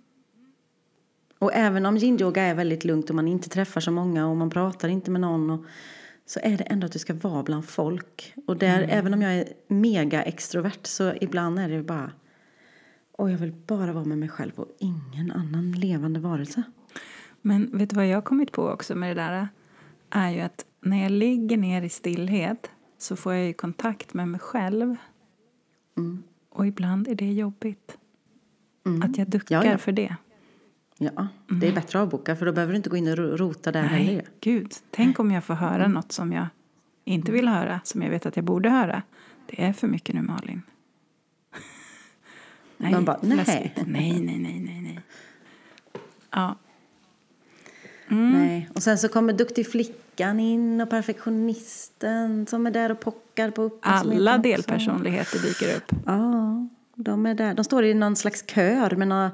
Och 1.40 1.54
även 1.54 1.86
om 1.86 1.98
yin-yoga 1.98 2.44
är 2.44 2.56
väldigt 2.56 2.86
lugnt 2.86 3.10
och 3.10 3.16
man 3.16 3.28
inte 3.28 3.50
träffar 3.50 3.82
så 3.82 3.92
många 3.92 4.28
och 4.28 4.38
man 4.38 4.50
pratar 4.50 4.90
inte 4.90 5.12
med 5.12 5.22
någon 5.22 5.50
och, 5.50 5.66
så 6.26 6.40
är 6.44 6.58
det 6.58 6.64
ändå 6.64 6.86
att 6.86 6.92
du 6.92 7.00
ska 7.00 7.14
vara 7.14 7.44
bland 7.44 7.66
folk. 7.66 8.34
Och 8.48 8.58
där, 8.58 8.78
mm. 8.78 8.90
även 8.90 9.14
om 9.14 9.22
jag 9.22 9.34
är 9.34 9.48
mega 9.68 10.24
extrovert 10.24 10.80
så 10.84 11.14
ibland 11.22 11.60
är 11.60 11.70
det 11.70 11.84
bara 11.84 12.12
och 13.18 13.32
jag 13.32 13.38
vill 13.38 13.52
bara 13.52 13.94
vara 13.94 14.06
med 14.06 14.18
mig 14.18 14.30
själv 14.30 14.52
och 14.56 14.76
ingen 14.80 15.32
annan 15.32 15.72
levande 15.72 16.20
varelse. 16.20 16.64
Men 17.42 17.78
vet 17.78 17.90
du 17.90 17.96
vad 17.96 18.08
jag 18.08 18.18
har 18.18 18.22
kommit 18.22 18.52
på 18.52 18.70
också 18.70 18.96
med 18.96 19.10
det 19.10 19.22
där? 19.22 19.48
Är 20.10 20.32
ju 20.32 20.40
att 20.40 20.66
när 20.82 21.04
jag 21.04 21.12
ligger 21.12 21.58
ner 21.58 21.82
i 21.82 21.90
stillhet 21.90 22.72
så 22.98 23.16
får 23.16 23.34
jag 23.34 23.46
ju 23.46 23.54
kontakt 23.54 24.14
med 24.14 24.28
mig 24.28 24.40
själv. 24.40 24.96
Mm. 25.98 26.24
Och 26.50 26.68
ibland 26.68 27.08
är 27.08 27.16
det 27.16 27.32
jobbigt. 27.34 27.98
Mm. 28.86 29.02
Att 29.02 29.18
jag 29.18 29.30
duckar 29.30 29.64
ja, 29.64 29.72
ja. 29.72 29.78
för 29.78 29.92
det. 29.92 30.16
Ja, 30.98 31.28
det 31.48 31.54
är 31.54 31.70
mm. 31.70 31.76
bättre 31.76 32.00
att 32.00 32.04
avboka 32.04 32.36
för 32.36 32.46
då 32.46 32.52
behöver 32.52 32.74
du 32.74 32.78
inte 32.78 32.90
gå 32.90 32.98
in 32.98 33.08
och 33.08 33.18
rota 33.18 33.72
där 33.72 33.82
Nej, 33.82 34.04
heller. 34.04 34.26
gud. 34.42 34.74
Tänk 34.92 35.20
om 35.20 35.32
jag 35.32 35.44
får 35.44 35.54
höra 35.54 35.76
mm. 35.76 35.92
något 35.92 36.12
som 36.12 36.34
jag 36.34 36.48
inte 37.04 37.32
vill 37.32 37.48
höra, 37.48 37.82
som 37.84 38.02
jag 38.02 38.10
vet 38.10 38.26
att 38.26 38.36
jag 38.36 38.46
borde 38.46 38.70
höra. 38.70 39.02
Det 39.46 39.64
är 39.64 39.74
för 39.74 39.88
mycket 39.88 40.16
nu, 40.16 40.22
Malin. 40.22 40.62
nej, 42.78 42.92
Man 42.92 43.06
bara, 43.06 43.20
nej. 43.22 43.44
nej, 43.46 43.74
nej, 43.86 44.22
nej, 44.22 44.60
nej, 44.60 44.82
nej. 44.82 45.00
Ja. 46.32 46.56
Mm. 48.08 48.32
Nej. 48.32 48.70
Och 48.76 48.84
sen 48.84 48.98
så 48.98 49.08
kommer 49.08 49.34
duktig 49.34 49.72
flickan 49.72 50.40
in 50.40 50.82
och 50.82 50.90
perfektionisten 50.90 52.48
som 52.48 52.68
är 52.68 52.72
där 52.72 52.92
och 52.92 53.00
pockar 53.00 53.52
på 53.52 53.72
Alla 53.82 54.38
delpersonligheter 54.38 55.40
dyker 55.40 55.78
upp. 55.78 55.92
Ja, 56.06 56.68
de 56.96 57.26
är 57.26 57.34
där. 57.34 57.54
De 57.54 57.64
står 57.64 57.84
i 57.84 57.94
någon 57.94 58.16
slags 58.16 58.46
kör 58.48 58.96
med 58.96 59.08
några 59.08 59.32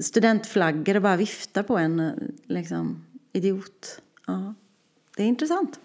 studentflaggor 0.00 0.96
och 0.96 1.02
bara 1.02 1.16
viftar 1.16 1.62
på 1.62 1.78
en 1.78 2.12
liksom, 2.46 3.06
idiot. 3.32 4.00
Ja. 4.26 4.54
Det 5.16 5.22
är 5.22 5.26
intressant. 5.26 5.80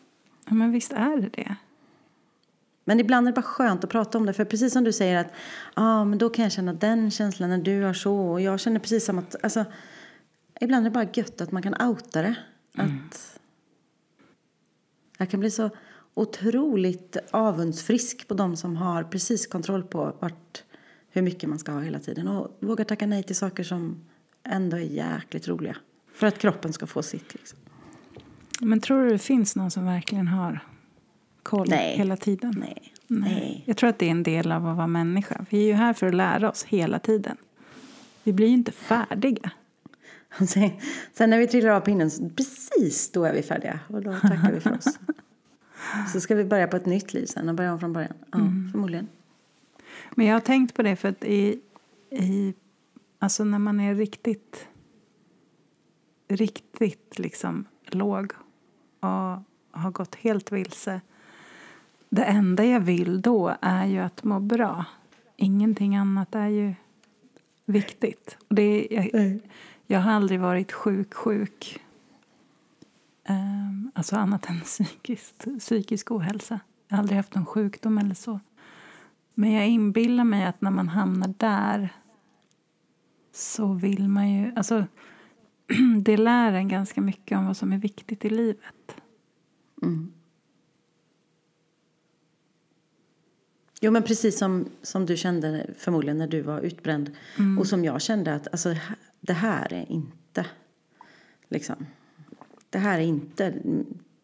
Ja, 0.46 0.54
men 0.54 0.72
visst 0.72 0.92
är 0.92 1.18
det 1.18 1.30
det. 1.34 1.56
Men 2.88 3.00
ibland 3.00 3.28
är 3.28 3.32
det 3.32 3.36
bara 3.36 3.42
skönt 3.42 3.84
att 3.84 3.90
prata 3.90 4.18
om 4.18 4.26
det. 4.26 4.34
För 4.34 4.46
precis 4.46 4.74
som 4.74 4.84
du 4.84 4.94
säger 4.94 5.18
att 5.18 5.32
ah, 5.74 6.06
men 6.06 6.18
då 6.18 6.30
kan 6.30 6.44
jag 6.44 6.52
känna 6.52 6.74
den 6.74 7.12
känslan 7.12 7.50
när 7.50 7.58
du 7.58 7.82
har 7.82 7.94
så. 7.94 8.16
Och 8.16 8.42
jag 8.42 8.60
känner 8.60 8.80
precis 8.80 9.06
som 9.06 9.20
att, 9.20 9.36
alltså, 9.44 9.66
ibland 10.62 10.86
är 10.86 10.90
det 10.90 10.94
bara 10.94 11.10
gött 11.14 11.42
att 11.42 11.52
man 11.52 11.62
kan 11.62 11.82
outa 11.82 12.22
det. 12.22 12.36
Mm. 12.78 12.98
Att 12.98 13.40
jag 15.18 15.30
kan 15.30 15.40
bli 15.40 15.52
så 15.52 15.70
otroligt 16.14 17.18
avundsfrisk 17.32 18.28
på 18.28 18.34
de 18.34 18.58
som 18.58 18.76
har 18.76 19.04
precis 19.04 19.48
kontroll 19.48 19.84
på 19.84 20.16
vart, 20.20 20.64
hur 21.16 21.22
mycket 21.22 21.50
man 21.50 21.60
ska 21.60 21.72
ha 21.72 21.80
hela 21.80 22.00
tiden. 22.00 22.28
Och 22.28 22.58
vågar 22.60 22.86
tacka 22.86 23.08
nej 23.08 23.24
till 23.24 23.36
saker 23.36 23.64
som 23.64 24.06
ändå 24.44 24.78
är 24.78 24.82
jäkligt 24.82 25.48
roliga. 25.48 25.78
För 26.14 26.28
att 26.28 26.38
kroppen 26.38 26.74
ska 26.74 26.88
få 26.88 27.04
sitt. 27.04 27.34
Liksom. 27.34 27.60
Men 28.62 28.80
tror 28.80 29.04
du 29.04 29.10
det 29.10 29.18
finns 29.18 29.56
någon 29.56 29.72
som 29.72 29.86
verkligen 29.86 30.28
har 30.28 30.60
koll 31.44 31.68
nej. 31.70 31.98
hela 31.98 32.18
tiden? 32.18 32.56
Nej. 32.58 32.94
nej. 33.08 33.64
Jag 33.66 33.78
tror 33.78 33.90
att 33.90 34.00
det 34.00 34.06
är 34.06 34.12
en 34.12 34.24
del 34.24 34.52
av 34.52 34.68
att 34.68 34.78
vara 34.78 34.88
människa. 34.88 35.46
Vi 35.50 35.58
är 35.58 35.66
ju 35.66 35.74
här 35.74 35.94
för 35.94 36.08
att 36.08 36.16
lära 36.16 36.52
oss 36.52 36.64
hela 36.64 37.00
tiden. 37.00 37.38
Vi 38.24 38.34
blir 38.34 38.48
ju 38.48 38.54
inte 38.54 38.72
färdiga. 38.72 39.52
Sen, 40.48 40.72
sen 41.14 41.30
när 41.30 41.38
vi 41.38 41.48
trillar 41.48 41.70
av 41.70 41.80
pinnen, 41.80 42.10
precis 42.36 43.12
då 43.12 43.24
är 43.24 43.34
vi 43.34 43.42
färdiga. 43.42 43.80
Och 43.88 44.02
då 44.02 44.14
tackar 44.14 44.52
vi 44.52 44.60
för 44.60 44.78
oss. 44.78 45.00
Så 46.14 46.22
ska 46.22 46.36
vi 46.36 46.46
börja 46.46 46.68
på 46.68 46.78
ett 46.78 46.86
nytt 46.86 47.14
liv 47.14 47.26
sen 47.26 47.50
och 47.50 47.56
börja 47.56 47.74
om 47.74 47.80
från 47.80 47.94
början. 47.94 48.14
Ja, 48.32 48.40
mm. 48.40 48.70
förmodligen. 48.72 49.08
Men 50.12 50.26
jag 50.26 50.36
har 50.36 50.40
tänkt 50.40 50.74
på 50.74 50.82
det 50.82 50.96
för 50.96 51.10
att 51.10 51.24
i, 51.24 51.60
i 52.10 52.54
alltså 53.20 53.44
när 53.44 53.60
man 53.60 53.80
är 53.80 53.96
riktigt 53.96 54.68
riktigt 56.28 57.20
liksom 57.20 57.66
låg 57.86 58.34
och 59.00 59.40
har 59.72 59.92
gått 59.92 60.16
helt 60.16 60.52
vilse. 60.52 61.02
Det 62.10 62.24
enda 62.24 62.66
jag 62.66 62.80
vill 62.80 63.22
då 63.22 63.56
är 63.62 63.86
ju 63.86 64.00
att 64.00 64.24
må 64.24 64.40
bra. 64.40 64.86
Ingenting 65.36 65.96
annat 65.96 66.36
är 66.36 66.48
ju 66.48 66.74
viktigt. 67.66 68.38
Och 68.48 68.56
det 68.56 68.88
jag, 68.92 69.40
jag 69.88 70.00
har 70.00 70.12
aldrig 70.12 70.40
varit 70.40 70.72
sjuk, 70.72 71.14
sjuk. 71.14 71.82
Um, 73.30 73.92
alltså 73.96 74.16
annat 74.16 74.50
än 74.50 74.62
psykiskt, 74.64 75.46
psykisk 75.60 76.12
ohälsa. 76.12 76.60
Jag 76.88 76.98
har 76.98 77.02
aldrig 77.02 77.18
haft 77.18 77.36
någon 77.36 77.46
sjukdom 77.46 77.98
eller 77.98 78.16
så. 78.16 78.40
Men 79.36 79.52
jag 79.52 79.68
inbillar 79.68 80.24
mig 80.24 80.46
att 80.46 80.62
när 80.62 80.72
man 80.72 80.90
hamnar 80.90 81.34
där 81.38 81.90
så 83.32 83.74
vill 83.74 84.08
man 84.08 84.34
ju... 84.34 84.54
Alltså, 84.56 84.86
det 86.02 86.18
lär 86.18 86.54
en 86.54 86.68
ganska 86.68 87.02
mycket 87.02 87.38
om 87.38 87.46
vad 87.46 87.58
som 87.58 87.74
är 87.74 87.78
viktigt 87.78 88.26
i 88.26 88.30
livet. 88.30 88.96
Mm. 89.82 90.14
Jo, 93.82 93.92
men 93.92 94.04
precis 94.04 94.38
som, 94.38 94.70
som 94.82 95.06
du 95.06 95.18
kände 95.18 95.68
förmodligen 95.78 96.18
när 96.18 96.28
du 96.28 96.42
var 96.42 96.60
utbränd 96.60 97.12
mm. 97.38 97.60
och 97.60 97.68
som 97.68 97.86
jag 97.86 98.02
kände 98.02 98.34
att 98.34 98.48
alltså, 98.48 98.76
det 99.22 99.34
här 99.34 99.74
är 99.74 99.92
inte 99.92 100.46
liksom, 101.48 101.86
det 102.70 102.80
här 102.80 103.00
är 103.00 103.04
inte 103.04 103.54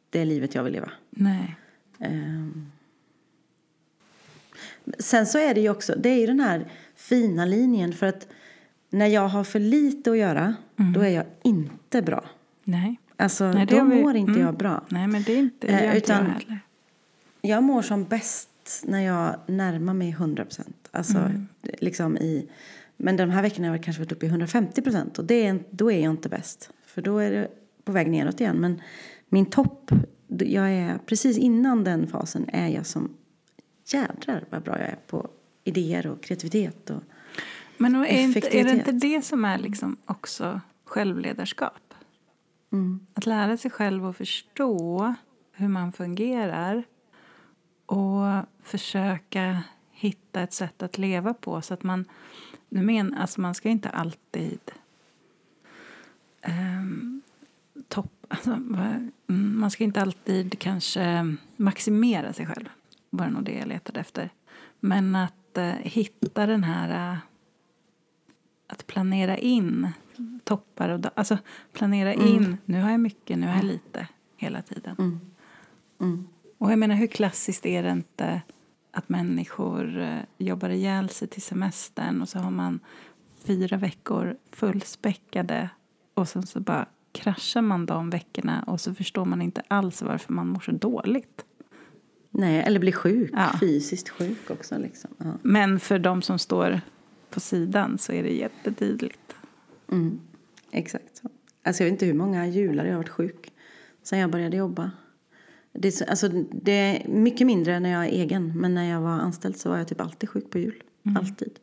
det 0.10 0.26
livet 0.26 0.56
jag 0.56 0.64
vill 0.64 0.74
leva. 0.74 0.92
Nej. 1.10 1.56
Um, 2.00 2.72
sen 5.00 5.26
så 5.26 5.38
är 5.38 5.54
det 5.54 5.62
ju 5.62 5.70
också, 5.70 5.96
det 5.98 6.10
är 6.10 6.20
ju 6.20 6.28
den 6.28 6.40
här 6.40 6.66
fina 6.96 7.46
linjen 7.46 7.94
för 7.94 8.08
att 8.08 8.28
när 8.90 9.08
jag 9.08 9.28
har 9.28 9.44
för 9.44 9.60
lite 9.60 10.12
att 10.12 10.18
göra, 10.18 10.56
mm. 10.80 10.94
då 10.94 11.02
är 11.02 11.10
jag 11.10 11.26
inte 11.44 12.02
bra. 12.02 12.24
Nej. 12.64 13.00
Alltså, 13.18 13.52
Nej, 13.52 13.66
då 13.66 13.84
vi, 13.84 14.02
mår 14.02 14.16
inte 14.16 14.32
mm. 14.32 14.46
jag 14.46 14.58
bra. 14.58 14.84
Nej, 14.90 15.08
men 15.08 15.24
det 15.24 15.34
är 15.34 15.38
inte, 15.38 15.68
det 15.68 15.74
eh, 15.74 15.98
utan 15.98 16.18
jag 16.18 16.34
heller. 16.34 16.60
Jag 17.42 17.64
mår 17.64 17.82
som 17.82 18.04
bäst 18.04 18.84
när 18.84 19.00
jag 19.00 19.36
närmar 19.48 19.94
mig 19.94 20.10
100 20.10 20.46
procent. 20.46 20.90
Alltså, 20.92 21.18
mm. 21.18 21.48
liksom 21.62 22.18
i, 22.18 22.50
men 22.98 23.18
de 23.18 23.30
här 23.30 23.42
veckorna 23.42 23.68
har 23.68 23.76
jag 23.76 23.84
kanske 23.84 24.02
varit 24.02 24.12
uppe 24.12 24.26
i 24.26 24.30
150 24.30 24.82
procent 24.82 25.20
och 25.20 25.26
det 25.26 25.48
är, 25.48 25.64
då 25.70 25.92
är 25.92 26.00
jag 26.00 26.12
inte 26.12 26.30
bäst. 26.30 26.70
För 26.86 27.02
då 27.02 27.18
är 27.18 27.32
det 27.32 27.48
på 27.84 27.92
väg 27.92 28.10
neråt 28.10 28.42
igen. 28.42 28.58
Men 28.58 28.82
min 29.30 29.46
topp, 29.46 29.92
jag 30.28 30.72
är 30.72 31.00
precis 31.06 31.38
innan 31.38 31.84
den 31.84 32.08
fasen 32.08 32.50
är 32.54 32.68
jag 32.68 32.86
som 32.86 33.18
jädrar 33.94 34.46
vad 34.50 34.64
bra 34.64 34.80
jag 34.80 34.90
är 34.90 35.00
på 35.08 35.30
idéer 35.64 36.08
och 36.08 36.24
kreativitet 36.24 36.90
och 36.90 37.04
Men 37.78 37.96
är, 37.96 38.20
inte, 38.20 38.58
är 38.58 38.64
det 38.64 38.72
inte 38.72 38.92
det 38.92 39.22
som 39.22 39.46
är 39.46 39.58
liksom 39.58 39.98
också 40.06 40.62
självledarskap? 40.86 41.94
Mm. 42.72 43.08
Att 43.14 43.26
lära 43.26 43.58
sig 43.58 43.72
själv 43.72 44.06
att 44.06 44.18
förstå 44.18 45.16
hur 45.52 45.68
man 45.68 45.92
fungerar 45.92 46.84
och 47.86 48.46
försöka 48.64 49.64
hitta 49.92 50.42
ett 50.42 50.54
sätt 50.54 50.84
att 50.84 50.98
leva 50.98 51.34
på 51.34 51.62
så 51.62 51.74
att 51.74 51.84
man 51.84 52.06
nu 52.70 52.82
men, 52.82 53.14
alltså 53.14 53.42
man 53.42 53.56
ska 53.56 53.70
inte 53.70 53.90
alltid 53.90 54.60
um, 56.48 57.22
topp, 57.88 58.26
alltså, 58.28 58.52
mm, 58.52 59.12
man 59.28 59.72
ska 59.72 59.84
inte 59.84 60.02
alltid 60.02 60.60
kanske 60.60 61.36
maximera 61.56 62.34
sig 62.34 62.46
själv. 62.46 62.70
Var 63.14 63.30
nog 63.30 63.44
det 63.44 63.52
jag 63.52 63.68
letade 63.68 64.00
efter. 64.00 64.30
Men 64.80 65.16
att 65.16 65.58
uh, 65.58 65.64
hitta 65.64 66.46
den 66.46 66.64
här 66.64 67.14
uh, 67.14 67.18
att 68.68 68.88
planera 68.88 69.38
in 69.38 69.88
toppar 70.44 70.90
och 70.90 71.06
alltså 71.16 71.38
planera 71.74 72.14
mm. 72.14 72.28
in, 72.28 72.58
nu 72.66 72.82
har 72.82 72.92
jag 72.92 73.00
mycket, 73.00 73.38
nu 73.38 73.48
har 73.48 73.56
jag 73.56 73.64
lite 73.64 74.08
hela 74.38 74.62
tiden. 74.62 74.96
Mm. 75.00 75.20
Mm. 76.00 76.28
Och 76.58 76.72
jag 76.72 76.80
menar 76.80 76.96
hur 76.96 77.08
klassiskt 77.08 77.66
är 77.66 77.84
det 77.84 77.92
inte 77.92 78.42
att 78.92 79.10
människor 79.10 79.98
uh, 79.98 80.20
jobbar 80.38 80.70
ihjäl 80.70 81.10
sig 81.10 81.28
till 81.28 81.42
semestern 81.42 82.22
och 82.22 82.30
så 82.30 82.40
har 82.40 82.52
man 82.52 82.80
fyra 83.44 83.78
veckor 83.78 84.38
fullspäckade 84.52 85.70
och 86.14 86.28
sen 86.28 86.48
så 86.48 86.60
bara 86.60 86.86
kraschar 87.12 87.62
man 87.62 87.86
de 87.86 88.10
veckorna 88.10 88.64
och 88.68 88.82
så 88.82 88.94
förstår 88.94 89.26
man 89.26 89.42
inte 89.42 89.62
alls 89.68 90.02
varför 90.02 90.34
man 90.34 90.48
mår 90.48 90.60
så 90.60 90.72
dåligt. 90.72 91.46
Nej, 92.32 92.64
eller 92.66 92.80
blir 92.80 92.92
sjuk, 92.92 93.32
ja. 93.34 93.56
fysiskt 93.60 94.10
sjuk 94.10 94.50
också. 94.50 94.78
Liksom. 94.78 95.10
Ja. 95.18 95.34
Men 95.42 95.80
för 95.80 96.00
de 96.00 96.22
som 96.22 96.40
står 96.40 96.82
på 97.30 97.40
sidan 97.40 97.98
så 97.98 98.14
är 98.14 98.24
det 98.24 98.34
jättetydligt. 98.34 99.36
Mm, 99.92 100.20
exakt 100.72 101.18
så. 101.18 101.30
Alltså 101.64 101.84
jag 101.84 101.86
vet 101.86 101.92
inte 101.92 102.06
hur 102.06 102.14
många 102.14 102.48
jular 102.48 102.86
jag 102.86 102.92
har 102.92 102.98
varit 102.98 103.10
sjuk 103.10 103.54
sen 104.04 104.20
jag 104.20 104.32
började 104.32 104.58
jobba. 104.58 104.92
Det 105.74 106.02
alltså, 106.10 106.30
det 106.52 106.72
är 106.72 107.08
mycket 107.08 107.48
mindre 107.48 107.80
när 107.80 107.92
jag 107.92 108.06
är 108.06 108.10
egen. 108.10 108.60
Men 108.60 108.76
när 108.76 108.90
jag 108.90 109.02
var 109.02 109.10
anställd 109.12 109.58
så 109.58 109.70
var 109.70 109.78
jag 109.78 109.88
typ 109.88 110.02
alltid 110.02 110.30
sjuk 110.30 110.50
på 110.50 110.60
jul. 110.60 110.84
Alltid. 111.20 111.60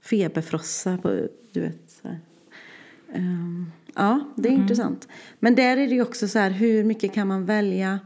Feberfrossa 0.00 0.98
på, 0.98 1.28
du 1.52 1.60
vet. 1.60 1.90
Så. 2.02 2.08
Ehm, 3.12 3.72
ja, 3.94 4.32
det 4.36 4.48
är 4.48 4.52
intressant. 4.52 5.08
Men 5.38 5.54
där 5.54 5.76
är 5.76 5.88
det 5.88 6.02
också 6.02 6.28
så 6.28 6.38
här, 6.38 6.50
hur 6.50 6.84
mycket 6.84 7.12
kan 7.12 7.28
man 7.28 7.44
välja? 7.44 8.00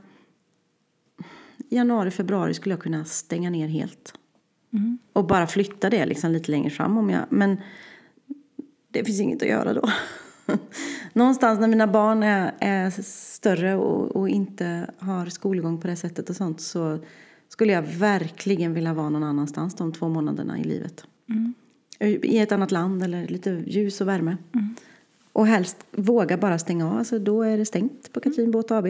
Januari, 1.69 2.11
februari 2.11 2.55
skulle 2.55 2.73
jag 2.73 2.83
kunna 2.83 3.05
stänga 3.05 3.51
ner 3.51 3.69
helt. 3.69 4.14
Och 5.12 5.27
bara 5.27 5.47
flytta 5.47 5.91
det 5.91 6.07
liksom 6.07 6.33
lite 6.33 6.51
längre 6.51 6.71
fram 6.71 6.99
om 6.99 7.11
jag... 7.11 7.25
Men 7.29 7.57
det 8.89 9.05
finns 9.05 9.21
inget 9.21 9.43
att 9.43 9.49
göra 9.49 9.75
då. 9.75 9.89
Någonstans 11.12 11.61
när 11.61 11.69
mina 11.69 11.87
barn 11.87 12.23
är, 12.23 12.55
är 12.59 12.91
större 13.03 13.75
och, 13.75 14.17
och 14.17 14.29
inte 14.29 14.91
har 14.99 15.27
skolgång 15.27 15.81
på 15.81 15.89
det 15.89 15.97
sättet 15.97 16.31
och 16.31 16.37
sånt 16.37 16.61
så 16.61 16.99
skulle 17.49 17.73
jag 17.73 17.83
verkligen 17.83 18.75
vilja 18.75 18.95
vara 18.95 19.09
någon 19.09 19.23
annanstans 19.23 19.75
de 19.75 19.93
två 19.93 20.09
månaderna 20.09 20.59
i 20.59 20.64
livet. 20.64 21.05
I 22.01 22.39
ett 22.39 22.53
annat 22.53 22.71
land 22.71 23.03
eller 23.03 23.27
lite 23.27 23.51
ljus 23.67 24.01
och 24.01 24.09
värme. 24.09 24.37
Och 25.33 25.47
helst 25.47 25.87
våga 25.91 26.37
bara 26.37 26.59
stänga 26.59 26.91
av. 26.91 26.99
Alltså 26.99 27.19
då 27.19 27.43
är 27.43 27.59
det 27.59 27.64
stängt 27.64 28.12
på 28.12 28.21
Katrin 28.21 28.51
Båt 28.51 28.71
AB. 28.71 28.87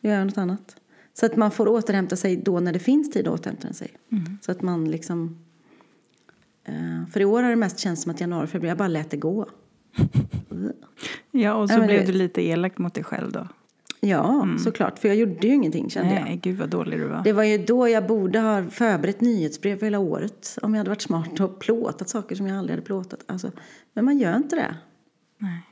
Göra 0.00 0.24
något 0.24 0.38
annat. 0.38 0.76
Så 1.20 1.26
att 1.26 1.36
man 1.36 1.50
får 1.50 1.68
återhämta 1.68 2.16
sig 2.16 2.36
då 2.36 2.60
när 2.60 2.72
det 2.72 2.78
finns 2.78 3.10
tid 3.10 3.28
att 3.28 3.34
återhämta 3.34 3.72
sig. 3.72 3.88
Så 4.40 4.52
att 4.52 4.62
man 4.62 4.90
liksom... 4.90 5.38
eh, 6.64 7.06
för 7.12 7.20
i 7.20 7.24
år 7.24 7.42
har 7.42 7.50
det 7.50 7.56
mest 7.56 7.78
känts 7.78 8.02
som 8.02 8.12
att 8.12 8.20
januari, 8.20 8.46
februari, 8.46 8.70
jag 8.70 8.78
bara 8.78 8.88
lät 8.88 9.10
det 9.10 9.16
gå. 9.16 9.46
Ja, 11.30 11.54
och 11.54 11.70
så 11.70 11.78
Ja, 11.78 11.86
blev 11.86 12.06
du 12.06 12.12
lite 12.12 12.42
elak 12.42 12.78
mot 12.78 12.94
dig 12.94 13.04
själv 13.04 13.32
då. 13.32 13.48
Ja, 14.00 14.48
såklart. 14.58 14.98
För 14.98 15.08
jag 15.08 15.16
gjorde 15.16 15.46
ju 15.46 15.54
ingenting 15.54 15.90
kände 15.90 16.14
jag. 16.14 16.22
Nej, 16.22 16.40
gud 16.42 16.58
vad 16.58 16.68
dålig 16.68 16.98
du 16.98 17.06
var. 17.06 17.24
Det 17.24 17.32
var 17.32 17.44
ju 17.44 17.58
då 17.58 17.88
jag 17.88 18.06
borde 18.06 18.40
ha 18.40 18.64
förberett 18.64 19.20
nyhetsbrev 19.20 19.78
för 19.78 19.86
hela 19.86 19.98
året. 19.98 20.58
Om 20.62 20.74
jag 20.74 20.78
hade 20.78 20.90
varit 20.90 21.02
smart 21.02 21.40
och 21.40 21.58
plåtat 21.58 22.08
saker 22.08 22.36
som 22.36 22.46
jag 22.46 22.58
aldrig 22.58 22.76
hade 22.76 22.86
plåtat. 22.86 23.24
Alltså, 23.26 23.50
men 23.92 24.04
man 24.04 24.18
gör 24.18 24.36
inte 24.36 24.56
det. 24.56 24.76
Nej. 25.38 25.62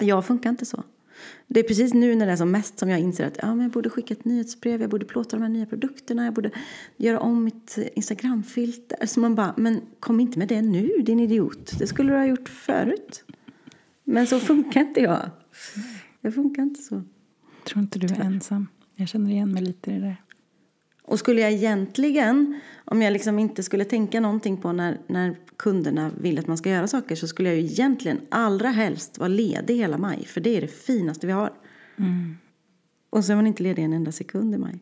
Jag 0.00 0.26
funkar 0.26 0.50
inte 0.50 0.66
så. 0.66 0.82
Det 1.48 1.60
är 1.60 1.64
precis 1.64 1.94
nu 1.94 2.14
när 2.14 2.26
det 2.26 2.32
är 2.32 2.36
som 2.36 2.50
mest 2.50 2.78
som 2.78 2.88
jag 2.88 3.00
inser 3.00 3.26
att 3.26 3.38
ja, 3.42 3.54
men 3.54 3.60
jag 3.60 3.70
borde 3.70 3.90
skicka 3.90 4.14
ett 4.14 4.24
nyhetsbrev, 4.24 4.80
jag 4.80 4.90
borde 4.90 5.04
plåta 5.04 5.36
de 5.36 5.42
här 5.42 5.48
nya 5.48 5.66
produkterna, 5.66 6.24
jag 6.24 6.34
borde 6.34 6.50
göra 6.96 7.20
om 7.20 7.44
mitt 7.44 7.78
Instagramfilter. 7.94 9.06
Så 9.06 9.20
man 9.20 9.34
bara, 9.34 9.54
men 9.56 9.80
kom 10.00 10.20
inte 10.20 10.38
med 10.38 10.48
det 10.48 10.62
nu 10.62 10.88
din 11.02 11.20
idiot. 11.20 11.78
Det 11.78 11.86
skulle 11.86 12.12
du 12.12 12.18
ha 12.18 12.26
gjort 12.26 12.48
förut. 12.48 13.24
Men 14.04 14.26
så 14.26 14.40
funkar 14.40 14.80
inte 14.80 15.00
jag. 15.00 15.30
Jag 16.20 16.34
funkar 16.34 16.62
inte 16.62 16.82
så. 16.82 17.02
Tror 17.64 17.82
inte 17.82 17.98
du 17.98 18.06
är 18.06 18.20
ensam. 18.20 18.66
Jag 18.94 19.08
känner 19.08 19.30
igen 19.30 19.52
mig 19.52 19.62
lite 19.62 19.90
i 19.90 19.94
det 19.94 20.00
där. 20.00 20.16
Och 21.06 21.18
skulle 21.18 21.40
jag 21.40 21.52
egentligen, 21.52 22.60
om 22.84 23.02
jag 23.02 23.12
liksom 23.12 23.38
inte 23.38 23.62
skulle 23.62 23.84
tänka 23.84 24.20
någonting 24.20 24.56
på 24.56 24.72
när, 24.72 24.98
när 25.06 25.36
kunderna 25.56 26.10
vill 26.20 26.38
att 26.38 26.46
man 26.46 26.56
ska 26.56 26.70
göra 26.70 26.86
saker 26.86 27.16
så 27.16 27.28
skulle 27.28 27.48
jag 27.48 27.58
ju 27.58 27.64
egentligen 27.64 28.20
allra 28.28 28.68
helst 28.68 29.18
vara 29.18 29.28
ledig 29.28 29.76
hela 29.76 29.98
maj. 29.98 30.24
För 30.24 30.40
det 30.40 30.56
är 30.56 30.60
det 30.60 30.68
finaste 30.68 31.26
vi 31.26 31.32
har. 31.32 31.52
Och 33.10 33.24
så 33.24 33.32
är 33.32 33.36
man 33.36 33.46
inte 33.46 33.62
ledig 33.62 33.84
en 33.84 33.92
enda 33.92 34.12
sekund 34.12 34.54
i 34.54 34.58
maj. 34.58 34.78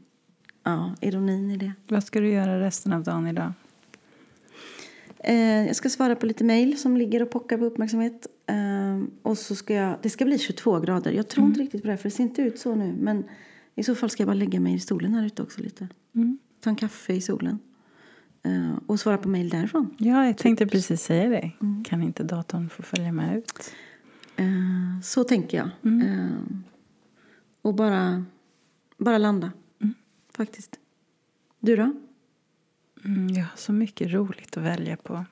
Ja, 0.62 0.94
ironin 1.00 1.50
i 1.50 1.56
det. 1.56 1.72
Vad 1.88 2.04
ska 2.04 2.20
du 2.20 2.28
göra 2.28 2.60
resten 2.60 2.92
av 2.92 3.02
dagen 3.02 3.26
idag? 3.26 3.52
Eh, 5.18 5.66
jag 5.66 5.76
ska 5.76 5.88
svara 5.88 6.16
på 6.16 6.26
lite 6.26 6.44
mejl 6.44 6.78
som 6.78 6.96
ligger 6.96 7.22
och 7.22 7.30
pockar 7.30 7.58
på 7.58 7.64
uppmärksamhet. 7.64 8.26
Eh, 8.46 9.02
och 9.22 9.38
så 9.38 9.54
ska 9.54 9.74
jag, 9.74 9.98
det 10.02 10.10
ska 10.10 10.24
bli 10.24 10.38
22 10.38 10.80
grader. 10.80 11.12
Jag 11.12 11.28
tror 11.28 11.46
inte 11.46 11.60
riktigt 11.60 11.82
på 11.82 11.88
det 11.88 11.96
för 11.96 12.04
det 12.04 12.14
ser 12.14 12.24
inte 12.24 12.42
ut 12.42 12.58
så 12.58 12.74
nu. 12.74 12.94
Men 13.00 13.24
i 13.74 13.84
så 13.84 13.94
fall 13.94 14.10
ska 14.10 14.20
jag 14.20 14.28
bara 14.28 14.34
lägga 14.34 14.60
mig 14.60 14.74
i 14.74 14.78
stolen 14.78 15.14
här 15.14 15.26
ute 15.26 15.42
också 15.42 15.60
lite. 15.60 15.88
Ta 16.60 16.70
en 16.70 16.76
kaffe 16.76 17.12
i 17.12 17.20
solen. 17.20 17.58
Eh, 18.42 18.78
och 18.86 19.00
svara 19.00 19.18
på 19.18 19.28
mejl 19.28 19.48
därifrån. 19.48 19.96
Ja, 19.98 20.26
jag 20.26 20.38
tänkte 20.38 20.66
precis 20.66 21.02
säga 21.02 21.28
det. 21.28 21.50
Kan 21.84 22.02
inte 22.02 22.22
datorn 22.22 22.68
få 22.68 22.82
följa 22.82 23.12
med 23.12 23.38
ut? 23.38 23.74
Eh, 24.36 25.00
så 25.02 25.24
tänker 25.24 25.56
jag. 25.56 25.68
Eh, 26.02 26.36
och 27.62 27.74
bara, 27.74 28.24
bara 28.96 29.18
landa. 29.18 29.52
Faktiskt. 30.36 30.78
Du 31.60 31.76
då? 31.76 31.92
Mm, 33.04 33.28
jag 33.28 33.44
har 33.44 33.56
så 33.56 33.72
mycket 33.72 34.12
roligt 34.12 34.56
att 34.56 34.62
välja 34.62 34.96
på. 34.96 35.24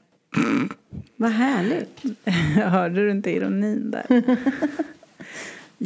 Vad 1.16 1.30
härligt. 1.30 2.02
Hörde 2.54 2.94
du 3.04 3.10
inte 3.10 3.30
ironin 3.30 3.90
där? 3.90 4.06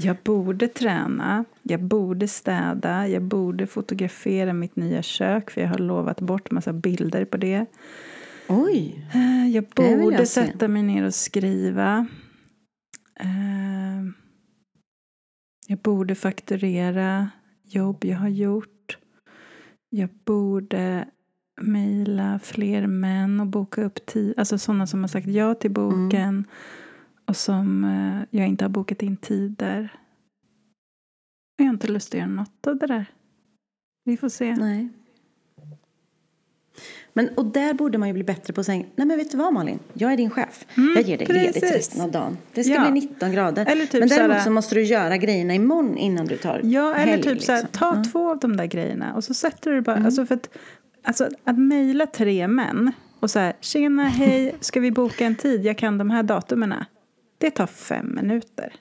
jag 0.03 0.17
borde 0.25 0.69
träna, 0.69 1.45
jag 1.63 1.83
borde 1.83 2.29
städa, 2.29 3.09
jag 3.09 3.23
borde 3.23 3.67
fotografera 3.67 4.53
mitt 4.53 4.77
nya 4.77 5.03
kök 5.03 5.51
för 5.51 5.61
jag 5.61 5.69
har 5.69 5.79
lovat 5.79 6.21
bort 6.21 6.51
massa 6.51 6.73
bilder 6.73 7.25
på 7.25 7.37
det. 7.37 7.67
Oj. 8.49 9.09
Eh, 9.15 9.49
Jag 9.51 9.65
borde 9.77 10.17
jag 10.17 10.29
sätta 10.29 10.69
mig 10.69 10.83
ner 10.83 11.05
och 11.07 11.15
skriva. 11.15 12.07
Eh, 13.21 14.05
Jag 15.69 15.79
borde 15.79 16.15
fakturera 16.15 17.31
jobb 17.65 18.05
jag 18.05 18.17
har 18.19 18.29
gjort. 18.29 18.99
Jag 19.91 20.09
borde 20.25 21.09
mejla 21.61 22.39
fler 22.43 22.87
män 22.87 23.41
och 23.41 23.47
boka 23.47 23.83
upp 23.85 24.07
tid. 24.07 24.35
Alltså 24.37 24.59
sådana 24.59 24.87
som 24.87 25.01
har 25.01 25.09
sagt 25.09 25.27
ja 25.27 25.55
till 25.55 25.71
boken 25.71 26.45
och 27.27 27.37
som 27.37 27.85
eh, 27.85 28.39
jag 28.41 28.49
inte 28.49 28.65
har 28.65 28.69
bokat 28.71 29.03
in 29.03 29.17
tider. 29.17 29.93
Jag 31.57 31.65
har 31.67 31.73
inte 31.73 31.89
lust 31.89 32.15
att 32.15 32.19
göra 32.19 32.29
något 32.29 32.67
av 32.67 32.77
det 32.79 32.87
där. 32.87 33.07
Vi 34.05 34.17
får 34.17 34.29
se. 34.29 34.55
Nej. 34.57 34.89
Men, 37.13 37.29
och 37.29 37.45
där 37.47 37.75
borde 37.75 37.99
man 37.99 38.09
ju 38.09 38.15
bli 38.15 38.25
bättre 38.25 38.53
på 38.53 38.61
att 38.61 38.67
säga, 38.67 38.85
nej 38.97 39.07
men 39.07 39.17
vet 39.17 39.31
du 39.31 39.37
vad 39.37 39.53
Malin, 39.55 39.79
jag 39.93 40.13
är 40.13 40.17
din 40.17 40.31
chef. 40.31 40.67
jag 40.75 41.03
ger 41.03 41.19
dig 41.19 41.27
ledigt 41.27 41.55
precis. 41.55 41.73
resten 41.77 42.01
av 42.01 42.11
dagen. 42.11 42.39
Det 42.55 42.65
ska 42.65 42.73
Ja. 42.75 42.91
bli 42.91 43.01
19 43.01 43.33
grader. 43.33 43.67
Eller 43.67 43.87
typ 43.87 44.01
men 44.01 44.09
däremot 44.09 44.31
såhär- 44.33 44.45
så 44.45 44.51
måste 44.51 44.75
du 44.75 44.83
göra 44.83 45.17
grejerna 45.17 45.55
imorgon 45.55 45.97
innan 45.97 46.27
du 46.27 46.37
tar 46.37 46.61
Ja, 46.65 46.95
eller 46.95 47.11
helg, 47.13 47.23
typ 47.23 47.43
så 47.43 47.53
här, 47.53 47.63
liksom. 47.63 47.79
ta 47.81 47.97
Ja. 47.97 48.05
två 48.13 48.31
av 48.31 48.39
de 48.39 48.57
där 48.57 48.67
grejerna 48.67 49.15
och 49.15 49.25
så 49.25 49.35
sätter 49.35 49.71
du 49.73 49.81
bara, 49.81 49.97
alltså 49.97 50.27
för 50.27 50.35
att, 50.35 50.49
alltså 51.03 51.29
att 51.45 51.59
mejla 51.59 52.07
tre 52.07 52.49
män 52.49 52.93
och 53.21 53.31
så 53.31 53.39
här, 53.39 53.53
tjena, 53.61 54.03
hej, 54.09 54.55
ska 54.61 54.81
vi 54.81 54.91
boka 54.91 55.27
en 55.27 55.37
tid, 55.37 55.65
jag 55.65 55.79
kan 55.79 55.99
de 55.99 56.11
här 56.11 56.23
datumerna. 56.23 56.87
Det 57.39 57.51
tar 57.51 57.67
fem 57.67 58.15
minuter. 58.15 58.75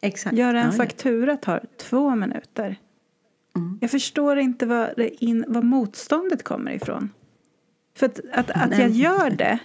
Exakt. 0.00 0.36
Göra 0.36 0.60
en 0.60 0.66
Ja, 0.66 0.72
faktura 0.72 1.36
tar 1.36 1.64
två 1.76 2.14
minuter. 2.14 2.76
Mm. 3.56 3.78
Jag 3.80 3.90
förstår 3.90 4.38
inte 4.38 4.66
var, 4.66 5.00
in, 5.24 5.44
var 5.48 5.62
motståndet 5.62 6.42
kommer 6.42 6.72
ifrån. 6.72 7.10
För 7.96 8.06
att, 8.06 8.20
att, 8.32 8.50
att 8.50 8.78
jag 8.78 8.90
gör 8.90 9.30
det 9.30 9.58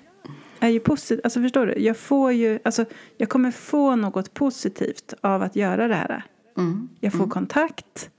är 0.59 0.69
ju 0.69 0.79
positivt. 0.79 1.23
Alltså 1.23 1.41
förstår 1.41 1.65
du? 1.65 1.79
Jag 1.79 1.97
får 1.97 2.31
ju, 2.31 2.59
alltså 2.63 2.85
jag 3.17 3.29
kommer 3.29 3.51
få 3.51 3.95
något 3.95 4.33
positivt 4.33 5.13
av 5.21 5.41
att 5.41 5.55
göra 5.55 5.87
det 5.87 5.95
här. 5.95 6.23
Mm. 6.57 6.89
Jag 6.99 7.13
får 7.13 7.27
kontakt. 7.27 8.09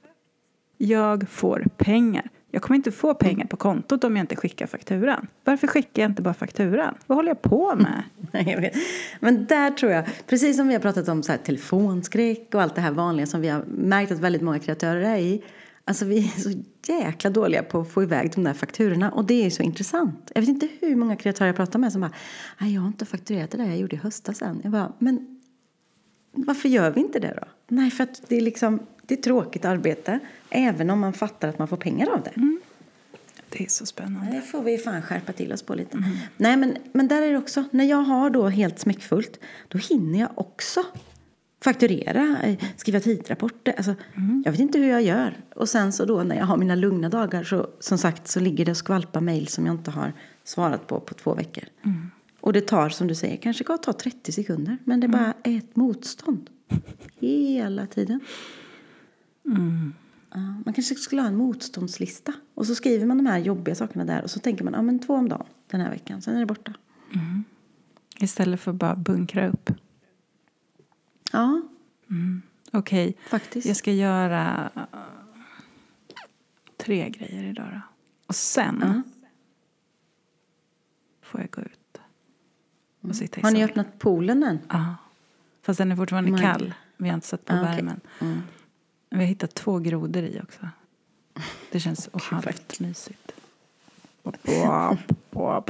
Jag 0.76 1.28
får 1.28 1.66
pengar. 1.76 2.30
Jag 2.50 2.62
kommer 2.62 2.76
inte 2.76 2.92
få 2.92 3.14
pengar 3.14 3.46
på 3.46 3.56
kontot 3.56 4.04
om 4.04 4.16
jag 4.16 4.22
inte 4.22 4.36
skickar 4.36 4.66
fakturan. 4.66 5.26
Varför 5.44 5.66
skickar 5.66 6.02
jag 6.02 6.10
inte 6.10 6.22
bara 6.22 6.34
fakturan? 6.34 6.94
Vad 7.06 7.18
håller 7.18 7.30
jag 7.30 7.42
på 7.42 7.76
med? 7.76 8.02
Nej. 8.32 8.74
Men 9.20 9.46
där 9.46 9.70
tror 9.70 9.92
jag, 9.92 10.04
precis 10.26 10.56
som 10.56 10.68
vi 10.68 10.74
har 10.74 10.80
pratat 10.80 11.08
om 11.08 11.22
så 11.22 11.32
här, 11.32 11.38
telefonskräck 11.38 12.54
och 12.54 12.62
allt 12.62 12.74
det 12.74 12.80
här 12.80 12.90
vanliga 12.90 13.26
som 13.26 13.40
vi 13.40 13.48
har 13.48 13.64
märkt 13.64 14.12
att 14.12 14.18
väldigt 14.18 14.42
många 14.42 14.58
kreatörer 14.58 15.00
är 15.00 15.16
i. 15.16 15.42
Alltså 15.84 16.04
vi 16.04 16.18
är 16.18 16.40
så 16.40 16.62
jäkla 16.92 17.30
dåliga 17.30 17.62
på 17.62 17.80
att 17.80 17.90
få 17.90 18.02
iväg 18.02 18.32
de 18.34 18.44
där 18.44 18.54
fakturorna 18.54 19.10
och 19.10 19.24
det 19.24 19.34
är 19.34 19.44
ju 19.44 19.50
så 19.50 19.62
intressant. 19.62 20.32
Jag 20.34 20.42
vet 20.42 20.48
inte 20.48 20.68
hur 20.80 20.96
många 20.96 21.16
kreatörer 21.16 21.48
jag 21.48 21.56
pratar 21.56 21.78
med 21.78 21.92
som 21.92 22.00
bara, 22.00 22.12
nej 22.58 22.74
jag 22.74 22.80
har 22.80 22.88
inte 22.88 23.06
fakturerat 23.06 23.50
det 23.50 23.58
där 23.58 23.64
jag 23.64 23.78
gjorde 23.78 23.96
i 23.96 23.98
höstas 23.98 24.42
än. 24.42 24.60
Jag 24.62 24.72
bara, 24.72 24.92
men 24.98 25.40
varför 26.32 26.68
gör 26.68 26.90
vi 26.90 27.00
inte 27.00 27.18
det 27.18 27.38
då? 27.40 27.48
Nej, 27.68 27.90
för 27.90 28.04
att 28.04 28.22
det 28.28 28.36
är 28.36 28.40
liksom, 28.40 28.80
det 29.08 29.14
är 29.14 29.22
tråkigt 29.22 29.64
arbete 29.64 30.18
även 30.50 30.90
om 30.90 31.00
man 31.00 31.12
fattar 31.12 31.48
att 31.48 31.58
man 31.58 31.68
får 31.68 31.76
pengar 31.76 32.08
av 32.10 32.22
det. 32.22 32.32
Det 33.48 33.64
är 33.64 33.68
så 33.68 33.86
spännande. 33.86 34.32
Det 34.32 34.42
får 34.42 34.62
vi 34.62 34.78
fan 34.78 35.02
skärpa 35.02 35.32
till 35.32 35.52
oss 35.52 35.62
på 35.62 35.74
lite. 35.74 36.04
Nej, 36.36 36.56
men, 36.56 36.76
men 36.92 37.08
där 37.08 37.22
är 37.22 37.32
det 37.32 37.38
också, 37.38 37.64
när 37.70 37.84
jag 37.84 38.02
har 38.02 38.30
då 38.30 38.48
helt 38.48 38.78
smäckfullt, 38.78 39.40
då 39.68 39.78
hinner 39.78 40.20
jag 40.20 40.30
också 40.34 40.84
fakturera, 41.64 42.38
eh, 42.42 42.58
skriva 42.76 43.00
tidrapporter. 43.00 43.74
Alltså, 43.76 43.94
Jag 44.44 44.52
vet 44.52 44.60
inte 44.60 44.78
hur 44.78 44.88
jag 44.90 45.02
gör. 45.02 45.36
Och 45.54 45.68
sen 45.68 45.92
så 45.92 46.04
då 46.04 46.22
när 46.22 46.36
jag 46.36 46.44
har 46.44 46.56
mina 46.56 46.74
lugna 46.74 47.08
dagar 47.08 47.44
så 47.44 47.68
som 47.80 47.98
sagt 47.98 48.28
så 48.28 48.40
ligger 48.40 48.64
det 48.64 48.70
och 48.70 48.76
skvalpar 48.76 49.20
mejl 49.20 49.48
som 49.48 49.66
jag 49.66 49.74
inte 49.74 49.90
har 49.90 50.12
svarat 50.44 50.86
på 50.86 51.00
på 51.00 51.14
två 51.14 51.34
veckor. 51.34 51.64
Och 52.40 52.52
det 52.52 52.60
tar 52.60 52.88
som 52.88 53.06
du 53.06 53.14
säger, 53.14 53.36
kanske 53.36 53.64
kan 53.64 53.78
ta 53.78 53.92
30 53.92 54.32
sekunder. 54.32 54.78
Men 54.84 55.00
det 55.00 55.08
bara 55.08 55.34
är 55.42 55.58
ett 55.58 55.76
motstånd. 55.76 56.50
Hela 57.20 57.86
tiden. 57.86 58.20
Ja, 60.34 60.38
man 60.64 60.74
kanske 60.74 60.94
skulle 60.94 61.22
ha 61.22 61.28
en 61.28 61.36
motståndslista. 61.36 62.32
Och 62.54 62.66
så 62.66 62.74
skriver 62.74 63.06
man 63.06 63.16
de 63.16 63.26
här 63.26 63.38
jobbiga 63.38 63.74
sakerna 63.74 64.04
där. 64.04 64.22
Och 64.22 64.30
så 64.30 64.40
tänker 64.40 64.64
man, 64.64 64.72
ja 64.74 64.82
men 64.82 64.98
två 64.98 65.14
om 65.14 65.28
dagen 65.28 65.46
den 65.66 65.80
här 65.80 65.90
veckan. 65.90 66.22
Sen 66.22 66.34
är 66.36 66.40
det 66.40 66.46
borta. 66.46 66.72
Istället 68.20 68.60
för 68.60 68.70
att 68.70 68.76
bara 68.76 68.96
bunkra 68.96 69.48
upp. 69.48 69.70
Ja, 71.32 71.62
Okej, 72.72 73.16
faktiskt. 73.28 73.66
jag 73.66 73.76
ska 73.76 73.92
göra 73.92 74.70
tre 76.76 77.08
grejer 77.10 77.44
idag 77.44 77.66
då. 77.72 77.80
Och 78.26 78.34
sen 78.34 78.78
Ja. 78.82 79.02
får 81.22 81.40
jag 81.40 81.50
gå 81.50 81.62
ut 81.62 82.00
och 83.00 83.16
sitta 83.16 83.40
i 83.40 83.42
Har 83.42 83.50
ni 83.50 83.56
solen. 83.56 83.68
öppnat 83.70 83.98
poolen 83.98 84.42
än? 84.42 84.58
Ja. 84.68 84.94
Fast 85.62 85.78
den 85.78 85.92
är 85.92 85.96
fortfarande 85.96 86.30
My 86.30 86.38
kall. 86.38 86.74
Vi 86.96 87.08
har 87.08 87.14
inte 87.14 87.26
satt 87.26 87.44
på 87.44 87.54
Ah, 87.54 87.62
värmen. 87.62 88.00
Mm. 88.20 88.38
Vi 89.10 89.16
har 89.16 89.24
hittat 89.24 89.54
två 89.54 89.78
grodor 89.78 90.22
i 90.22 90.40
också. 90.42 90.68
Det 91.72 91.80
känns 91.80 92.08
vad 92.12 92.22
halvt 92.22 92.80
mysigt. 92.80 93.32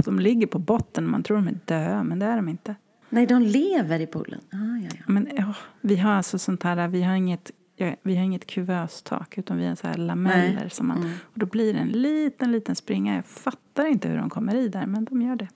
De 0.05 0.19
ligger 0.19 0.47
på 0.47 0.59
botten. 0.59 1.11
Man 1.11 1.23
tror 1.23 1.37
de 1.37 1.49
är 1.49 1.59
döda, 1.65 2.03
men 2.03 2.19
det 2.19 2.27
är 2.27 2.37
de 2.37 2.49
inte. 2.49 2.75
Nej, 3.11 3.27
de 3.27 3.43
lever 3.43 4.01
i 4.01 4.07
poolen. 4.07 4.41
Ah, 4.53 4.57
ja, 4.83 4.91
ja. 4.99 5.03
Men 5.07 5.29
ja, 5.37 5.55
vi 5.81 5.97
har 5.97 6.11
alltså 6.13 6.39
sånt 6.39 6.63
här, 6.63 6.89
vi 6.89 7.03
har 7.03 7.15
inget, 7.15 7.51
ja, 7.77 7.95
vi 8.03 8.17
har 8.17 8.25
inget 8.25 8.47
kuvöstak 8.47 9.39
utan 9.39 9.57
vi 9.59 9.67
har 9.67 9.75
så 9.75 9.87
här 9.87 9.95
lameller 9.97 10.61
Nej. 10.61 10.71
som 10.71 10.87
man, 10.89 10.99
Mm. 10.99 11.13
och 11.23 11.39
då 11.39 11.47
blir 11.47 11.73
det 11.75 11.79
en 11.81 11.89
liten, 11.89 12.53
liten 12.53 12.77
springa. 12.77 13.15
Jag 13.17 13.27
fattar 13.27 13.87
inte 13.87 14.09
hur 14.09 14.17
de 14.19 14.31
kommer 14.31 14.55
i 14.55 14.69
där, 14.69 14.87
men 14.87 15.05
de 15.05 15.23
gör 15.23 15.37
det. 15.37 15.49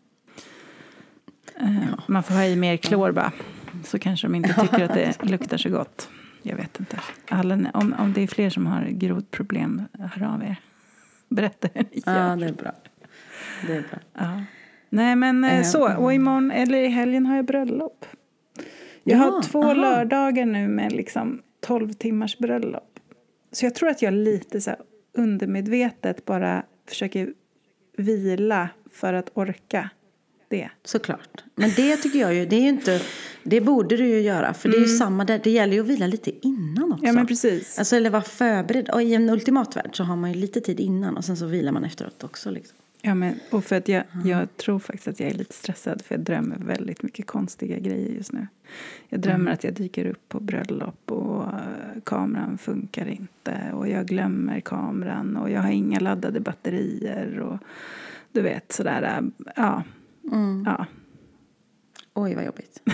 Eh, 1.56 1.98
Man 2.06 2.22
får 2.22 2.34
ha 2.34 2.44
i 2.44 2.56
mer 2.56 2.76
klor 2.76 3.12
bara, 3.12 3.32
så 3.84 3.98
kanske 3.98 4.26
de 4.26 4.34
inte 4.34 4.54
tycker 4.60 4.84
att 4.84 4.94
det 4.94 5.22
luktar 5.24 5.56
så 5.56 5.70
gott. 5.70 6.08
Jag 6.42 6.56
vet 6.56 6.80
inte. 6.80 7.00
Alla, 7.28 7.70
om, 7.74 7.94
om 7.98 8.12
det 8.12 8.20
är 8.20 8.26
fler 8.26 8.50
som 8.50 8.66
har 8.66 8.84
grodproblem, 8.84 9.82
hör 9.98 10.34
av 10.34 10.42
er. 10.42 10.56
Berätta 11.28 11.68
hur 11.74 11.82
ni 11.82 12.02
gör. 12.06 12.28
Ja, 12.28 12.36
det 12.36 12.46
är 12.46 12.52
bra. 12.52 12.72
Det 13.66 13.72
är 13.76 13.80
bra. 13.90 13.98
Ja. 14.14 14.42
Nej 14.88 15.16
men 15.16 15.44
eh, 15.44 15.58
Eh, 15.58 15.62
så, 15.64 15.96
och 15.96 16.12
imorgon, 16.14 16.50
eller 16.50 16.78
i 16.78 16.88
helgen 16.88 17.26
har 17.26 17.36
jag 17.36 17.44
bröllop. 17.44 18.06
Jag 19.04 19.18
Ja, 19.18 19.22
har 19.22 19.42
två 19.42 19.62
aha. 19.64 19.72
lördagar 19.74 20.46
nu 20.46 20.68
med 20.68 20.92
liksom 20.92 21.42
12 21.60 21.92
timmars 21.92 22.38
bröllop. 22.38 22.98
Så 23.52 23.66
jag 23.66 23.74
tror 23.74 23.88
att 23.88 24.02
jag 24.02 24.14
lite 24.14 24.60
så 24.60 24.70
undermedvetet 25.12 26.24
bara 26.24 26.62
försöker 26.88 27.34
vila 27.96 28.68
för 28.92 29.14
att 29.14 29.30
orka 29.34 29.90
det. 30.52 30.70
Såklart. 30.84 31.44
Men 31.54 31.70
det 31.76 31.96
tycker 31.96 32.18
jag 32.18 32.34
ju, 32.34 32.46
det 32.46 32.56
är 32.56 32.60
ju 32.60 32.68
inte, 32.68 33.00
det 33.42 33.60
borde 33.60 33.96
du 33.96 34.06
ju 34.06 34.20
göra. 34.20 34.54
För 34.54 34.68
det 34.68 34.76
är 34.76 34.80
ju 34.80 34.88
samma 34.88 35.24
där, 35.24 35.40
det 35.44 35.50
gäller 35.50 35.74
ju 35.74 35.80
att 35.80 35.86
vila 35.86 36.06
lite 36.06 36.46
innan 36.46 36.92
också. 36.92 37.04
Mm. 37.04 37.06
Ja 37.06 37.12
men 37.12 37.26
precis. 37.26 37.78
Alltså 37.78 37.96
eller 37.96 38.10
vara 38.10 38.22
förberedd. 38.22 38.88
Och 38.88 39.02
i 39.02 39.14
en 39.14 39.30
ultimatvärld 39.30 39.96
så 39.96 40.04
har 40.04 40.16
man 40.16 40.32
ju 40.32 40.40
lite 40.40 40.60
tid 40.60 40.80
innan 40.80 41.16
och 41.16 41.24
sen 41.24 41.36
så 41.36 41.46
vilar 41.46 41.72
man 41.72 41.84
efteråt 41.84 42.24
också 42.24 42.50
liksom. 42.50 42.76
Ja, 43.04 43.14
men, 43.14 43.40
och 43.50 43.64
för 43.64 43.76
att 43.76 43.88
jag, 43.88 44.04
jag 44.24 44.56
tror 44.56 44.78
faktiskt 44.78 45.08
att 45.08 45.20
jag 45.20 45.30
är 45.30 45.34
lite 45.34 45.54
stressad 45.54 46.02
för 46.02 46.14
jag 46.14 46.24
drömmer 46.24 46.56
väldigt 46.58 47.02
mycket 47.02 47.26
konstiga 47.26 47.78
grejer 47.78 48.10
just 48.10 48.32
nu. 48.32 48.46
Jag 49.08 49.20
drömmer 49.20 49.52
att 49.52 49.64
jag 49.64 49.74
dyker 49.74 50.06
upp 50.06 50.28
på 50.28 50.40
bröllop 50.40 51.12
och 51.12 51.42
eh, 51.42 52.02
kameran 52.04 52.58
funkar 52.58 53.06
inte 53.06 53.72
och 53.72 53.88
jag 53.88 54.06
glömmer 54.06 54.60
kameran 54.60 55.36
och 55.36 55.50
jag 55.50 55.60
har 55.60 55.70
inga 55.70 56.00
laddade 56.00 56.40
batterier 56.40 57.38
och 57.38 57.58
du 58.32 58.40
vet 58.40 58.72
sådär, 58.72 59.02
eh, 59.02 59.46
ja. 59.56 59.82
Mm. 60.32 60.62
ja. 60.66 60.86
Oj 62.14 62.34
vad 62.34 62.44
jobbigt. 62.44 62.80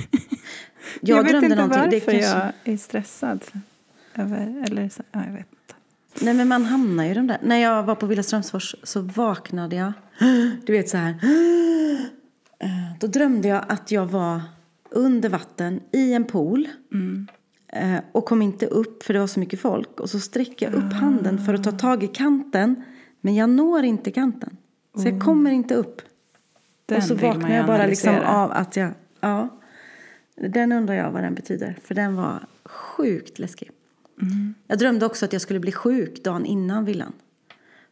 Jag, 1.01 1.19
Jag, 1.19 1.23
vet 1.23 1.31
drömde 1.31 1.47
inte 1.47 1.57
någonting. 1.57 1.79
varför 1.81 1.91
det 1.91 2.01
kanske... 2.01 2.53
jag 2.65 2.75
är 2.75 2.77
stressad 2.77 3.45
över, 4.15 4.65
eller 4.67 4.83
ja, 5.13 5.25
jag 5.27 5.33
vet 5.33 5.47
inte. 5.53 5.75
Nej 6.25 6.35
men 6.35 6.49
man 6.49 6.65
hamnar 6.65 7.05
ju 7.05 7.11
i 7.11 7.15
de 7.15 7.27
där. 7.27 7.39
När 7.43 7.57
jag 7.57 7.83
var 7.83 7.95
på 7.95 8.07
Villa 8.07 8.23
Strömsfors 8.23 8.75
så 8.83 9.01
vaknade 9.01 9.77
jag. 9.77 9.93
Du 10.67 10.73
vet 10.73 10.89
så 10.89 10.97
här. 10.97 11.15
Eh, 12.61 12.69
Då 13.01 13.07
drömde 13.07 13.49
jag 13.49 13.65
att 13.69 13.91
jag 13.91 14.07
var 14.07 14.41
under 14.91 15.29
vatten 15.29 15.81
i 15.93 16.13
en 16.13 16.25
pool. 16.25 16.69
Eh, 17.73 17.99
Och 18.13 18.25
kom 18.25 18.43
inte 18.43 18.67
upp 18.67 19.03
för 19.03 19.15
det 19.15 19.21
var 19.21 19.27
så 19.27 19.41
mycket 19.41 19.61
folk. 19.61 20.01
Och 20.01 20.11
så 20.11 20.21
sträcker 20.21 20.67
jag 20.67 20.75
upp 20.75 20.93
handen 20.93 21.39
för 21.47 21.55
att 21.55 21.65
ta 21.65 21.73
tag 21.73 22.03
i 22.03 22.07
kanten. 22.07 22.85
Men 23.21 23.35
jag 23.35 23.51
når 23.51 23.83
inte 23.85 24.11
kanten. 24.11 24.57
Så 24.97 25.09
jag 25.09 25.21
kommer 25.23 25.51
inte 25.51 25.75
upp. 25.75 26.03
Den 26.89 26.97
och 26.97 27.05
så 27.05 27.15
man 27.15 27.23
vaknar 27.23 27.57
jag 27.57 27.67
bara 27.67 27.87
liksom 27.87 28.17
av 28.17 28.53
att 28.53 28.77
jag, 28.77 28.91
ja. 29.21 29.49
Den 30.35 30.73
undrar 30.73 30.95
jag 30.95 31.11
vad 31.11 31.23
den 31.23 31.35
betyder. 31.35 31.77
För 31.85 31.95
den 31.95 32.17
var 32.17 32.47
sjukt 32.65 33.39
läskig. 33.39 33.71
Mm. 34.23 34.55
Jag 34.67 34.79
drömde 34.79 35.07
också 35.07 35.25
att 35.25 35.33
jag 35.33 35.43
skulle 35.43 35.61
bli 35.61 35.73
sjuk 35.73 36.25
dagen 36.25 36.47
innan 36.47 36.85
villan. 36.85 37.13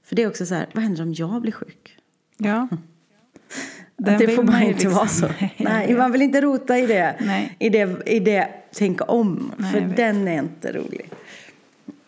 För 0.02 0.16
det 0.16 0.22
är 0.22 0.28
också 0.28 0.46
så 0.46 0.54
här, 0.54 0.66
vad 0.72 0.84
händer 0.84 1.02
om 1.02 1.14
jag 1.14 1.42
blir 1.42 1.52
sjuk? 1.52 1.98
Ja. 2.36 2.68
Den 3.96 4.18
det 4.18 4.28
får 4.28 4.42
bara 4.42 4.60
ju 4.60 4.66
inte 4.66 4.78
liksom- 4.78 4.92
vara 4.92 5.08
så. 5.08 5.28
Nej, 5.56 5.94
man 5.94 6.12
vill 6.12 6.22
inte 6.22 6.40
rota 6.40 6.78
i 6.78 6.86
det. 6.86 7.16
Nej. 7.20 7.56
I 7.58 7.68
det, 7.68 8.08
i 8.08 8.20
det 8.20 8.48
tänka 8.72 9.04
om. 9.04 9.52
Nej, 9.56 9.72
för 9.72 9.80
den 9.80 10.28
är 10.28 10.38
inte 10.38 10.72
rolig. 10.72 11.10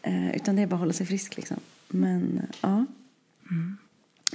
Eh, 0.02 0.36
utan 0.36 0.56
det 0.56 0.62
är 0.62 0.66
bara 0.66 0.74
att 0.74 0.80
hålla 0.80 0.92
sig 0.92 1.06
frisk 1.06 1.36
liksom. 1.36 1.56
Men 1.88 2.42
ja. 2.60 2.86
Mm. 3.50 3.76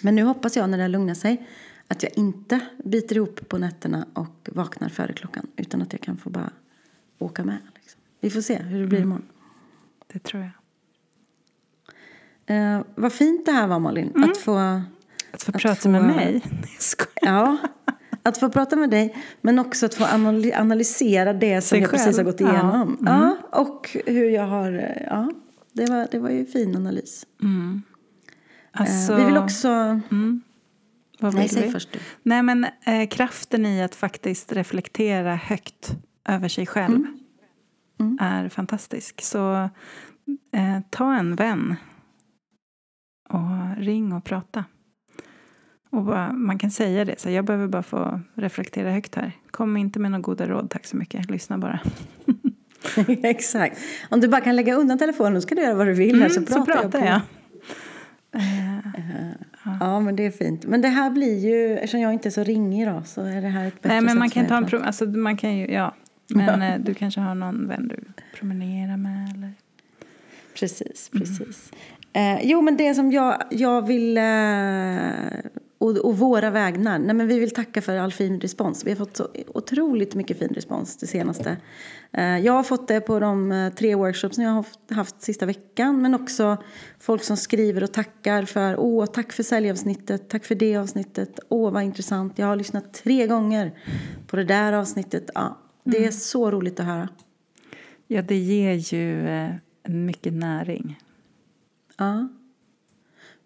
Men 0.01 0.15
nu 0.15 0.23
hoppas 0.23 0.55
jag 0.55 0.69
när 0.69 0.77
det 0.77 0.87
lugnar 0.87 1.13
sig 1.13 1.47
att 1.93 2.03
jag 2.03 2.11
inte 2.17 2.59
biter 2.83 3.15
ihop 3.15 3.49
på 3.49 3.57
nätterna 3.57 4.05
och 4.13 4.49
vaknar 4.51 4.89
före 4.89 5.13
klockan. 5.13 5.47
Utan 5.55 5.81
att 5.81 5.93
jag 5.93 6.01
kan 6.01 6.17
få 6.17 6.29
bara 6.29 6.49
åka 7.19 7.43
med. 7.43 7.57
Liksom. 7.75 8.01
Vi 8.19 8.29
får 8.29 8.41
se 8.41 8.55
hur 8.61 8.81
det 8.81 8.87
blir 8.87 8.99
Mm. 8.99 9.09
imorgon. 9.09 9.25
Det 10.13 10.19
tror 10.23 10.41
jag. 10.43 10.51
Eh, 12.45 12.81
vad 12.95 13.13
fint 13.13 13.45
det 13.45 13.51
här 13.51 13.67
var 13.67 13.79
Malin. 13.79 14.11
Mm. 14.15 14.29
Att 14.29 14.37
få 14.37 14.57
Att 15.31 15.43
få 15.43 15.51
Att 15.51 15.61
prata 15.61 15.75
få- 15.81 15.89
med 15.89 16.03
mig? 16.05 16.41
Ja, 17.21 17.57
att 18.23 18.37
få 18.37 18.49
prata 18.49 18.75
med 18.75 18.89
dig 18.89 19.15
men 19.41 19.59
också 19.59 19.85
att 19.85 19.93
få 19.95 20.03
analy- 20.03 20.55
analysera 20.59 21.33
det 21.33 21.61
som 21.61 21.79
jag 21.79 21.89
precis 21.91 22.17
har 22.17 22.23
gått 22.23 22.39
Ja. 22.39 22.53
igenom. 22.53 22.97
Mm. 23.01 23.13
Ja, 23.13 23.37
och 23.51 23.97
hur 24.05 24.29
jag 24.29 24.47
har, 24.47 24.71
eh, 24.73 25.03
ja, 25.07 25.31
det 25.73 25.85
var, 25.85 26.07
det 26.11 26.19
var 26.19 26.29
ju 26.29 26.45
fin 26.45 26.75
analys. 26.75 27.25
Mm. 27.41 27.81
Eh, 28.73 28.81
Alltså, 28.81 29.15
vi 29.15 29.25
vill 29.25 29.37
också, 29.37 29.67
Mm. 30.11 30.41
Vad 31.19 31.33
nej 31.35 31.49
säg 31.49 31.63
vi? 31.65 31.71
först 31.71 31.91
du. 31.93 31.99
Nej, 32.23 32.43
men 32.43 32.65
eh, 32.85 33.07
kraften 33.09 33.65
i 33.65 33.83
att 33.83 33.95
faktiskt 33.95 34.51
reflektera 34.51 35.35
högt 35.35 35.91
över 36.29 36.47
sig 36.47 36.65
själv 36.65 36.95
Mm. 36.95 37.17
Mm. 37.99 38.17
är 38.21 38.49
fantastisk. 38.49 39.21
Så 39.21 39.53
eh, 40.53 40.79
ta 40.89 41.13
en 41.15 41.35
vän 41.35 41.75
och 43.29 43.77
ring 43.77 44.13
och 44.13 44.23
prata. 44.23 44.65
Och 45.89 46.03
bara, 46.03 46.33
man 46.33 46.57
kan 46.59 46.71
säga 46.71 47.05
det, 47.05 47.19
så 47.19 47.29
jag 47.29 47.45
behöver 47.45 47.67
bara 47.67 47.83
få 47.83 48.19
reflektera 48.35 48.91
högt 48.91 49.15
här. 49.15 49.31
Kom 49.51 49.77
inte 49.77 49.99
med 49.99 50.11
några 50.11 50.21
goda 50.21 50.47
råd, 50.47 50.69
tack 50.69 50.85
så 50.85 50.97
mycket. 50.97 51.29
Lyssna 51.29 51.57
bara. 51.57 51.79
Exakt. 53.23 53.77
Om 54.09 54.21
du 54.21 54.27
bara 54.27 54.41
kan 54.41 54.55
lägga 54.55 54.75
undan 54.75 54.97
telefonen 54.97 55.41
så 55.41 55.47
kan 55.47 55.55
du 55.55 55.61
göra 55.63 55.75
vad 55.75 55.87
du 55.87 55.93
vill 55.93 56.21
här 56.21 56.29
så 56.29 56.35
Mm, 56.39 56.45
pratar, 56.45 56.65
så 56.65 56.81
pratar 56.81 56.99
jag. 56.99 57.07
jag. 57.07 57.21
På. 58.33 59.77
Ja 59.79 59.99
men 59.99 60.15
det 60.15 60.25
är 60.25 60.31
fint. 60.31 60.65
Men 60.65 60.81
det 60.81 60.87
här 60.87 61.09
blir 61.09 61.39
ju, 61.39 61.73
eftersom 61.75 61.99
jag 61.99 62.13
inte 62.13 62.29
är 62.29 62.31
så 62.31 62.43
ringig 62.43 62.87
då 62.87 63.01
så 63.05 63.21
är 63.21 63.41
det 63.41 63.47
här 63.47 63.67
ett 63.67 63.81
bättre 63.81 63.89
Nej, 63.89 64.01
men 64.01 64.19
man 64.19 64.29
kan 64.29 64.45
ta 64.45 64.55
en 64.57 64.61
mig 64.61 64.65
att 64.65 64.69
pro- 64.71 64.81
alltså, 64.87 65.05
man 65.05 65.37
kan 65.37 65.57
ju, 65.57 65.67
ja. 65.67 65.95
Men 66.29 66.61
eh, 66.61 66.79
du 66.79 66.93
kanske 66.93 67.21
har 67.21 67.35
någon 67.35 67.67
vän 67.67 67.87
du 67.87 68.03
promenerar 68.37 68.97
med 68.97 69.29
eller? 69.35 69.53
Precis, 70.59 71.09
precis. 71.13 71.71
Eh, 72.13 72.39
jo, 72.43 72.61
men 72.61 72.77
det 72.77 72.95
som 72.95 73.11
jag, 73.11 73.43
jag 73.49 73.87
vill... 73.87 74.17
Eh, 74.17 74.23
och, 75.83 75.97
och 75.97 76.17
våra 76.17 76.49
vägnar. 76.49 76.99
Nej, 76.99 77.15
men 77.15 77.27
vi 77.27 77.39
vill 77.39 77.51
tacka 77.51 77.81
för 77.81 77.97
all 77.97 78.11
fin 78.11 78.39
respons. 78.39 78.85
Vi 78.85 78.91
har 78.91 78.97
fått 78.97 79.17
så 79.17 79.27
otroligt 79.47 80.15
mycket 80.15 80.39
fin 80.39 80.49
respons 80.49 80.97
det 80.97 81.07
senaste. 81.07 81.57
Eh, 82.11 82.37
jag 82.37 82.53
har 82.53 82.63
fått 82.63 82.87
det 82.87 83.01
på 83.01 83.19
de 83.19 83.51
eh, 83.51 83.73
tre 83.73 83.95
workshops 83.95 84.35
som 84.35 84.43
jag 84.43 84.51
har 84.51 84.95
haft, 84.95 85.21
sista 85.21 85.45
veckan. 85.45 86.01
Men 86.01 86.15
också 86.15 86.57
folk 86.99 87.23
som 87.23 87.37
skriver 87.37 87.83
och 87.83 87.93
tackar 87.93 88.45
för 88.45 88.79
åh, 88.79 89.05
tack 89.05 89.31
för 89.31 89.43
säljavsnittet, 89.43 90.29
tack 90.29 90.45
för 90.45 90.55
det 90.55 90.77
avsnittet, 90.77 91.39
åh 91.49 91.71
vad 91.71 91.83
intressant. 91.83 92.39
Jag 92.39 92.47
har 92.47 92.55
lyssnat 92.55 92.93
tre 92.93 93.27
gånger 93.27 93.71
på 94.27 94.35
det 94.35 94.43
där 94.43 94.73
avsnittet. 94.73 95.29
Ja, 95.33 95.57
det 95.83 96.05
är 96.05 96.11
så 96.11 96.51
roligt 96.51 96.79
att 96.79 96.85
höra. 96.85 97.09
Ja, 98.07 98.21
det 98.21 98.37
ger 98.37 98.93
ju 98.93 99.27
eh, 99.27 99.51
mycket 99.87 100.33
näring. 100.33 100.99
Ja, 101.97 102.27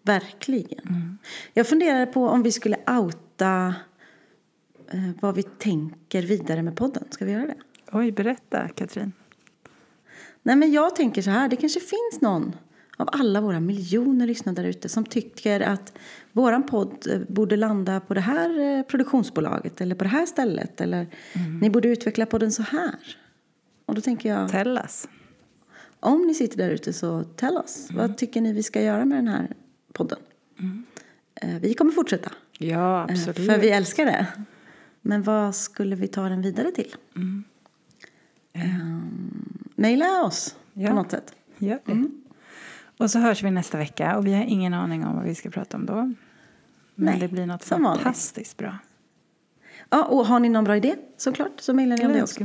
verkligen. 0.08 1.18
Jag 1.54 1.66
funderar 1.66 2.06
på 2.06 2.28
om 2.28 2.42
vi 2.42 2.52
skulle 2.52 2.76
outa 3.00 3.74
eh, 4.90 5.10
vad 5.20 5.34
vi 5.34 5.42
tänker 5.42 6.22
vidare 6.22 6.62
med 6.62 6.76
podden. 6.76 7.04
Ska 7.10 7.24
vi 7.24 7.32
göra 7.32 7.46
det? 7.46 7.54
Oj, 7.92 8.12
berätta 8.12 8.68
Katrin. 8.68 9.12
Nej, 10.42 10.56
men 10.56 10.72
jag 10.72 10.96
tänker 10.96 11.22
så 11.22 11.30
här. 11.30 11.48
Det 11.48 11.56
kanske 11.56 11.80
finns 11.80 12.20
någon 12.20 12.56
av 12.96 13.08
alla 13.12 13.40
våra 13.40 13.60
miljoner 13.60 14.26
lyssnare 14.26 14.56
där 14.56 14.64
ute 14.64 14.88
som 14.88 15.04
tycker 15.04 15.60
att 15.60 15.92
våran 16.32 16.66
podd 16.66 17.06
eh, 17.10 17.20
borde 17.28 17.56
landa 17.56 18.00
på 18.00 18.14
det 18.14 18.20
här 18.20 18.60
eh, 18.60 18.82
produktionsbolaget 18.82 19.80
eller 19.80 19.94
på 19.94 20.04
det 20.04 20.10
här 20.10 20.26
stället. 20.26 20.80
Eller 20.80 21.06
ni 21.60 21.70
borde 21.70 21.88
utveckla 21.88 22.26
podden 22.26 22.52
så 22.52 22.62
här. 22.62 23.16
Och 23.86 23.94
då 23.94 24.00
tänker 24.00 24.28
jag, 24.28 24.50
Tell 24.50 24.78
us. 24.78 25.08
om 26.00 26.26
ni 26.26 26.34
sitter 26.34 26.56
där 26.56 26.70
ute 26.70 26.92
så 26.92 27.24
tell 27.24 27.56
oss. 27.56 27.88
Vad 27.90 28.16
tycker 28.16 28.40
ni 28.40 28.52
vi 28.52 28.62
ska 28.62 28.82
göra 28.82 29.04
med 29.04 29.18
den 29.18 29.28
här 29.28 29.48
podden? 29.98 30.18
Eh, 31.34 31.58
Vi 31.60 31.74
kommer 31.74 31.92
fortsätta. 31.92 32.30
Ja, 32.58 32.98
Eh, 32.98 33.02
absolut. 33.12 33.36
För 33.36 33.58
vi 33.58 33.70
älskar 33.70 34.04
det. 34.06 34.26
Men 35.00 35.22
vad 35.22 35.54
skulle 35.54 35.96
vi 35.96 36.08
ta 36.08 36.28
den 36.28 36.42
vidare 36.42 36.70
till? 36.72 36.94
Um, 38.54 39.68
maila 39.76 40.22
oss 40.22 40.54
Ja. 40.72 40.88
på 40.88 40.94
något 40.94 41.10
sätt. 41.10 41.34
Gör 41.58 41.78
det. 41.84 41.92
Mm. 41.92 42.22
Och 42.98 43.10
så 43.10 43.18
hörs 43.18 43.42
vi 43.42 43.50
nästa 43.50 43.78
vecka 43.78 44.16
och 44.18 44.26
vi 44.26 44.34
har 44.34 44.42
ingen 44.44 44.74
aning 44.74 45.04
om 45.06 45.16
vad 45.16 45.24
vi 45.24 45.34
ska 45.34 45.50
prata 45.50 45.76
om 45.76 45.86
då. 45.86 45.94
Men 45.94 46.14
Nej, 46.94 47.18
det 47.20 47.28
blir 47.28 47.46
något 47.46 47.64
fantastiskt 47.64 48.56
bra. 48.56 48.78
Ja, 49.90 50.04
och 50.04 50.26
har 50.26 50.40
ni 50.40 50.48
någon 50.48 50.64
bra 50.64 50.76
idé 50.76 50.94
såklart 51.16 51.60
så 51.60 51.74
mejlar 51.74 51.96
ni 51.96 52.06
om 52.06 52.12
det 52.12 52.22
också. 52.22 52.40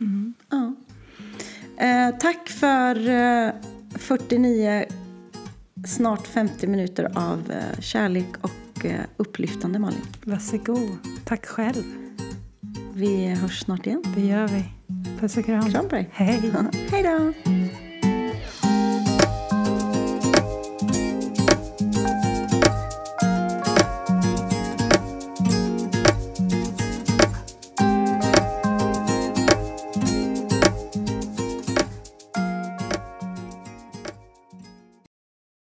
Mm. 0.00 0.34
Ja. 0.50 0.74
Eh, 1.84 2.18
tack 2.18 2.48
för 2.48 3.08
eh, 3.08 3.50
49, 3.98 4.84
snart 5.84 6.26
50 6.26 6.66
minuter 6.66 7.12
av 7.14 7.50
eh, 7.50 7.80
kärlek 7.80 8.28
och 8.40 8.84
eh, 8.84 9.00
upplyftande 9.16 9.78
Malin. 9.78 10.00
Varsågod. 10.24 10.98
Tack 11.24 11.46
själv. 11.46 11.84
Vi 12.94 13.26
hörs 13.26 13.60
snart 13.60 13.86
igen. 13.86 14.02
Det 14.14 14.20
gör 14.20 14.48
vi. 14.48 14.64
Puss 15.20 15.36
och 15.36 15.44
kram. 15.44 15.70
Kram 15.70 15.88
på 15.88 15.94
dig. 15.94 16.08
Hej. 16.12 16.52
Hej 16.90 17.02
då! 17.02 17.32